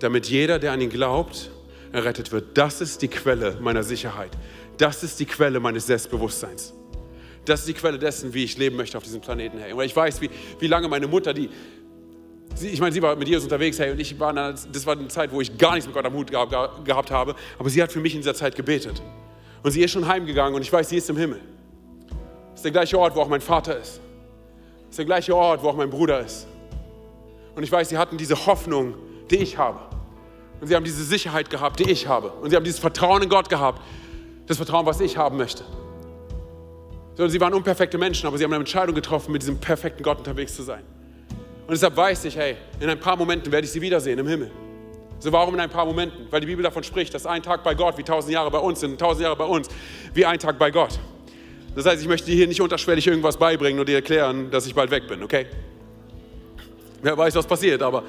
Damit 0.00 0.26
jeder, 0.26 0.58
der 0.58 0.72
an 0.72 0.82
ihn 0.82 0.90
glaubt, 0.90 1.50
errettet 1.92 2.30
wird. 2.30 2.58
Das 2.58 2.82
ist 2.82 3.00
die 3.00 3.08
Quelle 3.08 3.56
meiner 3.58 3.82
Sicherheit. 3.82 4.32
Das 4.76 5.02
ist 5.02 5.18
die 5.18 5.26
Quelle 5.26 5.60
meines 5.60 5.86
Selbstbewusstseins. 5.86 6.74
Das 7.44 7.60
ist 7.60 7.68
die 7.68 7.74
Quelle 7.74 7.98
dessen, 7.98 8.32
wie 8.32 8.44
ich 8.44 8.56
leben 8.56 8.76
möchte 8.76 8.96
auf 8.96 9.04
diesem 9.04 9.20
Planeten. 9.20 9.58
Hey. 9.58 9.72
Und 9.72 9.84
ich 9.84 9.94
weiß, 9.94 10.20
wie, 10.20 10.30
wie 10.58 10.66
lange 10.66 10.88
meine 10.88 11.06
Mutter, 11.06 11.34
die, 11.34 11.50
sie, 12.54 12.68
ich 12.68 12.80
meine, 12.80 12.92
sie 12.92 13.02
war 13.02 13.14
mit 13.16 13.28
Jesus 13.28 13.44
unterwegs, 13.44 13.78
hey, 13.78 13.90
und 13.90 14.00
ich 14.00 14.18
war, 14.18 14.32
das 14.32 14.86
war 14.86 14.96
eine 14.96 15.08
Zeit, 15.08 15.32
wo 15.32 15.40
ich 15.40 15.56
gar 15.58 15.74
nichts 15.74 15.86
mit 15.86 15.94
Gott 15.94 16.06
am 16.06 16.14
Hut 16.14 16.30
gehabt, 16.30 16.84
gehabt 16.84 17.10
habe, 17.10 17.34
aber 17.58 17.68
sie 17.68 17.82
hat 17.82 17.92
für 17.92 18.00
mich 18.00 18.14
in 18.14 18.20
dieser 18.20 18.34
Zeit 18.34 18.56
gebetet. 18.56 19.02
Und 19.62 19.70
sie 19.70 19.82
ist 19.82 19.90
schon 19.90 20.06
heimgegangen 20.06 20.54
und 20.54 20.62
ich 20.62 20.72
weiß, 20.72 20.88
sie 20.88 20.96
ist 20.96 21.08
im 21.10 21.16
Himmel. 21.16 21.40
Das 22.50 22.60
ist 22.60 22.64
der 22.64 22.72
gleiche 22.72 22.98
Ort, 22.98 23.16
wo 23.16 23.20
auch 23.20 23.28
mein 23.28 23.40
Vater 23.40 23.78
ist. 23.78 24.00
Das 24.82 24.90
ist 24.90 24.98
der 24.98 25.06
gleiche 25.06 25.34
Ort, 25.34 25.62
wo 25.62 25.68
auch 25.68 25.76
mein 25.76 25.90
Bruder 25.90 26.20
ist. 26.20 26.46
Und 27.54 27.62
ich 27.62 27.72
weiß, 27.72 27.88
sie 27.88 27.98
hatten 27.98 28.16
diese 28.16 28.46
Hoffnung, 28.46 28.94
die 29.30 29.36
ich 29.36 29.58
habe. 29.58 29.80
Und 30.60 30.68
sie 30.68 30.74
haben 30.74 30.84
diese 30.84 31.04
Sicherheit 31.04 31.50
gehabt, 31.50 31.80
die 31.80 31.90
ich 31.90 32.06
habe. 32.06 32.30
Und 32.30 32.50
sie 32.50 32.56
haben 32.56 32.64
dieses 32.64 32.78
Vertrauen 32.78 33.22
in 33.22 33.28
Gott 33.28 33.48
gehabt, 33.48 33.80
das 34.46 34.56
Vertrauen, 34.56 34.86
was 34.86 35.00
ich 35.00 35.16
haben 35.16 35.36
möchte. 35.36 35.64
Sondern 37.14 37.30
sie 37.30 37.40
waren 37.40 37.54
unperfekte 37.54 37.96
Menschen, 37.98 38.26
aber 38.26 38.38
sie 38.38 38.44
haben 38.44 38.52
eine 38.52 38.60
Entscheidung 38.60 38.94
getroffen, 38.94 39.32
mit 39.32 39.42
diesem 39.42 39.58
perfekten 39.58 40.02
Gott 40.02 40.18
unterwegs 40.18 40.54
zu 40.54 40.62
sein. 40.62 40.82
Und 41.66 41.70
deshalb 41.70 41.96
weiß 41.96 42.24
ich, 42.26 42.36
hey, 42.36 42.56
in 42.80 42.90
ein 42.90 43.00
paar 43.00 43.16
Momenten 43.16 43.50
werde 43.50 43.64
ich 43.64 43.72
sie 43.72 43.80
wiedersehen 43.80 44.18
im 44.18 44.26
Himmel. 44.26 44.50
So 45.18 45.32
warum 45.32 45.54
in 45.54 45.60
ein 45.60 45.70
paar 45.70 45.86
Momenten? 45.86 46.26
Weil 46.30 46.40
die 46.40 46.46
Bibel 46.46 46.62
davon 46.62 46.82
spricht, 46.82 47.14
dass 47.14 47.24
ein 47.24 47.42
Tag 47.42 47.64
bei 47.64 47.74
Gott 47.74 47.96
wie 47.96 48.02
tausend 48.02 48.32
Jahre 48.34 48.50
bei 48.50 48.58
uns 48.58 48.80
sind, 48.80 48.98
tausend 48.98 49.22
Jahre 49.22 49.36
bei 49.36 49.44
uns 49.44 49.68
wie 50.12 50.26
ein 50.26 50.38
Tag 50.38 50.58
bei 50.58 50.70
Gott. 50.70 50.98
Das 51.74 51.86
heißt, 51.86 52.02
ich 52.02 52.08
möchte 52.08 52.26
dir 52.26 52.36
hier 52.36 52.46
nicht 52.46 52.60
unterschwellig 52.60 53.06
irgendwas 53.06 53.36
beibringen 53.36 53.80
und 53.80 53.88
dir 53.88 53.96
erklären, 53.96 54.50
dass 54.50 54.66
ich 54.66 54.74
bald 54.74 54.90
weg 54.90 55.08
bin, 55.08 55.22
okay? 55.22 55.46
Wer 57.02 57.16
weiß, 57.16 57.34
was 57.34 57.46
passiert, 57.46 57.82
aber 57.82 58.02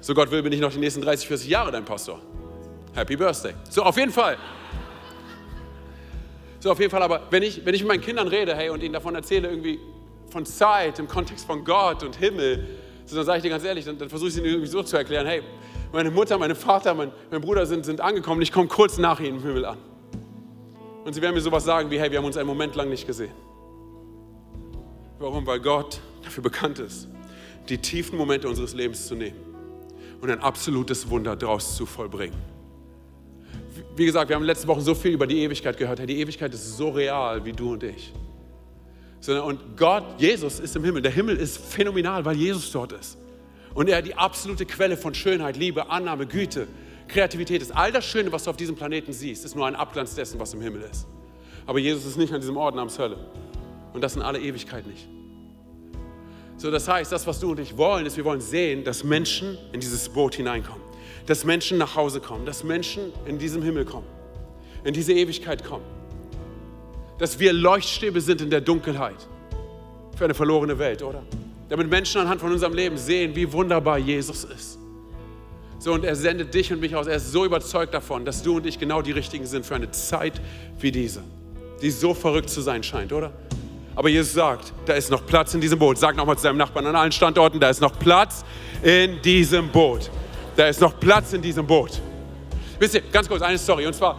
so 0.00 0.14
Gott 0.14 0.30
will, 0.30 0.42
bin 0.42 0.52
ich 0.52 0.60
noch 0.60 0.72
die 0.72 0.78
nächsten 0.78 1.00
30, 1.00 1.26
40 1.26 1.48
Jahre 1.48 1.72
dein 1.72 1.84
Pastor. 1.84 2.20
Happy 2.94 3.16
Birthday. 3.16 3.54
So, 3.70 3.82
auf 3.82 3.96
jeden 3.96 4.12
Fall. 4.12 4.36
So, 6.60 6.70
auf 6.70 6.78
jeden 6.78 6.90
Fall, 6.90 7.02
aber 7.02 7.22
wenn 7.30 7.42
ich, 7.42 7.64
wenn 7.64 7.74
ich 7.74 7.82
mit 7.82 7.88
meinen 7.88 8.00
Kindern 8.00 8.28
rede, 8.28 8.54
hey, 8.54 8.70
und 8.70 8.82
ihnen 8.82 8.94
davon 8.94 9.14
erzähle, 9.14 9.48
irgendwie 9.48 9.78
von 10.30 10.44
Zeit 10.46 10.98
im 10.98 11.08
Kontext 11.08 11.46
von 11.46 11.64
Gott 11.64 12.02
und 12.02 12.16
Himmel, 12.16 12.66
so, 13.04 13.16
dann 13.16 13.24
sage 13.24 13.38
ich 13.38 13.42
dir 13.42 13.50
ganz 13.50 13.64
ehrlich, 13.64 13.84
dann, 13.84 13.98
dann 13.98 14.08
versuche 14.08 14.28
ich 14.28 14.34
es 14.34 14.40
ihnen 14.40 14.48
irgendwie 14.48 14.68
so 14.68 14.82
zu 14.82 14.96
erklären, 14.96 15.26
hey, 15.26 15.42
meine 15.92 16.10
Mutter, 16.10 16.36
meine 16.38 16.54
Vater, 16.54 16.94
mein, 16.94 17.12
mein 17.30 17.40
Bruder 17.40 17.66
sind, 17.66 17.84
sind 17.84 18.00
angekommen, 18.00 18.42
ich 18.42 18.52
komme 18.52 18.68
kurz 18.68 18.98
nach 18.98 19.20
ihnen 19.20 19.38
im 19.38 19.42
Himmel 19.42 19.64
an. 19.64 19.78
Und 21.04 21.12
sie 21.12 21.22
werden 21.22 21.34
mir 21.34 21.40
sowas 21.40 21.64
sagen 21.64 21.90
wie, 21.90 22.00
hey, 22.00 22.10
wir 22.10 22.18
haben 22.18 22.24
uns 22.24 22.36
einen 22.36 22.48
Moment 22.48 22.74
lang 22.74 22.88
nicht 22.88 23.06
gesehen. 23.06 23.30
Warum? 25.18 25.46
Weil 25.46 25.60
Gott 25.60 26.00
dafür 26.24 26.42
bekannt 26.42 26.80
ist, 26.80 27.08
die 27.68 27.78
tiefen 27.78 28.18
Momente 28.18 28.48
unseres 28.48 28.74
Lebens 28.74 29.06
zu 29.06 29.14
nehmen 29.14 29.36
und 30.20 30.30
ein 30.30 30.40
absolutes 30.40 31.08
Wunder 31.08 31.36
daraus 31.36 31.76
zu 31.76 31.86
vollbringen. 31.86 32.55
Wie 33.96 34.04
gesagt, 34.04 34.28
wir 34.28 34.36
haben 34.36 34.44
letzte 34.44 34.68
Woche 34.68 34.82
so 34.82 34.94
viel 34.94 35.12
über 35.12 35.26
die 35.26 35.42
Ewigkeit 35.42 35.76
gehört. 35.78 36.06
Die 36.06 36.20
Ewigkeit 36.20 36.52
ist 36.52 36.76
so 36.76 36.90
real 36.90 37.44
wie 37.44 37.52
du 37.52 37.72
und 37.72 37.82
ich. 37.82 38.12
Und 39.26 39.76
Gott, 39.76 40.04
Jesus 40.18 40.60
ist 40.60 40.76
im 40.76 40.84
Himmel. 40.84 41.02
Der 41.02 41.10
Himmel 41.10 41.36
ist 41.36 41.58
phänomenal, 41.58 42.24
weil 42.24 42.36
Jesus 42.36 42.70
dort 42.70 42.92
ist. 42.92 43.18
Und 43.74 43.88
er 43.88 44.02
die 44.02 44.14
absolute 44.14 44.66
Quelle 44.66 44.96
von 44.96 45.14
Schönheit, 45.14 45.56
Liebe, 45.56 45.90
Annahme, 45.90 46.26
Güte, 46.26 46.68
Kreativität 47.08 47.62
ist. 47.62 47.74
All 47.74 47.90
das 47.90 48.04
Schöne, 48.04 48.30
was 48.32 48.44
du 48.44 48.50
auf 48.50 48.56
diesem 48.56 48.76
Planeten 48.76 49.12
siehst, 49.12 49.44
ist 49.44 49.56
nur 49.56 49.66
ein 49.66 49.74
Abglanz 49.74 50.14
dessen, 50.14 50.38
was 50.38 50.54
im 50.54 50.60
Himmel 50.60 50.82
ist. 50.82 51.06
Aber 51.66 51.78
Jesus 51.78 52.04
ist 52.04 52.16
nicht 52.16 52.32
an 52.32 52.40
diesem 52.40 52.56
Ort 52.56 52.74
namens 52.74 52.98
Hölle. 52.98 53.16
Und 53.92 54.02
das 54.02 54.14
in 54.14 54.22
alle 54.22 54.38
Ewigkeit 54.38 54.86
nicht. 54.86 55.08
So, 56.58 56.70
das 56.70 56.86
heißt, 56.86 57.10
das, 57.10 57.26
was 57.26 57.40
du 57.40 57.50
und 57.50 57.60
ich 57.60 57.76
wollen, 57.76 58.06
ist, 58.06 58.16
wir 58.16 58.24
wollen 58.24 58.40
sehen, 58.40 58.84
dass 58.84 59.04
Menschen 59.04 59.58
in 59.72 59.80
dieses 59.80 60.08
Boot 60.08 60.34
hineinkommen. 60.34 60.85
Dass 61.26 61.44
Menschen 61.44 61.78
nach 61.78 61.96
Hause 61.96 62.20
kommen. 62.20 62.46
Dass 62.46 62.64
Menschen 62.64 63.12
in 63.26 63.38
diesem 63.38 63.62
Himmel 63.62 63.84
kommen. 63.84 64.06
In 64.84 64.94
diese 64.94 65.12
Ewigkeit 65.12 65.64
kommen. 65.64 65.84
Dass 67.18 67.38
wir 67.38 67.52
Leuchtstäbe 67.52 68.20
sind 68.20 68.40
in 68.40 68.50
der 68.50 68.60
Dunkelheit. 68.60 69.26
Für 70.16 70.24
eine 70.24 70.34
verlorene 70.34 70.78
Welt, 70.78 71.02
oder? 71.02 71.22
Damit 71.68 71.90
Menschen 71.90 72.20
anhand 72.20 72.40
von 72.40 72.52
unserem 72.52 72.74
Leben 72.74 72.96
sehen, 72.96 73.34
wie 73.34 73.52
wunderbar 73.52 73.98
Jesus 73.98 74.44
ist. 74.44 74.78
So, 75.78 75.92
und 75.92 76.04
er 76.04 76.16
sendet 76.16 76.54
dich 76.54 76.72
und 76.72 76.80
mich 76.80 76.96
aus. 76.96 77.06
Er 77.06 77.16
ist 77.16 77.32
so 77.32 77.44
überzeugt 77.44 77.92
davon, 77.92 78.24
dass 78.24 78.42
du 78.42 78.56
und 78.56 78.66
ich 78.66 78.78
genau 78.78 79.02
die 79.02 79.12
Richtigen 79.12 79.46
sind 79.46 79.66
für 79.66 79.74
eine 79.74 79.90
Zeit 79.90 80.40
wie 80.80 80.90
diese, 80.90 81.22
die 81.82 81.90
so 81.90 82.14
verrückt 82.14 82.48
zu 82.48 82.60
sein 82.60 82.82
scheint, 82.82 83.12
oder? 83.12 83.32
Aber 83.94 84.08
Jesus 84.08 84.32
sagt, 84.34 84.72
da 84.86 84.94
ist 84.94 85.10
noch 85.10 85.24
Platz 85.26 85.54
in 85.54 85.60
diesem 85.60 85.78
Boot. 85.78 85.98
Sag 85.98 86.16
nochmal 86.16 86.36
zu 86.36 86.44
deinem 86.44 86.58
Nachbarn 86.58 86.86
an 86.86 86.96
allen 86.96 87.12
Standorten, 87.12 87.60
da 87.60 87.70
ist 87.70 87.80
noch 87.80 87.98
Platz 87.98 88.44
in 88.82 89.20
diesem 89.22 89.68
Boot. 89.68 90.10
Da 90.56 90.68
ist 90.68 90.80
noch 90.80 90.98
Platz 90.98 91.34
in 91.34 91.42
diesem 91.42 91.66
Boot. 91.66 92.00
Wisst 92.78 92.94
ihr, 92.94 93.02
ganz 93.12 93.28
kurz, 93.28 93.42
eine 93.42 93.58
Story. 93.58 93.86
Und 93.86 93.94
zwar, 93.94 94.18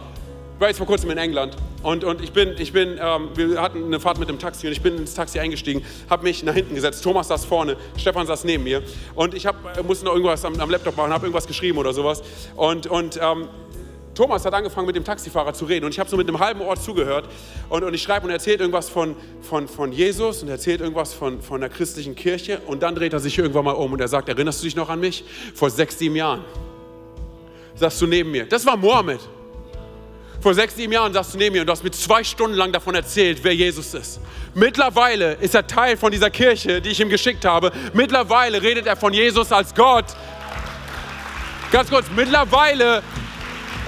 ich 0.54 0.60
war 0.60 0.68
jetzt 0.68 0.78
vor 0.78 0.86
kurzem 0.86 1.10
in 1.10 1.18
England 1.18 1.56
und, 1.82 2.04
und 2.04 2.20
ich 2.20 2.32
bin, 2.32 2.54
ich 2.58 2.72
bin 2.72 2.98
ähm, 3.00 3.30
wir 3.34 3.60
hatten 3.62 3.84
eine 3.84 4.00
Fahrt 4.00 4.18
mit 4.18 4.28
dem 4.28 4.38
Taxi 4.38 4.66
und 4.66 4.72
ich 4.72 4.80
bin 4.80 4.96
ins 4.96 5.14
Taxi 5.14 5.38
eingestiegen, 5.38 5.84
habe 6.10 6.24
mich 6.24 6.42
nach 6.42 6.54
hinten 6.54 6.74
gesetzt. 6.74 7.04
Thomas 7.04 7.28
saß 7.28 7.44
vorne, 7.44 7.76
Stefan 7.96 8.26
saß 8.26 8.44
neben 8.44 8.64
mir 8.64 8.82
und 9.14 9.34
ich 9.34 9.46
hab, 9.46 9.76
äh, 9.76 9.82
musste 9.82 10.04
noch 10.04 10.12
irgendwas 10.12 10.44
am, 10.44 10.58
am 10.58 10.70
Laptop 10.70 10.96
machen, 10.96 11.12
habe 11.12 11.26
irgendwas 11.26 11.46
geschrieben 11.46 11.78
oder 11.78 11.92
sowas. 11.92 12.22
Und, 12.56 12.88
und 12.88 13.18
ähm, 13.22 13.48
Thomas 14.18 14.44
hat 14.44 14.52
angefangen 14.52 14.88
mit 14.88 14.96
dem 14.96 15.04
Taxifahrer 15.04 15.54
zu 15.54 15.64
reden 15.64 15.84
und 15.84 15.92
ich 15.92 16.00
habe 16.00 16.10
so 16.10 16.16
mit 16.16 16.26
einem 16.26 16.40
halben 16.40 16.60
Ohr 16.60 16.74
zugehört 16.74 17.28
und, 17.68 17.84
und 17.84 17.94
ich 17.94 18.02
schreibe 18.02 18.24
und 18.24 18.30
er 18.30 18.34
erzählt 18.34 18.58
irgendwas 18.58 18.88
von, 18.88 19.14
von, 19.42 19.68
von 19.68 19.92
Jesus 19.92 20.42
und 20.42 20.48
er 20.48 20.54
erzählt 20.54 20.80
irgendwas 20.80 21.14
von, 21.14 21.40
von 21.40 21.60
der 21.60 21.70
christlichen 21.70 22.16
Kirche 22.16 22.60
und 22.66 22.82
dann 22.82 22.96
dreht 22.96 23.12
er 23.12 23.20
sich 23.20 23.38
irgendwann 23.38 23.64
mal 23.64 23.76
um 23.76 23.92
und 23.92 24.00
er 24.00 24.08
sagt, 24.08 24.28
erinnerst 24.28 24.60
du 24.60 24.64
dich 24.64 24.74
noch 24.74 24.88
an 24.88 24.98
mich? 24.98 25.22
Vor 25.54 25.70
sechs, 25.70 26.00
sieben 26.00 26.16
Jahren 26.16 26.44
saßt 27.76 28.00
du 28.00 28.08
neben 28.08 28.32
mir. 28.32 28.44
Das 28.44 28.66
war 28.66 28.76
Mohammed. 28.76 29.20
Vor 30.40 30.52
sechs, 30.52 30.74
sieben 30.74 30.92
Jahren 30.92 31.12
saßt 31.12 31.34
du 31.34 31.38
neben 31.38 31.52
mir 31.52 31.60
und 31.60 31.68
du 31.68 31.72
hast 31.72 31.84
mir 31.84 31.92
zwei 31.92 32.24
Stunden 32.24 32.56
lang 32.56 32.72
davon 32.72 32.96
erzählt, 32.96 33.38
wer 33.44 33.54
Jesus 33.54 33.94
ist. 33.94 34.18
Mittlerweile 34.52 35.34
ist 35.34 35.54
er 35.54 35.64
Teil 35.64 35.96
von 35.96 36.10
dieser 36.10 36.30
Kirche, 36.30 36.80
die 36.80 36.88
ich 36.88 36.98
ihm 36.98 37.08
geschickt 37.08 37.44
habe. 37.44 37.70
Mittlerweile 37.92 38.60
redet 38.62 38.88
er 38.88 38.96
von 38.96 39.12
Jesus 39.12 39.52
als 39.52 39.72
Gott. 39.76 40.06
Ganz 41.70 41.88
kurz, 41.88 42.06
mittlerweile 42.16 43.04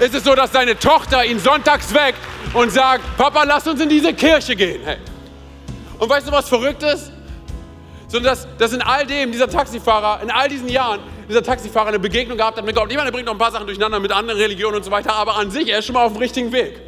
ist 0.01 0.15
es 0.15 0.23
so, 0.23 0.33
dass 0.33 0.51
deine 0.51 0.77
Tochter 0.77 1.23
ihn 1.23 1.39
sonntags 1.39 1.93
weckt 1.93 2.17
und 2.53 2.71
sagt, 2.71 3.03
Papa, 3.17 3.43
lass 3.43 3.67
uns 3.67 3.79
in 3.81 3.87
diese 3.87 4.13
Kirche 4.13 4.55
gehen. 4.55 4.81
Hey. 4.83 4.97
Und 5.99 6.09
weißt 6.09 6.27
du, 6.27 6.31
was 6.31 6.49
verrückt 6.49 6.81
ist? 6.81 7.11
Sondern 8.07 8.33
dass, 8.33 8.47
dass 8.57 8.73
in 8.73 8.81
all 8.81 9.05
dem 9.05 9.31
dieser 9.31 9.47
Taxifahrer, 9.47 10.21
in 10.23 10.31
all 10.31 10.49
diesen 10.49 10.67
Jahren, 10.67 11.01
dieser 11.29 11.43
Taxifahrer 11.43 11.89
eine 11.89 11.99
Begegnung 11.99 12.35
gehabt 12.35 12.57
hat 12.57 12.65
mit 12.65 12.75
Gott. 12.75 12.89
Ich 12.89 12.97
meine, 12.97 13.09
er 13.09 13.11
bringt 13.11 13.27
noch 13.27 13.33
ein 13.33 13.37
paar 13.37 13.51
Sachen 13.51 13.67
durcheinander 13.67 13.99
mit 13.99 14.11
anderen 14.11 14.39
Religionen 14.39 14.77
und 14.77 14.83
so 14.83 14.89
weiter, 14.89 15.13
aber 15.13 15.35
an 15.35 15.51
sich, 15.51 15.69
er 15.69 15.79
ist 15.79 15.85
schon 15.85 15.93
mal 15.93 16.03
auf 16.03 16.13
dem 16.13 16.21
richtigen 16.21 16.51
Weg. 16.51 16.81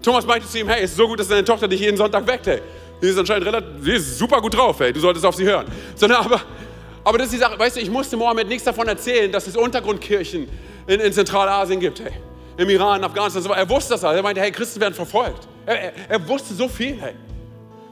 Thomas 0.00 0.24
meinte 0.24 0.46
zu 0.46 0.60
ihm, 0.60 0.68
hey, 0.68 0.84
es 0.84 0.92
ist 0.92 0.96
so 0.96 1.08
gut, 1.08 1.18
dass 1.18 1.28
deine 1.28 1.44
Tochter 1.44 1.66
dich 1.66 1.80
jeden 1.80 1.96
Sonntag 1.96 2.24
weckt, 2.26 2.46
hey. 2.46 2.62
Sie 3.00 3.08
ist 3.08 3.18
anscheinend 3.18 3.46
relativ, 3.46 3.68
sie 3.82 3.92
ist 3.92 4.18
super 4.18 4.40
gut 4.40 4.56
drauf, 4.56 4.78
hey. 4.78 4.92
Du 4.92 5.00
solltest 5.00 5.26
auf 5.26 5.34
sie 5.34 5.44
hören. 5.44 5.66
Sondern 5.96 6.24
aber, 6.24 6.40
aber 7.02 7.18
das 7.18 7.26
ist 7.26 7.34
die 7.34 7.38
Sache, 7.38 7.58
weißt 7.58 7.76
du, 7.76 7.80
ich 7.80 7.90
musste 7.90 8.16
Mohammed 8.16 8.46
nichts 8.46 8.62
davon 8.62 8.86
erzählen, 8.86 9.30
dass 9.32 9.48
es 9.48 9.56
Untergrundkirchen 9.56 10.48
in, 10.86 11.00
in 11.00 11.12
Zentralasien 11.12 11.80
gibt, 11.80 12.00
hey. 12.00 12.12
Im 12.56 12.68
Iran, 12.68 13.02
Afghanistan, 13.02 13.44
er 13.56 13.68
wusste 13.68 13.94
das 13.94 14.04
alles. 14.04 14.18
Er 14.18 14.22
meinte, 14.22 14.40
hey, 14.40 14.52
Christen 14.52 14.80
werden 14.80 14.94
verfolgt. 14.94 15.48
Er, 15.64 15.80
er, 15.80 15.92
er 16.08 16.28
wusste 16.28 16.54
so 16.54 16.68
viel, 16.68 17.00
hey. 17.00 17.14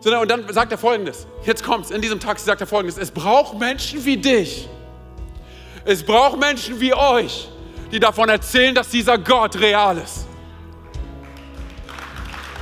Und 0.05 0.30
dann 0.30 0.51
sagt 0.53 0.72
er 0.72 0.78
folgendes, 0.78 1.26
jetzt 1.45 1.62
kommt's, 1.62 1.91
in 1.91 2.01
diesem 2.01 2.18
Taxi 2.20 2.47
sagt 2.47 2.61
er 2.61 2.66
folgendes, 2.66 2.97
es 2.97 3.11
braucht 3.11 3.59
Menschen 3.59 4.03
wie 4.05 4.16
dich, 4.16 4.66
es 5.84 6.03
braucht 6.03 6.38
Menschen 6.38 6.80
wie 6.80 6.95
euch, 6.95 7.49
die 7.93 8.01
davon 8.01 8.30
erzählen, 8.30 8.74
dass 8.74 8.88
dieser 8.88 9.18
Gott 9.18 9.61
real 9.61 9.99
ist. 9.99 10.26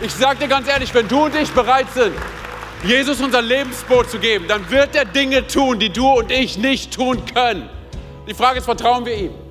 Ich 0.00 0.12
sage 0.12 0.40
dir 0.40 0.48
ganz 0.48 0.68
ehrlich, 0.68 0.92
wenn 0.94 1.06
du 1.06 1.26
und 1.26 1.36
ich 1.36 1.50
bereit 1.50 1.86
sind, 1.94 2.14
Jesus 2.84 3.20
unser 3.20 3.42
Lebensboot 3.42 4.10
zu 4.10 4.18
geben, 4.18 4.46
dann 4.48 4.68
wird 4.70 4.96
er 4.96 5.04
Dinge 5.04 5.46
tun, 5.46 5.78
die 5.78 5.90
du 5.90 6.08
und 6.08 6.30
ich 6.30 6.58
nicht 6.58 6.92
tun 6.94 7.24
können. 7.32 7.68
Die 8.28 8.34
Frage 8.34 8.58
ist, 8.58 8.64
vertrauen 8.64 9.04
wir 9.04 9.16
ihm? 9.16 9.47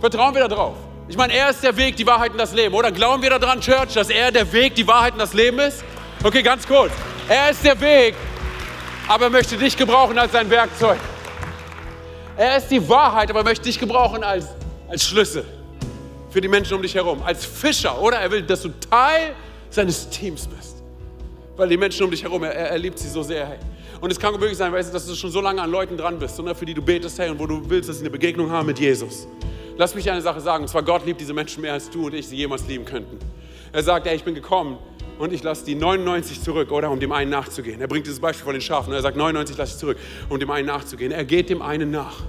Vertrauen 0.00 0.34
wir 0.34 0.46
darauf? 0.48 0.76
Ich 1.06 1.16
meine, 1.16 1.34
er 1.34 1.50
ist 1.50 1.62
der 1.62 1.76
Weg, 1.76 1.96
die 1.96 2.06
Wahrheit 2.06 2.32
und 2.32 2.38
das 2.38 2.54
Leben. 2.54 2.74
Oder 2.74 2.90
glauben 2.90 3.22
wir 3.22 3.30
daran, 3.30 3.60
Church, 3.60 3.94
dass 3.94 4.08
er 4.08 4.32
der 4.32 4.50
Weg, 4.52 4.74
die 4.74 4.86
Wahrheit 4.86 5.12
und 5.12 5.18
das 5.18 5.34
Leben 5.34 5.58
ist? 5.58 5.84
Okay, 6.22 6.42
ganz 6.42 6.66
kurz. 6.66 6.92
Er 7.28 7.50
ist 7.50 7.64
der 7.64 7.78
Weg, 7.80 8.14
aber 9.06 9.24
er 9.24 9.30
möchte 9.30 9.56
dich 9.56 9.76
gebrauchen 9.76 10.18
als 10.18 10.32
sein 10.32 10.48
Werkzeug. 10.48 10.98
Er 12.36 12.56
ist 12.56 12.68
die 12.68 12.86
Wahrheit, 12.88 13.30
aber 13.30 13.40
er 13.40 13.44
möchte 13.44 13.64
dich 13.64 13.78
gebrauchen 13.78 14.24
als, 14.24 14.46
als 14.88 15.04
Schlüssel 15.04 15.44
für 16.30 16.40
die 16.40 16.48
Menschen 16.48 16.74
um 16.74 16.82
dich 16.82 16.94
herum, 16.94 17.22
als 17.22 17.44
Fischer, 17.44 18.00
oder? 18.00 18.18
Er 18.18 18.30
will, 18.30 18.42
dass 18.42 18.62
du 18.62 18.70
Teil 18.90 19.34
seines 19.70 20.08
Teams 20.10 20.48
bist. 20.48 20.82
Weil 21.56 21.68
die 21.68 21.76
Menschen 21.76 22.04
um 22.04 22.10
dich 22.10 22.24
herum, 22.24 22.42
er, 22.42 22.52
er 22.52 22.78
liebt 22.78 22.98
sie 22.98 23.08
so 23.08 23.22
sehr. 23.22 23.46
Hey. 23.46 23.58
Und 24.04 24.10
es 24.10 24.20
kann 24.20 24.38
wirklich 24.38 24.58
sein, 24.58 24.70
weißt 24.70 24.90
du, 24.90 24.92
dass 24.92 25.06
du 25.06 25.14
schon 25.14 25.30
so 25.30 25.40
lange 25.40 25.62
an 25.62 25.70
Leuten 25.70 25.96
dran 25.96 26.18
bist, 26.18 26.36
sondern 26.36 26.54
für 26.54 26.66
die 26.66 26.74
du 26.74 26.82
betest, 26.82 27.18
hey, 27.18 27.30
und 27.30 27.38
wo 27.38 27.46
du 27.46 27.62
willst, 27.70 27.88
dass 27.88 27.96
sie 27.96 28.02
eine 28.02 28.10
Begegnung 28.10 28.50
haben 28.50 28.66
mit 28.66 28.78
Jesus. 28.78 29.26
Lass 29.78 29.94
mich 29.94 30.10
eine 30.10 30.20
Sache 30.20 30.42
sagen, 30.42 30.64
und 30.64 30.68
zwar 30.68 30.82
Gott 30.82 31.06
liebt 31.06 31.22
diese 31.22 31.32
Menschen 31.32 31.62
mehr, 31.62 31.72
als 31.72 31.88
du 31.88 32.04
und 32.04 32.12
ich 32.12 32.28
sie 32.28 32.36
jemals 32.36 32.68
lieben 32.68 32.84
könnten. 32.84 33.18
Er 33.72 33.82
sagt, 33.82 34.06
ey, 34.06 34.14
ich 34.14 34.22
bin 34.22 34.34
gekommen 34.34 34.76
und 35.18 35.32
ich 35.32 35.42
lasse 35.42 35.64
die 35.64 35.74
99 35.74 36.42
zurück, 36.42 36.70
oder 36.70 36.90
um 36.90 37.00
dem 37.00 37.12
einen 37.12 37.30
nachzugehen. 37.30 37.80
Er 37.80 37.88
bringt 37.88 38.04
dieses 38.06 38.20
Beispiel 38.20 38.44
von 38.44 38.52
den 38.52 38.60
Schafen. 38.60 38.92
Er 38.92 39.00
sagt, 39.00 39.16
99 39.16 39.56
lasse 39.56 39.72
ich 39.72 39.78
zurück, 39.78 39.96
um 40.28 40.38
dem 40.38 40.50
einen 40.50 40.66
nachzugehen. 40.66 41.10
Er 41.10 41.24
geht 41.24 41.48
dem 41.48 41.62
einen 41.62 41.90
nach. 41.90 42.20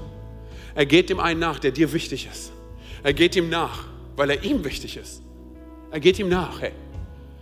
Er 0.76 0.86
geht 0.86 1.10
dem 1.10 1.20
einen 1.20 1.42
nach, 1.42 1.60
der 1.60 1.72
dir 1.72 1.92
wichtig 1.92 2.30
ist. 2.32 2.54
Er 3.04 3.12
geht 3.12 3.36
ihm 3.36 3.50
nach, 3.50 3.84
weil 4.16 4.30
er 4.30 4.42
ihm 4.46 4.64
wichtig 4.64 4.96
ist. 4.96 5.22
Er 5.92 6.00
geht 6.00 6.20
ihm 6.20 6.30
nach, 6.30 6.62
hey. 6.62 6.72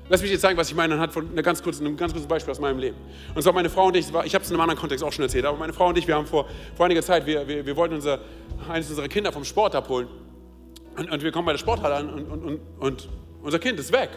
Lass 0.10 0.22
mich 0.22 0.32
dir 0.32 0.40
zeigen, 0.40 0.58
was 0.58 0.70
ich 0.70 0.76
meine 0.76 0.96
anhand 0.96 1.14
von 1.14 1.32
einer 1.32 1.42
ganz 1.42 1.64
kurzen, 1.64 1.86
einem 1.86 1.96
ganz 1.96 2.12
kurzen 2.12 2.28
Beispiel 2.28 2.52
aus 2.52 2.60
meinem 2.60 2.78
Leben. 2.78 2.98
Und 3.34 3.42
zwar 3.42 3.54
meine 3.54 3.70
Frau 3.70 3.88
und 3.88 3.96
ich, 3.96 4.08
ich 4.08 4.14
habe 4.36 4.44
es 4.44 4.50
in 4.50 4.56
einem 4.56 4.62
anderen 4.62 4.80
Kontext 4.80 5.04
auch 5.04 5.14
schon 5.14 5.24
erzählt, 5.24 5.46
aber 5.46 5.58
meine 5.58 5.72
Frau 5.72 5.88
und 5.88 5.98
ich, 5.98 6.08
wir 6.08 6.16
haben 6.16 6.28
vor, 6.28 6.46
vor 6.76 6.86
einiger 6.86 7.02
Zeit, 7.02 7.26
wir, 7.26 7.48
wir, 7.48 7.66
wir 7.66 7.76
wollten 7.76 7.96
unser, 7.96 8.20
eines 8.70 8.90
unserer 8.90 9.08
Kinder 9.08 9.32
vom 9.32 9.46
Sport 9.46 9.76
abholen. 9.76 10.08
Und, 10.98 11.10
und 11.10 11.24
wir 11.24 11.32
kommen 11.32 11.46
bei 11.46 11.54
der 11.54 11.60
Sporthalle 11.60 11.96
an 11.96 12.10
und, 12.10 12.44
und, 12.44 12.60
und, 12.80 13.10
unser 13.42 13.60
Kind 13.60 13.80
ist 13.80 13.92
weg. 13.92 14.10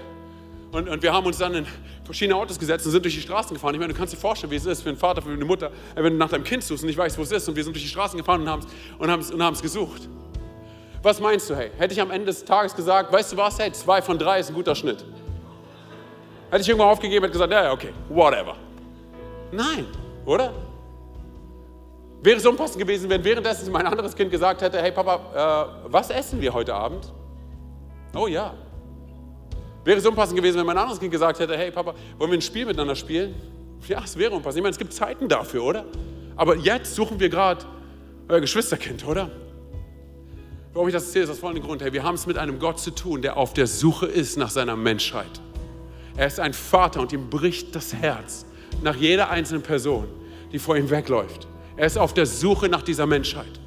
Und, 0.73 0.89
und, 0.89 1.03
wir 1.03 1.13
haben 1.13 1.25
uns 1.25 1.39
dann 1.39 1.55
in 1.55 1.67
verschiedene 2.05 2.37
Autos 2.37 2.59
gesetzt 2.59 2.85
und 2.85 2.93
sind 2.93 3.05
durch 3.05 3.15
die 3.15 3.21
Straßen 3.21 3.55
gefahren. 3.55 3.75
Ich 3.75 3.81
meine, 3.81 3.93
du 3.93 3.99
kannst 3.99 4.13
dir 4.13 4.19
vorstellen, 4.19 4.51
wie 4.51 4.57
es 4.57 4.67
ist 4.67 4.83
für 4.83 4.89
einen 4.89 4.99
Vater, 4.99 5.23
für 5.23 5.31
eine 5.31 5.45
Mutter, 5.45 5.71
wenn 5.95 6.13
du 6.13 6.19
nach 6.19 6.29
deinem 6.29 6.45
Kind 6.45 6.65
suchst 6.65 6.83
und 6.83 6.89
nicht 6.89 6.99
weißt, 6.99 7.17
wo 7.17 7.23
es 7.23 7.31
ist. 7.31 7.49
Und 7.49 7.57
wir 7.57 7.65
sind 7.65 7.75
durch 7.75 7.85
die 7.85 7.89
Straßen 7.89 8.19
gefahren 8.19 8.43
und 8.43 8.49
haben 8.51 9.21
es 9.21 9.31
und 9.31 9.41
und 9.41 9.63
gesucht. 9.63 10.09
Was 11.03 11.21
meinst 11.21 11.49
du, 11.49 11.57
hey? 11.57 11.71
Hätte 11.79 11.95
ich 11.95 12.01
am 12.01 12.11
Ende 12.11 12.27
des 12.27 12.45
Tages 12.45 12.75
gesagt, 12.75 13.13
weißt 13.13 13.33
du 13.33 13.37
was, 13.37 13.59
hey, 13.59 13.73
zwei 13.73 14.03
von 14.03 14.19
drei 14.19 14.41
ist 14.41 14.49
ein 14.49 14.55
guter 14.55 14.75
Schnitt. 14.75 15.05
Hätte 16.51 16.63
ich 16.63 16.69
irgendwann 16.69 16.91
aufgegeben, 16.91 17.25
hätte 17.25 17.33
gesagt, 17.33 17.53
ja, 17.53 17.73
okay, 17.73 17.93
whatever. 18.09 18.57
Nein, 19.53 19.87
oder? 20.25 20.53
Wäre 22.23 22.39
es 22.39 22.47
unpassend 22.47 22.79
gewesen, 22.79 23.09
wenn 23.11 23.23
währenddessen 23.23 23.71
mein 23.71 23.87
anderes 23.87 24.15
Kind 24.15 24.31
gesagt 24.31 24.63
hätte, 24.63 24.81
hey 24.81 24.93
Papa, 24.93 25.77
äh, 25.85 25.91
was 25.93 26.11
essen 26.11 26.41
wir 26.41 26.53
heute 26.53 26.75
Abend? 26.75 27.13
Oh 28.15 28.27
ja. 28.27 28.55
Wäre 29.85 29.99
es 29.99 30.07
unpassend 30.07 30.37
gewesen, 30.37 30.59
wenn 30.59 30.67
mein 30.67 30.79
anderes 30.79 30.99
Kind 30.99 31.13
gesagt 31.13 31.39
hätte, 31.39 31.57
hey 31.57 31.71
Papa, 31.71 31.95
wollen 32.19 32.31
wir 32.31 32.39
ein 32.39 32.43
Spiel 32.43 32.67
miteinander 32.67 32.97
spielen? 32.97 33.35
Ja, 33.87 34.03
es 34.05 34.19
wäre 34.19 34.33
unpassend. 34.33 34.59
Ich 34.59 34.63
meine, 34.63 34.73
es 34.73 34.79
gibt 34.79 34.93
Zeiten 34.93 35.29
dafür, 35.29 35.63
oder? 35.63 35.85
Aber 36.35 36.57
jetzt 36.57 36.95
suchen 36.95 37.21
wir 37.21 37.29
gerade 37.29 37.65
euer 38.29 38.41
Geschwisterkind, 38.41 39.07
oder? 39.07 39.31
Warum 40.73 40.89
ich 40.89 40.95
das 40.95 41.05
erzähle, 41.07 41.25
ist 41.25 41.31
aus 41.31 41.39
folgendem 41.39 41.67
Grund. 41.67 41.83
Hey, 41.83 41.93
wir 41.93 42.03
haben 42.03 42.17
es 42.17 42.27
mit 42.27 42.37
einem 42.37 42.59
Gott 42.59 42.81
zu 42.81 42.91
tun, 42.91 43.23
der 43.23 43.37
auf 43.37 43.55
der 43.55 43.67
Suche 43.67 44.07
ist 44.07 44.37
nach 44.37 44.51
seiner 44.51 44.77
Menschheit. 44.77 45.41
Er 46.17 46.27
ist 46.27 46.41
ein 46.41 46.55
Vater 46.55 47.01
und 47.01 47.13
ihm 47.13 47.29
bricht 47.29 47.75
das 47.75 47.93
Herz 47.93 48.47
nach 48.83 48.97
jeder 48.97 49.31
einzelnen 49.31 49.63
Person, 49.63 50.09
die 50.53 50.59
vor 50.59 50.77
ihm 50.77 50.89
wegläuft. 50.89 51.47
Er 51.77 51.87
ist 51.87 51.99
auf 51.99 52.15
der 52.15 52.27
Suche 52.27 52.69
nach 52.69 52.83
dieser 52.83 53.07
Menschheit. 53.07 53.61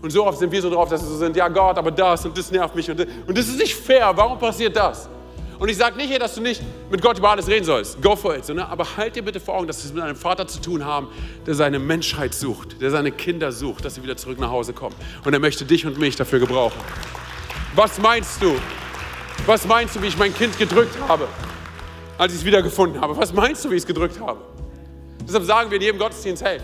Und 0.00 0.10
so 0.10 0.26
oft 0.26 0.38
sind 0.38 0.50
wir 0.50 0.60
so 0.60 0.68
drauf, 0.68 0.88
dass 0.88 1.00
wir 1.00 1.08
so 1.08 1.16
sind, 1.16 1.36
ja 1.36 1.46
Gott, 1.46 1.78
aber 1.78 1.92
das 1.92 2.26
und 2.26 2.36
das 2.36 2.50
nervt 2.50 2.74
mich 2.74 2.90
und 2.90 2.98
das, 2.98 3.06
und 3.26 3.38
das 3.38 3.46
ist 3.46 3.58
nicht 3.58 3.76
fair. 3.76 4.10
Warum 4.16 4.36
passiert 4.36 4.74
das? 4.74 5.08
Und 5.60 5.68
ich 5.68 5.76
sage 5.76 5.96
nicht 5.96 6.08
hier, 6.08 6.18
dass 6.18 6.34
du 6.34 6.40
nicht 6.40 6.60
mit 6.90 7.00
Gott 7.00 7.18
über 7.18 7.30
alles 7.30 7.46
reden 7.46 7.64
sollst. 7.64 8.02
Go 8.02 8.16
for 8.16 8.34
it. 8.34 8.44
So, 8.44 8.52
ne? 8.52 8.68
Aber 8.68 8.84
halt 8.96 9.14
dir 9.14 9.22
bitte 9.22 9.38
vor 9.38 9.54
Augen, 9.54 9.68
dass 9.68 9.80
wir 9.84 9.90
es 9.90 9.94
mit 9.94 10.02
einem 10.02 10.16
Vater 10.16 10.48
zu 10.48 10.60
tun 10.60 10.84
haben, 10.84 11.06
der 11.46 11.54
seine 11.54 11.78
Menschheit 11.78 12.34
sucht, 12.34 12.82
der 12.82 12.90
seine 12.90 13.12
Kinder 13.12 13.52
sucht, 13.52 13.84
dass 13.84 13.94
sie 13.94 14.02
wieder 14.02 14.16
zurück 14.16 14.40
nach 14.40 14.50
Hause 14.50 14.72
kommen. 14.72 14.96
Und 15.24 15.32
er 15.34 15.38
möchte 15.38 15.64
dich 15.64 15.86
und 15.86 16.00
mich 16.00 16.16
dafür 16.16 16.40
gebrauchen. 16.40 16.80
Was 17.76 18.00
meinst 18.00 18.42
du? 18.42 18.56
Was 19.46 19.64
meinst 19.64 19.94
du, 19.94 20.02
wie 20.02 20.08
ich 20.08 20.18
mein 20.18 20.34
Kind 20.34 20.58
gedrückt 20.58 20.96
habe, 21.06 21.28
als 22.18 22.32
ich 22.32 22.40
es 22.40 22.44
wieder 22.44 22.62
gefunden 22.62 23.00
habe? 23.00 23.16
Was 23.16 23.32
meinst 23.32 23.64
du, 23.64 23.70
wie 23.70 23.74
ich 23.74 23.82
es 23.82 23.86
gedrückt 23.86 24.20
habe? 24.20 24.40
Deshalb 25.26 25.44
sagen 25.44 25.70
wir 25.70 25.76
in 25.76 25.82
jedem 25.82 25.98
Gottesdienst, 25.98 26.44
hey, 26.44 26.58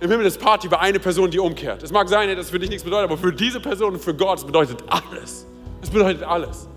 im 0.00 0.10
Himmel 0.10 0.26
ist 0.26 0.40
Party 0.40 0.68
bei 0.68 0.78
einer 0.78 0.98
Person, 0.98 1.30
die 1.30 1.38
umkehrt. 1.38 1.82
Es 1.82 1.92
mag 1.92 2.08
sein, 2.08 2.28
dass 2.34 2.46
es 2.46 2.50
für 2.50 2.58
dich 2.58 2.70
nichts 2.70 2.84
bedeutet, 2.84 3.10
aber 3.10 3.18
für 3.18 3.32
diese 3.32 3.60
Person 3.60 3.94
und 3.94 4.02
für 4.02 4.14
Gott, 4.14 4.38
es 4.38 4.44
bedeutet 4.44 4.82
alles. 4.88 5.46
Es 5.82 5.90
bedeutet 5.90 6.22
alles. 6.22 6.68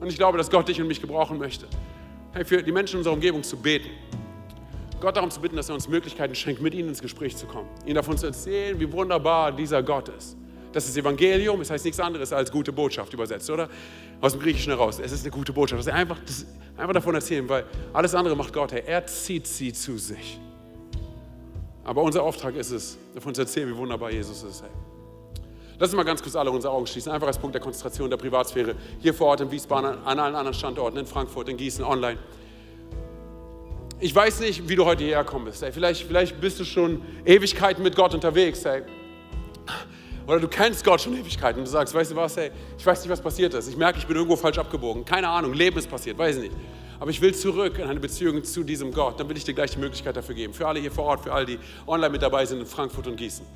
Und 0.00 0.08
ich 0.08 0.16
glaube, 0.16 0.36
dass 0.36 0.50
Gott 0.50 0.68
dich 0.68 0.80
und 0.80 0.88
mich 0.88 1.00
gebrauchen 1.00 1.38
möchte. 1.38 1.66
Hey, 2.32 2.44
für 2.44 2.62
die 2.62 2.72
Menschen 2.72 2.94
in 2.94 2.98
unserer 2.98 3.14
Umgebung 3.14 3.42
zu 3.42 3.56
beten. 3.56 3.90
Gott 5.00 5.16
darum 5.16 5.30
zu 5.30 5.40
bitten, 5.40 5.56
dass 5.56 5.68
er 5.68 5.74
uns 5.74 5.88
Möglichkeiten 5.88 6.34
schenkt, 6.34 6.60
mit 6.60 6.74
ihnen 6.74 6.88
ins 6.88 7.00
Gespräch 7.00 7.36
zu 7.36 7.46
kommen. 7.46 7.68
Ihnen 7.84 7.94
davon 7.94 8.18
zu 8.18 8.26
erzählen, 8.26 8.78
wie 8.80 8.90
wunderbar 8.90 9.52
dieser 9.52 9.82
Gott 9.82 10.08
ist. 10.08 10.36
Das 10.72 10.88
ist 10.88 10.96
Evangelium, 10.96 11.58
das 11.58 11.70
heißt 11.70 11.84
nichts 11.84 12.00
anderes 12.00 12.32
als 12.32 12.50
gute 12.50 12.72
Botschaft 12.72 13.12
übersetzt, 13.12 13.48
oder? 13.50 13.68
Aus 14.20 14.32
dem 14.32 14.40
Griechischen 14.40 14.72
heraus. 14.72 14.98
Es 14.98 15.12
ist 15.12 15.22
eine 15.22 15.30
gute 15.30 15.52
Botschaft. 15.52 15.80
Dass 15.80 15.86
er 15.86 15.94
einfach, 15.94 16.18
das, 16.26 16.44
einfach 16.76 16.94
davon 16.94 17.14
erzählen, 17.14 17.48
weil 17.48 17.64
alles 17.92 18.14
andere 18.14 18.36
macht 18.36 18.52
Gott. 18.52 18.72
Hey, 18.72 18.82
er 18.86 19.06
zieht 19.06 19.46
sie 19.46 19.72
zu 19.72 19.96
sich. 19.98 20.38
Aber 21.84 22.02
unser 22.02 22.22
Auftrag 22.22 22.56
ist 22.56 22.72
es, 22.72 22.98
davon 23.14 23.34
zu 23.34 23.42
erzählen, 23.42 23.68
wie 23.68 23.76
wunderbar 23.76 24.10
Jesus 24.10 24.42
ist. 24.42 24.62
Hey. 24.62 24.70
Lass 25.78 25.90
uns 25.90 25.96
mal 25.96 26.04
ganz 26.04 26.22
kurz 26.22 26.34
alle 26.34 26.50
unsere 26.50 26.72
Augen 26.72 26.86
schließen, 26.86 27.12
einfach 27.12 27.26
als 27.26 27.38
Punkt 27.38 27.54
der 27.54 27.60
Konzentration 27.60 28.08
der 28.08 28.16
Privatsphäre. 28.16 28.74
Hier 29.00 29.12
vor 29.12 29.28
Ort 29.28 29.42
in 29.42 29.50
Wiesbaden, 29.50 29.98
an 30.04 30.18
allen 30.18 30.34
anderen 30.34 30.54
Standorten, 30.54 30.98
in 30.98 31.06
Frankfurt, 31.06 31.48
in 31.48 31.56
Gießen, 31.56 31.84
online. 31.84 32.18
Ich 34.00 34.14
weiß 34.14 34.40
nicht, 34.40 34.68
wie 34.68 34.74
du 34.74 34.84
heute 34.84 35.04
hierher 35.04 35.22
gekommen 35.22 35.44
bist. 35.44 35.62
Ey. 35.62 35.72
Vielleicht, 35.72 36.02
vielleicht 36.02 36.40
bist 36.40 36.58
du 36.58 36.64
schon 36.64 37.02
Ewigkeiten 37.24 37.82
mit 37.82 37.94
Gott 37.94 38.14
unterwegs. 38.14 38.64
Ey. 38.64 38.82
Oder 40.26 40.40
du 40.40 40.48
kennst 40.48 40.84
Gott 40.84 41.00
schon 41.00 41.14
Ewigkeiten 41.14 41.60
und 41.60 41.66
du 41.66 41.70
sagst, 41.70 41.94
weißt 41.94 42.10
du 42.10 42.16
was, 42.16 42.36
ey, 42.36 42.50
ich 42.76 42.84
weiß 42.84 43.00
nicht, 43.00 43.10
was 43.10 43.20
passiert 43.20 43.54
ist. 43.54 43.68
Ich 43.68 43.76
merke, 43.76 43.98
ich 43.98 44.06
bin 44.06 44.16
irgendwo 44.16 44.36
falsch 44.36 44.58
abgebogen. 44.58 45.04
Keine 45.04 45.28
Ahnung, 45.28 45.52
Leben 45.52 45.78
ist 45.78 45.88
passiert, 45.88 46.18
weiß 46.18 46.36
ich 46.36 46.42
nicht. 46.42 46.56
Aber 46.98 47.10
ich 47.10 47.20
will 47.20 47.34
zurück 47.34 47.78
in 47.78 47.84
eine 47.84 48.00
Beziehung 48.00 48.42
zu 48.42 48.64
diesem 48.64 48.90
Gott. 48.90 49.20
Dann 49.20 49.28
will 49.28 49.36
ich 49.36 49.44
dir 49.44 49.54
gleich 49.54 49.72
die 49.72 49.78
Möglichkeit 49.78 50.16
dafür 50.16 50.34
geben. 50.34 50.52
Für 50.52 50.66
alle 50.66 50.80
hier 50.80 50.90
vor 50.90 51.04
Ort, 51.04 51.22
für 51.22 51.32
alle, 51.32 51.46
die 51.46 51.58
online 51.86 52.10
mit 52.10 52.22
dabei 52.22 52.44
sind 52.44 52.58
in 52.58 52.66
Frankfurt 52.66 53.06
und 53.06 53.16
Gießen. 53.16 53.46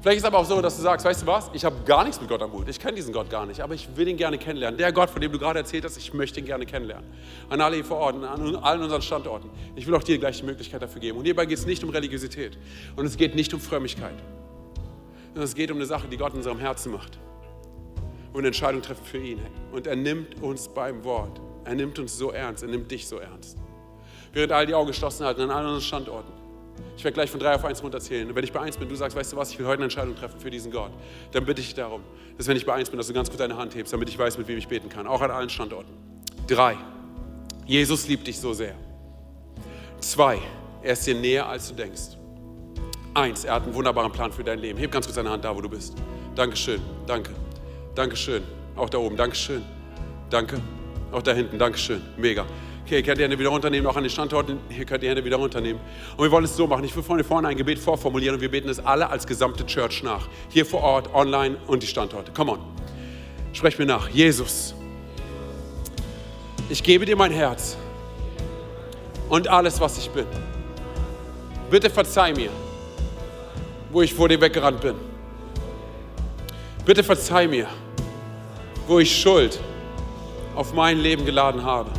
Vielleicht 0.00 0.16
ist 0.16 0.22
es 0.22 0.28
aber 0.28 0.38
auch 0.38 0.46
so, 0.46 0.62
dass 0.62 0.76
du 0.76 0.82
sagst, 0.82 1.04
weißt 1.04 1.22
du 1.22 1.26
was, 1.26 1.50
ich 1.52 1.62
habe 1.62 1.76
gar 1.84 2.04
nichts 2.04 2.18
mit 2.20 2.30
Gott 2.30 2.40
am 2.40 2.52
Hut. 2.52 2.68
Ich 2.70 2.80
kenne 2.80 2.94
diesen 2.94 3.12
Gott 3.12 3.28
gar 3.28 3.44
nicht, 3.44 3.60
aber 3.60 3.74
ich 3.74 3.86
will 3.96 4.08
ihn 4.08 4.16
gerne 4.16 4.38
kennenlernen. 4.38 4.78
Der 4.78 4.92
Gott, 4.92 5.10
von 5.10 5.20
dem 5.20 5.30
du 5.30 5.38
gerade 5.38 5.58
erzählt 5.58 5.84
hast, 5.84 5.98
ich 5.98 6.14
möchte 6.14 6.40
ihn 6.40 6.46
gerne 6.46 6.64
kennenlernen. 6.64 7.06
An 7.50 7.60
alle 7.60 7.74
hier 7.74 7.84
vor 7.84 7.98
Ort, 7.98 8.14
an 8.24 8.56
allen 8.56 8.82
unseren 8.82 9.02
Standorten. 9.02 9.50
Ich 9.76 9.86
will 9.86 9.94
auch 9.94 10.02
dir 10.02 10.18
gleich 10.18 10.38
die 10.38 10.46
Möglichkeit 10.46 10.80
dafür 10.80 11.02
geben. 11.02 11.18
Und 11.18 11.26
hierbei 11.26 11.44
geht 11.44 11.58
es 11.58 11.66
nicht 11.66 11.84
um 11.84 11.90
Religiosität 11.90 12.56
und 12.96 13.04
es 13.04 13.18
geht 13.18 13.34
nicht 13.34 13.52
um 13.52 13.60
Frömmigkeit. 13.60 14.14
Sondern 15.30 15.44
es 15.44 15.54
geht 15.54 15.70
um 15.70 15.76
eine 15.76 15.86
Sache, 15.86 16.08
die 16.08 16.16
Gott 16.16 16.32
in 16.32 16.38
unserem 16.38 16.58
Herzen 16.58 16.92
macht. 16.92 17.18
Und 18.32 18.40
eine 18.40 18.48
Entscheidung 18.48 18.82
treffen 18.82 19.04
für 19.04 19.18
ihn. 19.18 19.40
Und 19.72 19.86
er 19.86 19.96
nimmt 19.96 20.40
uns 20.42 20.68
beim 20.68 21.02
Wort. 21.04 21.40
Er 21.64 21.74
nimmt 21.74 21.98
uns 21.98 22.16
so 22.16 22.30
ernst, 22.30 22.62
er 22.62 22.68
nimmt 22.68 22.90
dich 22.90 23.06
so 23.06 23.18
ernst. 23.18 23.58
Während 24.32 24.52
all 24.52 24.66
die 24.66 24.74
Augen 24.74 24.88
geschlossen 24.88 25.24
halten 25.26 25.42
an 25.42 25.50
allen 25.50 25.66
unseren 25.66 25.82
Standorten. 25.82 26.32
Ich 26.96 27.04
werde 27.04 27.14
gleich 27.14 27.30
von 27.30 27.40
drei 27.40 27.54
auf 27.54 27.64
eins 27.64 27.82
runterzählen. 27.82 28.28
Und 28.28 28.34
wenn 28.34 28.44
ich 28.44 28.52
bei 28.52 28.60
eins 28.60 28.76
bin, 28.76 28.88
du 28.88 28.94
sagst, 28.94 29.16
weißt 29.16 29.32
du 29.32 29.36
was, 29.36 29.50
ich 29.50 29.58
will 29.58 29.66
heute 29.66 29.76
eine 29.76 29.84
Entscheidung 29.84 30.14
treffen 30.14 30.38
für 30.38 30.50
diesen 30.50 30.70
Gott, 30.70 30.92
dann 31.32 31.44
bitte 31.44 31.60
ich 31.60 31.74
darum, 31.74 32.02
dass 32.36 32.46
wenn 32.46 32.56
ich 32.56 32.66
bei 32.66 32.74
eins 32.74 32.90
bin, 32.90 32.98
dass 32.98 33.06
du 33.06 33.12
ganz 33.12 33.28
kurz 33.28 33.38
deine 33.38 33.56
Hand 33.56 33.74
hebst, 33.74 33.92
damit 33.92 34.08
ich 34.08 34.18
weiß, 34.18 34.38
mit 34.38 34.48
wem 34.48 34.58
ich 34.58 34.68
beten 34.68 34.88
kann. 34.88 35.06
Auch 35.06 35.20
an 35.20 35.30
allen 35.30 35.50
Standorten. 35.50 35.92
Drei. 36.46 36.76
Jesus 37.66 38.08
liebt 38.08 38.26
dich 38.26 38.38
so 38.38 38.52
sehr. 38.52 38.74
Zwei. 40.00 40.38
Er 40.82 40.94
ist 40.94 41.06
dir 41.06 41.14
näher, 41.14 41.46
als 41.46 41.68
du 41.68 41.74
denkst. 41.74 42.19
Eins. 43.14 43.44
Er 43.44 43.54
hat 43.54 43.64
einen 43.64 43.74
wunderbaren 43.74 44.12
Plan 44.12 44.32
für 44.32 44.44
dein 44.44 44.58
Leben. 44.58 44.78
Heb 44.78 44.92
ganz 44.92 45.06
kurz 45.06 45.16
deine 45.16 45.30
Hand 45.30 45.44
da, 45.44 45.54
wo 45.54 45.60
du 45.60 45.68
bist. 45.68 45.94
Dankeschön. 46.34 46.80
Danke. 47.06 47.32
Dankeschön. 47.94 48.42
Auch 48.76 48.88
da 48.88 48.98
oben. 48.98 49.16
Dankeschön. 49.16 49.62
Danke. 50.30 50.60
Auch 51.12 51.22
da 51.22 51.32
hinten. 51.32 51.58
Dankeschön. 51.58 52.02
Mega. 52.16 52.46
Okay, 52.84 52.96
ihr 52.96 53.02
könnt 53.02 53.18
die 53.18 53.22
Hände 53.22 53.38
wieder 53.38 53.50
runternehmen, 53.50 53.86
auch 53.86 53.96
an 53.96 54.02
den 54.02 54.10
Standorten. 54.10 54.58
Hier 54.68 54.84
könnt 54.84 55.02
ihr 55.02 55.08
die 55.08 55.08
Hände 55.08 55.24
wieder 55.24 55.36
runternehmen. 55.36 55.80
Und 56.16 56.24
wir 56.24 56.30
wollen 56.30 56.44
es 56.44 56.56
so 56.56 56.66
machen. 56.66 56.84
Ich 56.84 56.94
will 56.96 57.02
vorne 57.02 57.22
vorne 57.24 57.48
ein 57.48 57.56
Gebet 57.56 57.78
vorformulieren 57.78 58.36
und 58.36 58.40
wir 58.40 58.50
beten 58.50 58.68
es 58.68 58.84
alle 58.84 59.08
als 59.10 59.26
gesamte 59.26 59.66
Church 59.66 60.02
nach. 60.02 60.28
Hier 60.48 60.66
vor 60.66 60.82
Ort, 60.82 61.14
online 61.14 61.56
und 61.66 61.82
die 61.82 61.86
Standorte. 61.86 62.32
Come 62.32 62.52
on. 62.52 62.58
Sprech 63.52 63.78
mir 63.78 63.86
nach. 63.86 64.08
Jesus, 64.08 64.74
ich 66.68 66.82
gebe 66.82 67.04
dir 67.04 67.16
mein 67.16 67.32
Herz 67.32 67.76
und 69.28 69.48
alles, 69.48 69.80
was 69.80 69.98
ich 69.98 70.08
bin. 70.10 70.26
Bitte 71.70 71.90
verzeih 71.90 72.32
mir, 72.32 72.50
wo 73.92 74.02
ich 74.02 74.14
vor 74.14 74.28
dir 74.28 74.40
weggerannt 74.40 74.80
bin. 74.80 74.94
Bitte 76.84 77.02
verzeih 77.02 77.46
mir, 77.46 77.66
wo 78.86 78.98
ich 78.98 79.20
Schuld 79.20 79.60
auf 80.54 80.72
mein 80.72 80.98
Leben 80.98 81.24
geladen 81.24 81.64
habe. 81.64 81.90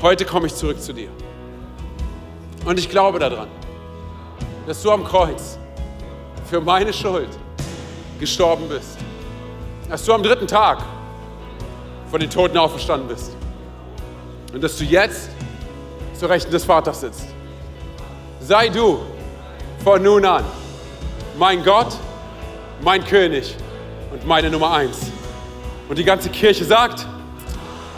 Heute 0.00 0.24
komme 0.24 0.46
ich 0.46 0.54
zurück 0.54 0.80
zu 0.80 0.92
dir. 0.92 1.08
Und 2.64 2.78
ich 2.78 2.88
glaube 2.88 3.18
daran, 3.18 3.48
dass 4.66 4.82
du 4.82 4.90
am 4.90 5.04
Kreuz 5.04 5.58
für 6.48 6.60
meine 6.60 6.92
Schuld 6.92 7.30
gestorben 8.18 8.68
bist. 8.68 8.98
Dass 9.88 10.04
du 10.04 10.12
am 10.12 10.22
dritten 10.22 10.46
Tag 10.46 10.82
von 12.10 12.20
den 12.20 12.30
Toten 12.30 12.56
auferstanden 12.56 13.08
bist. 13.08 13.32
Und 14.52 14.62
dass 14.62 14.76
du 14.76 14.84
jetzt 14.84 15.30
zur 16.18 16.28
Rechten 16.28 16.50
des 16.50 16.64
Vaters 16.64 17.00
sitzt. 17.00 17.26
Sei 18.40 18.68
du 18.68 19.00
von 19.82 20.02
nun 20.02 20.24
an 20.24 20.44
mein 21.38 21.64
Gott, 21.64 21.94
mein 22.82 23.04
König 23.04 23.56
und 24.12 24.26
meine 24.26 24.50
Nummer 24.50 24.72
eins. 24.72 25.10
Und 25.88 25.98
die 25.98 26.04
ganze 26.04 26.28
Kirche 26.28 26.64
sagt, 26.64 27.06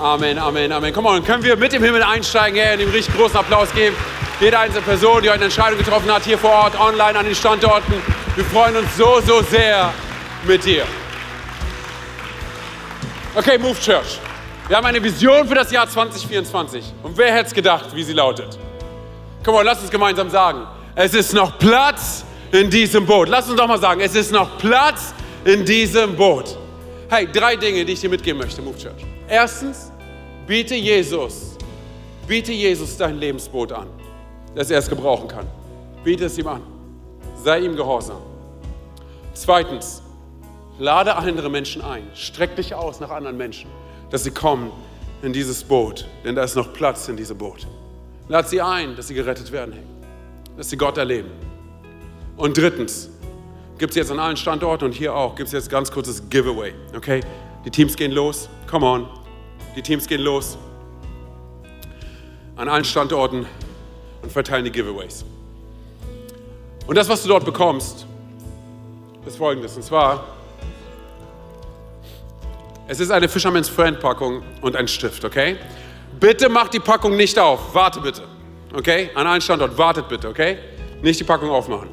Amen, 0.01 0.39
Amen, 0.39 0.73
Amen. 0.73 0.93
Komm 0.93 1.05
mal, 1.05 1.21
können 1.23 1.45
wir 1.45 1.57
mit 1.57 1.73
dem 1.73 1.83
Himmel 1.83 2.03
einsteigen, 2.03 2.59
hey, 2.59 2.75
und 2.75 2.83
ihm 2.83 2.91
richtig 2.91 3.15
großen 3.17 3.37
Applaus 3.37 3.73
geben. 3.73 3.97
jede 4.41 4.59
einzelne 4.59 4.83
Person, 4.83 5.23
die 5.23 5.29
heute 5.29 5.37
eine 5.37 5.45
Entscheidung 5.45 5.79
getroffen 5.79 6.13
hat, 6.13 6.25
hier 6.25 6.37
vor 6.37 6.51
Ort, 6.51 6.79
online, 6.79 7.19
an 7.19 7.25
den 7.25 7.35
Standorten. 7.35 7.95
Wir 8.35 8.45
freuen 8.45 8.77
uns 8.77 8.97
so, 8.97 9.21
so 9.21 9.41
sehr 9.43 9.93
mit 10.45 10.65
dir. 10.65 10.85
Okay, 13.37 13.59
Move 13.59 13.79
Church. 13.79 14.19
Wir 14.67 14.77
haben 14.77 14.87
eine 14.87 15.03
Vision 15.03 15.47
für 15.47 15.55
das 15.55 15.71
Jahr 15.71 15.89
2024. 15.89 16.85
Und 17.03 17.17
wer 17.17 17.33
hätte 17.33 17.49
es 17.49 17.55
gedacht, 17.55 17.95
wie 17.95 18.03
sie 18.03 18.15
lautet? 18.15 18.59
Komm 19.45 19.55
on, 19.55 19.65
lass 19.65 19.81
uns 19.81 19.91
gemeinsam 19.91 20.31
sagen. 20.31 20.67
Es 20.97 21.15
ist 21.15 21.35
noch 21.35 21.59
Platz 21.59 22.25
in 22.55 22.71
diesem 22.71 23.05
Boot. 23.05 23.29
Lass 23.29 23.49
uns 23.51 23.59
doch 23.59 23.67
mal 23.67 23.81
sagen, 23.81 24.01
es 24.01 24.15
ist 24.15 24.31
noch 24.31 24.59
Platz 24.59 25.13
in 25.45 25.65
diesem 25.65 26.15
Boot. 26.15 26.57
Hey, 27.11 27.27
drei 27.31 27.57
Dinge, 27.57 27.85
die 27.85 27.95
ich 27.95 28.01
dir 28.01 28.09
mitgeben 28.09 28.41
möchte, 28.41 28.63
Move 28.63 28.79
Church. 28.79 29.05
Erstens, 29.29 29.91
biete 30.47 30.77
Jesus, 30.77 31.57
biete 32.29 32.53
Jesus 32.53 32.97
dein 32.97 33.19
Lebensboot 33.19 33.73
an, 33.73 33.89
dass 34.55 34.71
er 34.71 34.79
es 34.79 34.89
gebrauchen 34.89 35.27
kann. 35.27 35.49
Biete 36.05 36.27
es 36.27 36.39
ihm 36.39 36.47
an. 36.47 36.63
Sei 37.43 37.59
ihm 37.59 37.75
gehorsam. 37.75 38.19
Zweitens, 39.35 40.01
lade 40.79 41.17
andere 41.17 41.51
Menschen 41.51 41.83
ein. 41.83 42.05
Streck 42.15 42.55
dich 42.55 42.73
aus 42.73 43.01
nach 43.01 43.11
anderen 43.11 43.37
Menschen, 43.37 43.69
dass 44.11 44.23
sie 44.23 44.31
kommen 44.31 44.71
in 45.23 45.33
dieses 45.33 45.65
Boot, 45.65 46.07
denn 46.25 46.37
da 46.37 46.45
ist 46.45 46.55
noch 46.55 46.73
Platz 46.73 47.09
in 47.09 47.17
diesem 47.17 47.37
Boot. 47.37 47.67
Lad 48.29 48.49
sie 48.49 48.63
ein, 48.63 48.95
dass 48.95 49.09
sie 49.09 49.15
gerettet 49.15 49.51
werden, 49.51 49.75
dass 50.57 50.71
sie 50.71 50.77
Gott 50.77 50.99
erleben. 50.99 51.31
Und 52.37 52.57
drittens, 52.57 53.11
gibt 53.79 53.91
es 53.91 53.97
jetzt 53.97 54.11
an 54.11 54.19
allen 54.19 54.37
Standorten 54.37 54.87
und 54.87 54.93
hier 54.93 55.15
auch, 55.15 55.35
gibt 55.35 55.49
es 55.49 55.53
jetzt 55.53 55.71
ganz 55.71 55.91
kurzes 55.91 56.23
Giveaway, 56.29 56.75
okay? 56.97 57.21
Die 57.65 57.71
Teams 57.71 57.97
gehen 57.97 58.13
los, 58.13 58.49
come 58.69 58.87
on, 58.87 59.09
die 59.77 59.83
Teams 59.83 60.07
gehen 60.07 60.21
los 60.21 60.59
an 62.57 62.69
allen 62.69 62.85
Standorten 62.85 63.47
und 64.23 64.33
verteilen 64.33 64.65
die 64.65 64.71
Giveaways. 64.71 65.25
Und 66.87 66.97
das, 66.97 67.09
was 67.09 67.23
du 67.23 67.29
dort 67.29 67.45
bekommst, 67.45 68.07
ist 69.27 69.37
folgendes. 69.37 69.77
Und 69.77 69.83
zwar, 69.83 70.25
es 72.87 73.01
ist 73.01 73.11
eine 73.11 73.29
Fisherman's 73.29 73.69
Friend 73.69 73.99
Packung 73.99 74.43
und 74.61 74.77
ein 74.77 74.87
Stift, 74.87 75.25
okay? 75.25 75.57
Bitte 76.21 76.49
mach 76.49 76.69
die 76.69 76.81
Packung 76.81 77.17
nicht 77.17 77.39
auf. 77.39 77.75
Warte 77.75 78.01
bitte. 78.01 78.23
Okay? 78.73 79.11
An 79.15 79.27
allen 79.27 79.41
Standorten. 79.41 79.77
Wartet 79.77 80.09
bitte, 80.09 80.29
okay? 80.29 80.59
Nicht 81.03 81.19
die 81.19 81.25
Packung 81.25 81.51
aufmachen. 81.51 81.89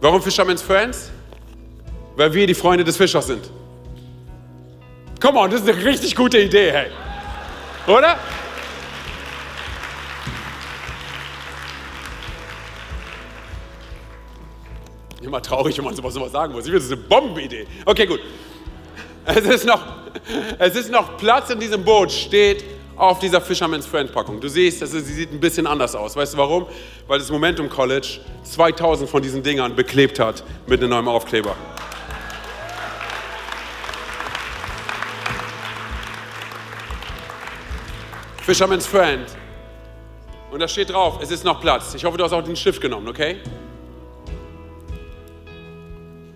Warum 0.00 0.22
Fisherman's 0.22 0.62
Friends? 0.62 1.10
Weil 2.16 2.32
wir 2.32 2.46
die 2.46 2.54
Freunde 2.54 2.84
des 2.84 2.96
Fischers 2.96 3.26
sind. 3.26 3.50
Come 5.20 5.38
on, 5.38 5.50
das 5.50 5.60
ist 5.60 5.68
eine 5.68 5.84
richtig 5.84 6.16
gute 6.16 6.38
Idee, 6.38 6.72
hey. 6.72 6.90
Oder? 7.86 8.18
Immer 15.20 15.42
traurig, 15.42 15.76
wenn 15.76 15.84
man 15.84 15.94
sowas, 15.94 16.14
sowas 16.14 16.32
sagen 16.32 16.54
muss. 16.54 16.64
Ich 16.64 16.72
will, 16.72 16.78
das 16.78 16.86
ist 16.86 16.92
eine 16.92 17.02
Bombenidee. 17.02 17.66
Okay, 17.84 18.06
gut. 18.06 18.20
Es 19.26 19.44
ist, 19.44 19.66
noch, 19.66 19.82
es 20.58 20.74
ist 20.74 20.90
noch 20.90 21.18
Platz 21.18 21.50
in 21.50 21.60
diesem 21.60 21.84
Boot, 21.84 22.10
steht 22.10 22.64
auf 23.00 23.18
dieser 23.18 23.40
Fisherman's 23.40 23.86
Friend 23.86 24.12
Packung. 24.12 24.40
Du 24.40 24.48
siehst, 24.48 24.86
sie 24.86 25.00
sieht 25.00 25.32
ein 25.32 25.40
bisschen 25.40 25.66
anders 25.66 25.94
aus. 25.94 26.16
Weißt 26.16 26.34
du 26.34 26.38
warum? 26.38 26.66
Weil 27.06 27.18
das 27.18 27.30
Momentum 27.30 27.70
College 27.70 28.20
2000 28.44 29.08
von 29.08 29.22
diesen 29.22 29.42
Dingern 29.42 29.74
beklebt 29.74 30.20
hat 30.20 30.44
mit 30.66 30.80
einem 30.80 30.90
neuen 30.90 31.08
Aufkleber. 31.08 31.56
Fisherman's 38.42 38.86
Friend. 38.86 39.26
Und 40.50 40.60
da 40.60 40.68
steht 40.68 40.90
drauf, 40.90 41.20
es 41.22 41.30
ist 41.30 41.42
noch 41.44 41.60
Platz. 41.60 41.94
Ich 41.94 42.04
hoffe, 42.04 42.18
du 42.18 42.24
hast 42.24 42.32
auch 42.32 42.44
den 42.44 42.56
Stift 42.56 42.82
genommen, 42.82 43.08
okay? 43.08 43.36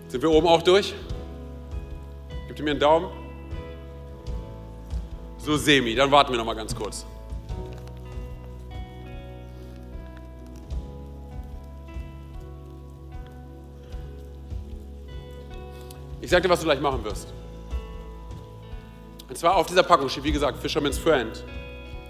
Sind 0.07 0.21
wir 0.23 0.31
oben 0.31 0.47
auch 0.47 0.63
durch? 0.63 0.95
Gib 2.47 2.63
mir 2.63 2.71
einen 2.71 2.79
Daumen. 2.79 3.24
So 5.45 5.57
semi, 5.57 5.93
dann 5.93 6.09
warten 6.09 6.31
wir 6.31 6.39
noch 6.39 6.45
mal 6.45 6.55
ganz 6.55 6.75
kurz. 6.75 7.05
Ich 16.19 16.31
sag 16.31 16.41
dir, 16.41 16.49
was 16.49 16.61
du 16.61 16.65
gleich 16.65 16.81
machen 16.81 17.03
wirst. 17.03 17.31
Und 19.29 19.37
zwar 19.37 19.55
auf 19.55 19.67
dieser 19.67 19.83
Packung 19.83 20.09
steht, 20.09 20.23
wie 20.23 20.31
gesagt, 20.31 20.57
Fisherman's 20.57 20.97
Friend. 20.97 21.43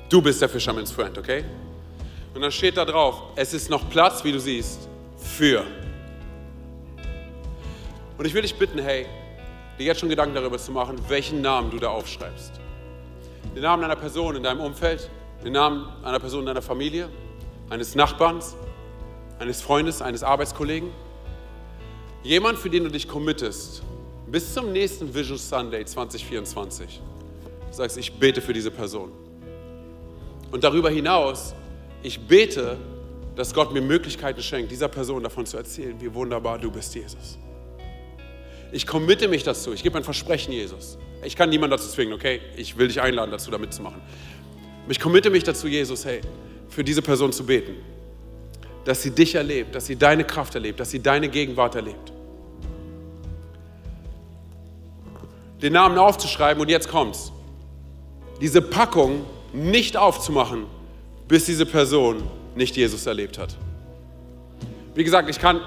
Du 0.07 0.21
bist 0.21 0.41
der 0.41 0.47
Fisherman's 0.47 0.93
Friend, 0.93 1.17
okay? 1.17 1.43
Und 2.33 2.39
dann 2.39 2.53
steht 2.53 2.77
da 2.77 2.85
drauf, 2.85 3.21
es 3.35 3.53
ist 3.53 3.69
noch 3.69 3.89
Platz, 3.89 4.23
wie 4.23 4.31
du 4.31 4.39
siehst, 4.39 4.87
für. 5.17 5.65
Und 8.17 8.25
ich 8.25 8.33
will 8.33 8.43
dich 8.43 8.55
bitten, 8.55 8.79
hey, 8.79 9.07
dir 9.77 9.87
jetzt 9.87 9.99
schon 9.99 10.07
Gedanken 10.07 10.35
darüber 10.35 10.57
zu 10.57 10.71
machen, 10.71 10.95
welchen 11.09 11.41
Namen 11.41 11.69
du 11.69 11.79
da 11.79 11.89
aufschreibst. 11.89 12.61
Den 13.55 13.61
Namen 13.61 13.85
einer 13.85 13.95
Person 13.95 14.35
in 14.35 14.43
deinem 14.43 14.59
Umfeld, 14.59 15.09
den 15.41 15.53
Namen 15.53 15.87
einer 16.03 16.19
Person 16.19 16.41
in 16.41 16.47
deiner 16.47 16.61
Familie, 16.61 17.07
eines 17.69 17.95
Nachbarns, 17.95 18.53
eines 19.39 19.61
Freundes, 19.61 20.01
eines 20.01 20.23
Arbeitskollegen. 20.23 20.89
Jemand, 22.21 22.59
für 22.59 22.69
den 22.69 22.83
du 22.83 22.89
dich 22.89 23.07
committest, 23.07 23.81
bis 24.27 24.53
zum 24.53 24.73
nächsten 24.73 25.13
Vision 25.13 25.37
Sunday 25.37 25.85
2024. 25.85 26.99
Du 27.69 27.73
sagst, 27.73 27.97
ich 27.97 28.11
bete 28.19 28.41
für 28.41 28.51
diese 28.51 28.71
Person. 28.71 29.13
Und 30.51 30.65
darüber 30.65 30.89
hinaus, 30.89 31.55
ich 32.03 32.19
bete, 32.27 32.77
dass 33.37 33.53
Gott 33.53 33.71
mir 33.71 33.81
Möglichkeiten 33.81 34.41
schenkt, 34.41 34.69
dieser 34.69 34.89
Person 34.89 35.23
davon 35.23 35.45
zu 35.45 35.55
erzählen, 35.55 35.95
wie 35.99 36.13
wunderbar 36.13 36.57
du 36.57 36.69
bist, 36.69 36.93
Jesus. 36.93 37.37
Ich 38.75 38.85
committe 38.85 39.29
mich 39.29 39.43
dazu. 39.43 39.71
Ich 39.71 39.83
gebe 39.83 39.97
ein 39.97 40.03
Versprechen, 40.03 40.51
Jesus. 40.51 40.97
Ich 41.23 41.37
kann 41.37 41.49
niemanden 41.49 41.77
dazu 41.77 41.87
zwingen, 41.87 42.13
okay? 42.13 42.41
Ich 42.57 42.77
will 42.77 42.89
dich 42.89 42.99
einladen, 42.99 43.31
dazu 43.31 43.49
da 43.49 43.57
mitzumachen. 43.57 44.01
Ich 44.89 44.99
committe 44.99 45.29
mich 45.29 45.45
dazu, 45.45 45.69
Jesus, 45.69 46.03
hey, 46.03 46.19
für 46.67 46.83
diese 46.83 47.01
Person 47.01 47.31
zu 47.31 47.45
beten. 47.45 47.77
Dass 48.83 49.01
sie 49.01 49.11
dich 49.11 49.33
erlebt, 49.35 49.75
dass 49.75 49.85
sie 49.85 49.95
deine 49.95 50.25
Kraft 50.25 50.55
erlebt, 50.55 50.81
dass 50.81 50.91
sie 50.91 50.99
deine 51.01 51.29
Gegenwart 51.29 51.75
erlebt. 51.75 52.11
Den 55.61 55.71
Namen 55.71 55.97
aufzuschreiben 55.97 56.61
und 56.61 56.67
jetzt 56.67 56.89
kommt's. 56.89 57.31
Diese 58.41 58.61
Packung 58.61 59.25
nicht 59.53 59.95
aufzumachen, 59.95 60.65
bis 61.29 61.45
diese 61.45 61.65
Person 61.65 62.23
nicht 62.57 62.75
Jesus 62.75 63.05
erlebt 63.05 63.37
hat. 63.37 63.55
Wie 64.95 65.03
gesagt, 65.03 65.29
ich 65.29 65.39
kann 65.39 65.59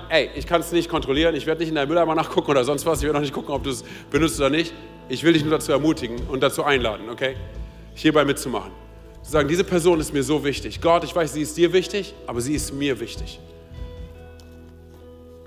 es 0.61 0.73
nicht 0.73 0.89
kontrollieren. 0.89 1.35
Ich 1.35 1.45
werde 1.45 1.61
nicht 1.61 1.69
in 1.69 1.75
deinem 1.75 1.89
Mülleimer 1.89 2.15
nachgucken 2.15 2.51
oder 2.51 2.65
sonst 2.65 2.87
was. 2.87 3.01
Ich 3.01 3.05
werde 3.05 3.19
noch 3.19 3.23
nicht 3.23 3.35
gucken, 3.35 3.55
ob 3.55 3.63
du 3.63 3.69
es 3.69 3.85
benutzt 4.11 4.41
oder 4.41 4.49
nicht. 4.49 4.73
Ich 5.11 5.23
will 5.23 5.35
dich 5.35 5.43
nur 5.43 5.51
dazu 5.51 5.71
ermutigen 5.71 6.17
und 6.29 6.43
dazu 6.43 6.65
einladen, 6.65 7.11
okay? 7.11 7.37
Hierbei 7.95 8.25
mitzumachen. 8.25 8.73
Zu 9.23 9.31
sagen, 9.31 9.47
diese 9.47 9.65
Person 9.65 10.01
ist 10.01 10.15
mir 10.15 10.23
so 10.23 10.43
wichtig. 10.45 10.81
Gott, 10.81 11.05
ich 11.05 11.15
weiß, 11.15 11.35
sie 11.35 11.43
ist 11.43 11.55
dir 11.59 11.75
wichtig, 11.75 12.15
aber 12.27 12.41
sie 12.41 12.55
ist 12.55 12.73
mir 12.73 12.99
wichtig. 13.01 13.39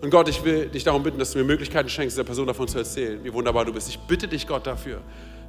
Und 0.02 0.12
Gott, 0.12 0.30
ich 0.30 0.44
will 0.44 0.68
dich 0.68 0.84
darum 0.84 1.02
bitten, 1.02 1.18
dass 1.18 1.32
du 1.32 1.40
mir 1.40 1.46
Möglichkeiten 1.46 1.90
schenkst, 1.90 2.16
dieser 2.16 2.24
Person 2.24 2.46
davon 2.46 2.68
zu 2.68 2.78
erzählen, 2.78 3.20
wie 3.24 3.34
wunderbar 3.34 3.66
du 3.66 3.74
bist. 3.74 3.90
Ich 3.90 3.98
bitte 3.98 4.28
dich, 4.28 4.46
Gott, 4.48 4.68
dafür, 4.68 5.02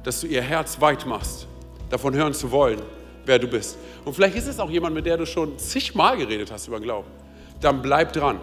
dass 0.03 0.21
du 0.21 0.27
ihr 0.27 0.41
Herz 0.41 0.81
weit 0.81 1.05
machst, 1.05 1.47
davon 1.91 2.15
hören 2.15 2.33
zu 2.33 2.49
wollen, 2.49 2.81
wer 3.25 3.37
du 3.37 3.47
bist. 3.47 3.77
Und 4.05 4.15
vielleicht 4.15 4.35
ist 4.35 4.47
es 4.47 4.59
auch 4.59 4.71
jemand, 4.71 4.95
mit 4.95 5.05
der 5.05 5.17
du 5.17 5.25
schon 5.27 5.57
zigmal 5.59 6.17
geredet 6.17 6.51
hast 6.51 6.67
über 6.67 6.79
Glauben 6.79 7.22
dann 7.63 7.81
bleib 7.81 8.13
dran. 8.13 8.39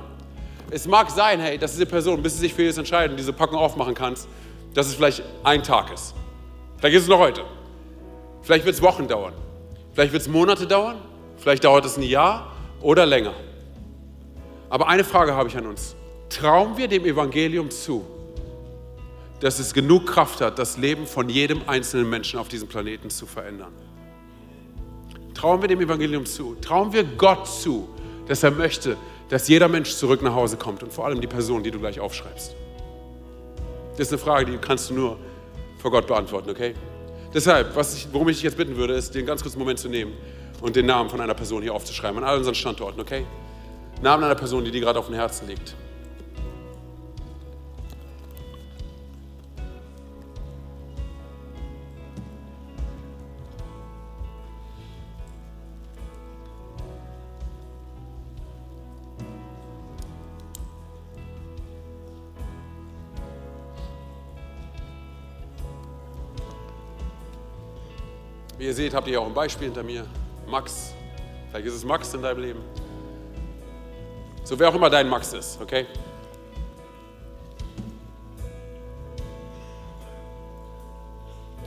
Es 0.71 0.87
mag 0.87 1.11
sein, 1.11 1.41
hey, 1.41 1.59
dass 1.59 1.73
diese 1.73 1.87
Person, 1.87 2.23
bis 2.23 2.35
sie 2.35 2.41
sich 2.41 2.55
für 2.55 2.63
Jesus 2.63 2.79
entscheidet 2.79 3.13
und 3.13 3.17
diese 3.17 3.33
Packung 3.33 3.59
aufmachen 3.59 3.95
kannst, 3.95 4.29
dass 4.75 4.87
es 4.87 4.95
vielleicht 4.95 5.23
ein 5.43 5.63
Tag 5.63 5.93
ist. 5.93 6.15
Vielleicht 6.79 6.97
ist 6.97 7.03
es 7.03 7.09
noch 7.09 7.19
heute. 7.19 7.45
Vielleicht 8.43 8.65
wird 8.65 8.77
es 8.77 8.83
Wochen 8.83 9.09
dauern. 9.09 9.33
Vielleicht 9.93 10.13
wird 10.13 10.23
es 10.23 10.29
Monate 10.29 10.67
dauern. 10.67 10.97
Vielleicht 11.37 11.65
dauert 11.65 11.85
es 11.85 11.97
ein 11.97 12.03
Jahr 12.03 12.53
oder 12.81 13.05
länger. 13.05 13.35
Aber 14.69 14.89
eine 14.89 15.05
Frage 15.05 15.35
habe 15.35 15.49
ich 15.49 15.57
an 15.57 15.67
uns. 15.67 15.97
Trauen 16.29 16.77
wir 16.77 16.87
dem 16.87 17.05
Evangelium 17.05 17.71
zu, 17.71 18.07
dass 19.41 19.59
es 19.59 19.75
genug 19.75 20.07
Kraft 20.07 20.41
hat, 20.41 20.59
das 20.59 20.77
Leben 20.77 21.07
von 21.07 21.29
jedem 21.29 21.63
einzelnen 21.67 22.09
Menschen 22.09 22.39
auf 22.39 22.49
diesem 22.49 22.69
Planeten 22.69 23.11
zu 23.11 23.27
verändern? 23.27 23.73
Trauen 25.35 25.61
wir 25.61 25.69
dem 25.69 25.81
Evangelium 25.81 26.25
zu? 26.25 26.55
Trauen 26.61 26.93
wir 26.93 27.03
Gott 27.03 27.49
zu, 27.49 27.89
dass 28.31 28.45
er 28.45 28.53
möchte, 28.53 28.97
dass 29.29 29.49
jeder 29.49 29.67
Mensch 29.67 29.93
zurück 29.97 30.23
nach 30.23 30.37
Hause 30.37 30.57
kommt 30.57 30.85
und 30.85 30.93
vor 30.93 31.05
allem 31.05 31.21
die 31.21 31.27
Person, 31.27 31.65
die 31.65 31.73
du 31.73 31.81
gleich 31.81 31.99
aufschreibst. 31.99 32.55
Das 33.97 34.07
ist 34.07 34.13
eine 34.13 34.19
Frage, 34.19 34.53
die 34.53 34.57
kannst 34.57 34.89
du 34.89 34.95
nur 34.95 35.17
vor 35.79 35.91
Gott 35.91 36.07
beantworten, 36.07 36.49
okay? 36.49 36.75
Deshalb, 37.35 37.75
was 37.75 37.97
ich, 37.97 38.07
worum 38.13 38.29
ich 38.29 38.37
dich 38.37 38.45
jetzt 38.45 38.57
bitten 38.57 38.77
würde, 38.77 38.95
ist, 38.95 39.17
den 39.17 39.27
ganz 39.27 39.43
kurzen 39.43 39.59
Moment 39.59 39.81
zu 39.81 39.89
nehmen 39.89 40.13
und 40.61 40.77
den 40.77 40.87
Namen 40.87 41.11
von 41.11 41.21
einer 41.21 41.35
Person 41.35 41.61
hier 41.61 41.75
aufzuschreiben, 41.75 42.19
an 42.19 42.25
all 42.25 42.39
unseren 42.39 42.55
Standorten, 42.55 43.01
okay? 43.01 43.27
Namen 44.01 44.23
einer 44.23 44.37
Person, 44.37 44.65
die 44.65 44.71
dir 44.71 44.81
gerade 44.81 45.01
auf 45.01 45.07
dem 45.07 45.17
Herzen 45.17 45.49
liegt. 45.49 45.75
Wie 68.61 68.67
ihr 68.67 68.75
seht, 68.75 68.93
habt 68.93 69.09
ihr 69.09 69.19
auch 69.19 69.25
ein 69.25 69.33
Beispiel 69.33 69.69
hinter 69.69 69.83
mir. 69.83 70.05
Max. 70.47 70.93
Vielleicht 71.49 71.69
ist 71.69 71.77
es 71.77 71.83
Max 71.83 72.13
in 72.13 72.21
deinem 72.21 72.43
Leben. 72.43 72.61
So 74.45 74.59
wer 74.59 74.69
auch 74.69 74.75
immer 74.75 74.91
dein 74.91 75.09
Max 75.09 75.33
ist, 75.33 75.59
okay? 75.63 75.87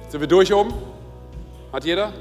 Sind 0.08 0.20
wir 0.22 0.28
durch 0.28 0.54
oben? 0.54 0.72
Hat 1.72 1.84
jeder? 1.84 2.14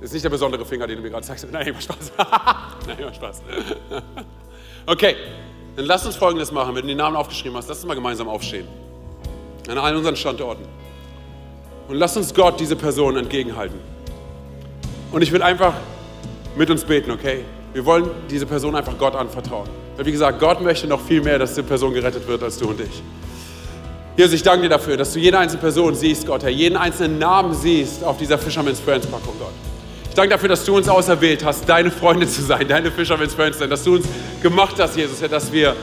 Ist 0.00 0.12
nicht 0.12 0.24
der 0.24 0.30
besondere 0.30 0.64
Finger, 0.64 0.88
den 0.88 0.96
du 0.96 1.02
mir 1.02 1.10
gerade 1.10 1.24
zeigst. 1.24 1.46
Nein, 1.52 1.68
immer 1.68 1.80
Spaß. 1.80 2.12
Nein, 2.88 2.98
immer 2.98 3.14
Spaß. 3.14 3.42
Okay, 4.88 5.14
dann 5.76 5.84
lass 5.84 6.04
uns 6.04 6.16
Folgendes 6.16 6.50
machen. 6.50 6.74
Wenn 6.74 6.82
du 6.82 6.88
die 6.88 6.94
Namen 6.96 7.16
aufgeschrieben 7.16 7.56
hast, 7.56 7.68
lass 7.68 7.78
uns 7.78 7.86
mal 7.86 7.94
gemeinsam 7.94 8.28
aufstehen. 8.28 8.85
An 9.68 9.78
allen 9.78 9.96
unseren 9.96 10.16
Standorten. 10.16 10.64
Und 11.88 11.96
lass 11.96 12.16
uns 12.16 12.34
Gott 12.34 12.58
diese 12.60 12.76
Person 12.76 13.16
entgegenhalten. 13.16 13.78
Und 15.12 15.22
ich 15.22 15.32
will 15.32 15.42
einfach 15.42 15.74
mit 16.56 16.70
uns 16.70 16.84
beten, 16.84 17.10
okay? 17.10 17.44
Wir 17.72 17.84
wollen 17.84 18.10
diese 18.30 18.46
Person 18.46 18.74
einfach 18.74 18.96
Gott 18.98 19.14
anvertrauen. 19.14 19.68
Weil 19.96 20.06
wie 20.06 20.12
gesagt, 20.12 20.40
Gott 20.40 20.60
möchte 20.60 20.86
noch 20.86 21.00
viel 21.00 21.20
mehr, 21.20 21.38
dass 21.38 21.54
die 21.54 21.62
Person 21.62 21.92
gerettet 21.94 22.26
wird 22.26 22.42
als 22.42 22.58
du 22.58 22.68
und 22.68 22.80
ich. 22.80 23.02
Jesus, 24.16 24.32
ich 24.32 24.42
danke 24.42 24.62
dir 24.62 24.70
dafür, 24.70 24.96
dass 24.96 25.12
du 25.12 25.18
jede 25.18 25.38
einzelne 25.38 25.60
Person 25.60 25.94
siehst, 25.94 26.26
Gott, 26.26 26.42
Herr, 26.42 26.50
jeden 26.50 26.76
einzelnen 26.76 27.18
Namen 27.18 27.52
siehst 27.52 28.02
auf 28.02 28.16
dieser 28.16 28.38
Fisherman's 28.38 28.80
Friends 28.80 29.06
Packung, 29.06 29.34
Gott. 29.38 29.52
Ich 30.08 30.14
danke 30.14 30.30
dafür, 30.30 30.48
dass 30.48 30.64
du 30.64 30.74
uns 30.74 30.88
auserwählt 30.88 31.44
hast, 31.44 31.68
deine 31.68 31.90
Freunde 31.90 32.26
zu 32.26 32.40
sein, 32.40 32.66
deine 32.66 32.90
Fisherman's 32.90 33.34
Friends 33.34 33.58
zu 33.58 33.64
sein, 33.64 33.70
dass 33.70 33.84
du 33.84 33.96
uns 33.96 34.06
gemacht 34.42 34.76
hast, 34.78 34.96
Jesus, 34.96 35.20
dass 35.28 35.52
wir, 35.52 35.76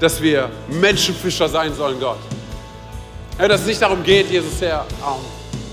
dass 0.00 0.22
wir 0.22 0.48
Menschenfischer 0.70 1.46
sein 1.46 1.74
sollen, 1.74 2.00
Gott. 2.00 2.16
Herr, 3.36 3.48
dass 3.48 3.62
es 3.62 3.66
nicht 3.66 3.82
darum 3.82 4.02
geht, 4.04 4.30
Jesus, 4.30 4.60
Herr, 4.60 4.86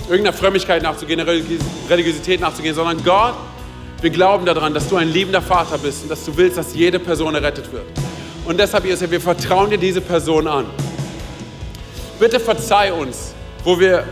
irgendeiner 0.09 0.35
Frömmigkeit 0.35 0.81
nachzugehen, 0.81 1.19
Religiosität 1.89 2.41
nachzugehen, 2.41 2.73
sondern 2.73 3.03
Gott, 3.03 3.35
wir 4.01 4.09
glauben 4.09 4.45
daran, 4.45 4.73
dass 4.73 4.89
du 4.89 4.95
ein 4.95 5.09
liebender 5.09 5.43
Vater 5.43 5.77
bist 5.77 6.01
und 6.03 6.09
dass 6.09 6.25
du 6.25 6.35
willst, 6.35 6.57
dass 6.57 6.73
jede 6.73 6.97
Person 6.97 7.35
errettet 7.35 7.71
wird. 7.71 7.85
Und 8.45 8.59
deshalb, 8.59 8.85
Jesus, 8.85 9.09
wir 9.11 9.21
vertrauen 9.21 9.69
dir 9.69 9.77
diese 9.77 10.01
Person 10.01 10.47
an. 10.47 10.65
Bitte 12.19 12.39
verzeih 12.39 12.91
uns, 12.93 13.33
wo 13.63 13.79
wir 13.79 14.05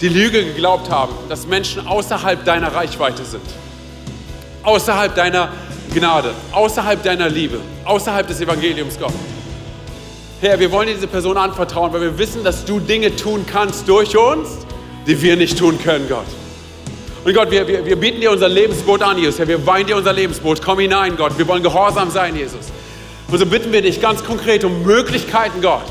die 0.00 0.08
Lüge 0.08 0.42
geglaubt 0.42 0.90
haben, 0.90 1.12
dass 1.28 1.46
Menschen 1.46 1.86
außerhalb 1.86 2.42
deiner 2.46 2.74
Reichweite 2.74 3.22
sind, 3.22 3.44
außerhalb 4.62 5.14
deiner 5.14 5.50
Gnade, 5.92 6.32
außerhalb 6.52 7.02
deiner 7.02 7.28
Liebe, 7.28 7.60
außerhalb 7.84 8.26
des 8.26 8.40
Evangeliums, 8.40 8.98
Gott. 8.98 9.12
Herr, 10.42 10.58
wir 10.58 10.72
wollen 10.72 10.88
dir 10.88 10.94
diese 10.94 11.06
Person 11.06 11.36
anvertrauen, 11.36 11.92
weil 11.92 12.00
wir 12.00 12.18
wissen, 12.18 12.42
dass 12.42 12.64
du 12.64 12.80
Dinge 12.80 13.14
tun 13.14 13.46
kannst 13.46 13.88
durch 13.88 14.16
uns, 14.16 14.66
die 15.06 15.22
wir 15.22 15.36
nicht 15.36 15.56
tun 15.56 15.78
können, 15.80 16.08
Gott. 16.08 16.26
Und 17.24 17.32
Gott, 17.32 17.52
wir, 17.52 17.68
wir, 17.68 17.86
wir 17.86 17.94
bieten 17.94 18.20
dir 18.20 18.32
unser 18.32 18.48
Lebensboot 18.48 19.02
an, 19.02 19.18
Jesus. 19.18 19.38
Herr, 19.38 19.46
wir 19.46 19.64
weihen 19.64 19.86
dir 19.86 19.96
unser 19.96 20.12
Lebensboot. 20.12 20.60
Komm 20.60 20.80
hinein, 20.80 21.16
Gott. 21.16 21.38
Wir 21.38 21.46
wollen 21.46 21.62
gehorsam 21.62 22.10
sein, 22.10 22.34
Jesus. 22.34 22.72
Und 23.28 23.38
so 23.38 23.46
bitten 23.46 23.70
wir 23.70 23.82
dich 23.82 24.00
ganz 24.00 24.24
konkret 24.24 24.64
um 24.64 24.82
Möglichkeiten, 24.82 25.62
Gott 25.62 25.84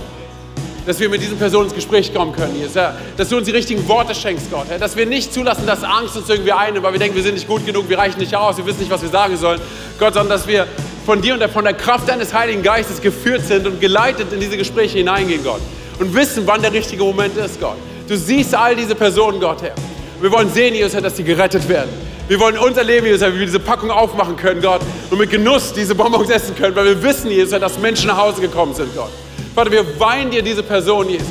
dass 0.85 0.99
wir 0.99 1.09
mit 1.09 1.21
diesen 1.21 1.37
Personen 1.37 1.65
ins 1.65 1.75
Gespräch 1.75 2.13
kommen 2.13 2.33
können, 2.33 2.55
Jesus. 2.55 2.75
Herr, 2.75 2.95
dass 3.17 3.29
du 3.29 3.37
uns 3.37 3.45
die 3.45 3.51
richtigen 3.51 3.87
Worte 3.87 4.15
schenkst, 4.15 4.49
Gott. 4.49 4.65
Herr, 4.67 4.79
dass 4.79 4.95
wir 4.95 5.05
nicht 5.05 5.33
zulassen, 5.33 5.65
dass 5.67 5.83
Angst 5.83 6.17
uns 6.17 6.27
irgendwie 6.29 6.51
einnimmt, 6.51 6.83
weil 6.83 6.93
wir 6.93 6.99
denken, 6.99 7.15
wir 7.15 7.23
sind 7.23 7.35
nicht 7.35 7.47
gut 7.47 7.65
genug, 7.65 7.87
wir 7.87 7.97
reichen 7.97 8.19
nicht 8.19 8.35
aus, 8.35 8.57
wir 8.57 8.65
wissen 8.65 8.79
nicht, 8.79 8.91
was 8.91 9.01
wir 9.01 9.09
sagen 9.09 9.37
sollen. 9.37 9.61
Gott, 9.99 10.13
sondern 10.13 10.37
dass 10.37 10.47
wir 10.47 10.67
von 11.05 11.21
dir 11.21 11.33
und 11.33 11.43
von 11.51 11.63
der 11.63 11.73
Kraft 11.73 12.07
deines 12.07 12.33
Heiligen 12.33 12.63
Geistes 12.63 13.01
geführt 13.01 13.41
sind 13.41 13.65
und 13.65 13.81
geleitet 13.81 14.31
in 14.31 14.39
diese 14.39 14.57
Gespräche 14.57 14.99
hineingehen, 14.99 15.43
Gott. 15.43 15.61
Und 15.99 16.13
wissen, 16.15 16.43
wann 16.45 16.61
der 16.61 16.73
richtige 16.73 17.03
Moment 17.03 17.37
ist, 17.37 17.59
Gott. 17.59 17.77
Du 18.07 18.17
siehst 18.17 18.53
all 18.55 18.75
diese 18.75 18.95
Personen, 18.95 19.39
Gott, 19.39 19.61
Herr. 19.61 19.75
Wir 20.19 20.31
wollen 20.31 20.51
sehen, 20.51 20.75
Jesus, 20.75 20.93
Herr, 20.93 21.01
dass 21.01 21.17
sie 21.17 21.23
gerettet 21.23 21.67
werden. 21.67 21.89
Wir 22.27 22.39
wollen 22.39 22.57
unser 22.57 22.83
Leben, 22.83 23.05
Jesus, 23.05 23.21
Herr, 23.21 23.33
wie 23.33 23.39
wir 23.39 23.45
diese 23.45 23.59
Packung 23.59 23.91
aufmachen 23.91 24.35
können, 24.35 24.61
Gott. 24.61 24.81
Und 25.09 25.17
mit 25.17 25.29
Genuss 25.29 25.73
diese 25.73 25.95
Bonbons 25.95 26.29
essen 26.29 26.55
können, 26.55 26.75
weil 26.75 26.85
wir 26.85 27.03
wissen, 27.03 27.29
Jesus, 27.29 27.51
Herr, 27.51 27.59
dass 27.59 27.77
Menschen 27.79 28.07
nach 28.07 28.17
Hause 28.17 28.41
gekommen 28.41 28.73
sind, 28.73 28.95
Gott. 28.95 29.09
Vater, 29.55 29.71
wir 29.71 29.99
weinen 29.99 30.31
dir 30.31 30.41
diese 30.41 30.63
Person, 30.63 31.09
Jesus. 31.09 31.27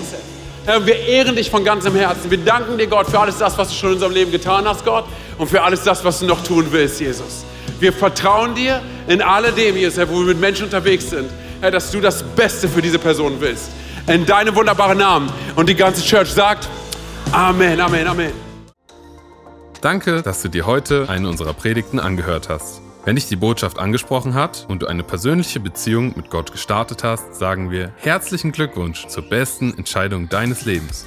Herr, 0.66 0.84
wir 0.84 0.96
ehren 0.96 1.36
dich 1.36 1.50
von 1.50 1.64
ganzem 1.64 1.94
Herzen. 1.94 2.30
Wir 2.30 2.38
danken 2.38 2.76
dir, 2.76 2.86
Gott, 2.86 3.08
für 3.08 3.18
alles 3.18 3.38
das, 3.38 3.56
was 3.56 3.68
du 3.68 3.74
schon 3.74 3.88
in 3.90 3.94
unserem 3.94 4.12
Leben 4.12 4.30
getan 4.30 4.68
hast, 4.68 4.84
Gott, 4.84 5.04
und 5.38 5.48
für 5.48 5.62
alles 5.62 5.82
das, 5.82 6.04
was 6.04 6.20
du 6.20 6.26
noch 6.26 6.42
tun 6.44 6.66
willst, 6.70 7.00
Jesus. 7.00 7.44
Wir 7.80 7.94
vertrauen 7.94 8.54
dir 8.54 8.82
in 9.08 9.22
alledem, 9.22 9.74
Jesus, 9.74 10.06
wo 10.08 10.18
wir 10.18 10.26
mit 10.26 10.38
Menschen 10.38 10.66
unterwegs 10.66 11.08
sind, 11.08 11.30
Herr, 11.62 11.70
dass 11.70 11.90
du 11.90 12.00
das 12.00 12.22
Beste 12.22 12.68
für 12.68 12.82
diese 12.82 12.98
Person 12.98 13.36
willst. 13.40 13.70
In 14.06 14.26
deinem 14.26 14.54
wunderbaren 14.54 14.98
Namen. 14.98 15.32
Und 15.56 15.68
die 15.68 15.74
ganze 15.74 16.02
Church 16.02 16.28
sagt 16.28 16.68
Amen, 17.32 17.80
Amen, 17.80 18.06
Amen. 18.06 18.32
Danke, 19.80 20.20
dass 20.20 20.42
du 20.42 20.48
dir 20.48 20.66
heute 20.66 21.08
eine 21.08 21.26
unserer 21.26 21.54
Predigten 21.54 21.98
angehört 21.98 22.50
hast. 22.50 22.82
Wenn 23.06 23.16
dich 23.16 23.28
die 23.28 23.36
Botschaft 23.36 23.78
angesprochen 23.78 24.34
hat 24.34 24.66
und 24.68 24.82
du 24.82 24.86
eine 24.86 25.02
persönliche 25.02 25.58
Beziehung 25.58 26.12
mit 26.16 26.28
Gott 26.28 26.52
gestartet 26.52 27.02
hast, 27.02 27.34
sagen 27.34 27.70
wir 27.70 27.92
herzlichen 27.96 28.52
Glückwunsch 28.52 29.06
zur 29.06 29.22
besten 29.22 29.72
Entscheidung 29.78 30.28
deines 30.28 30.66
Lebens. 30.66 31.06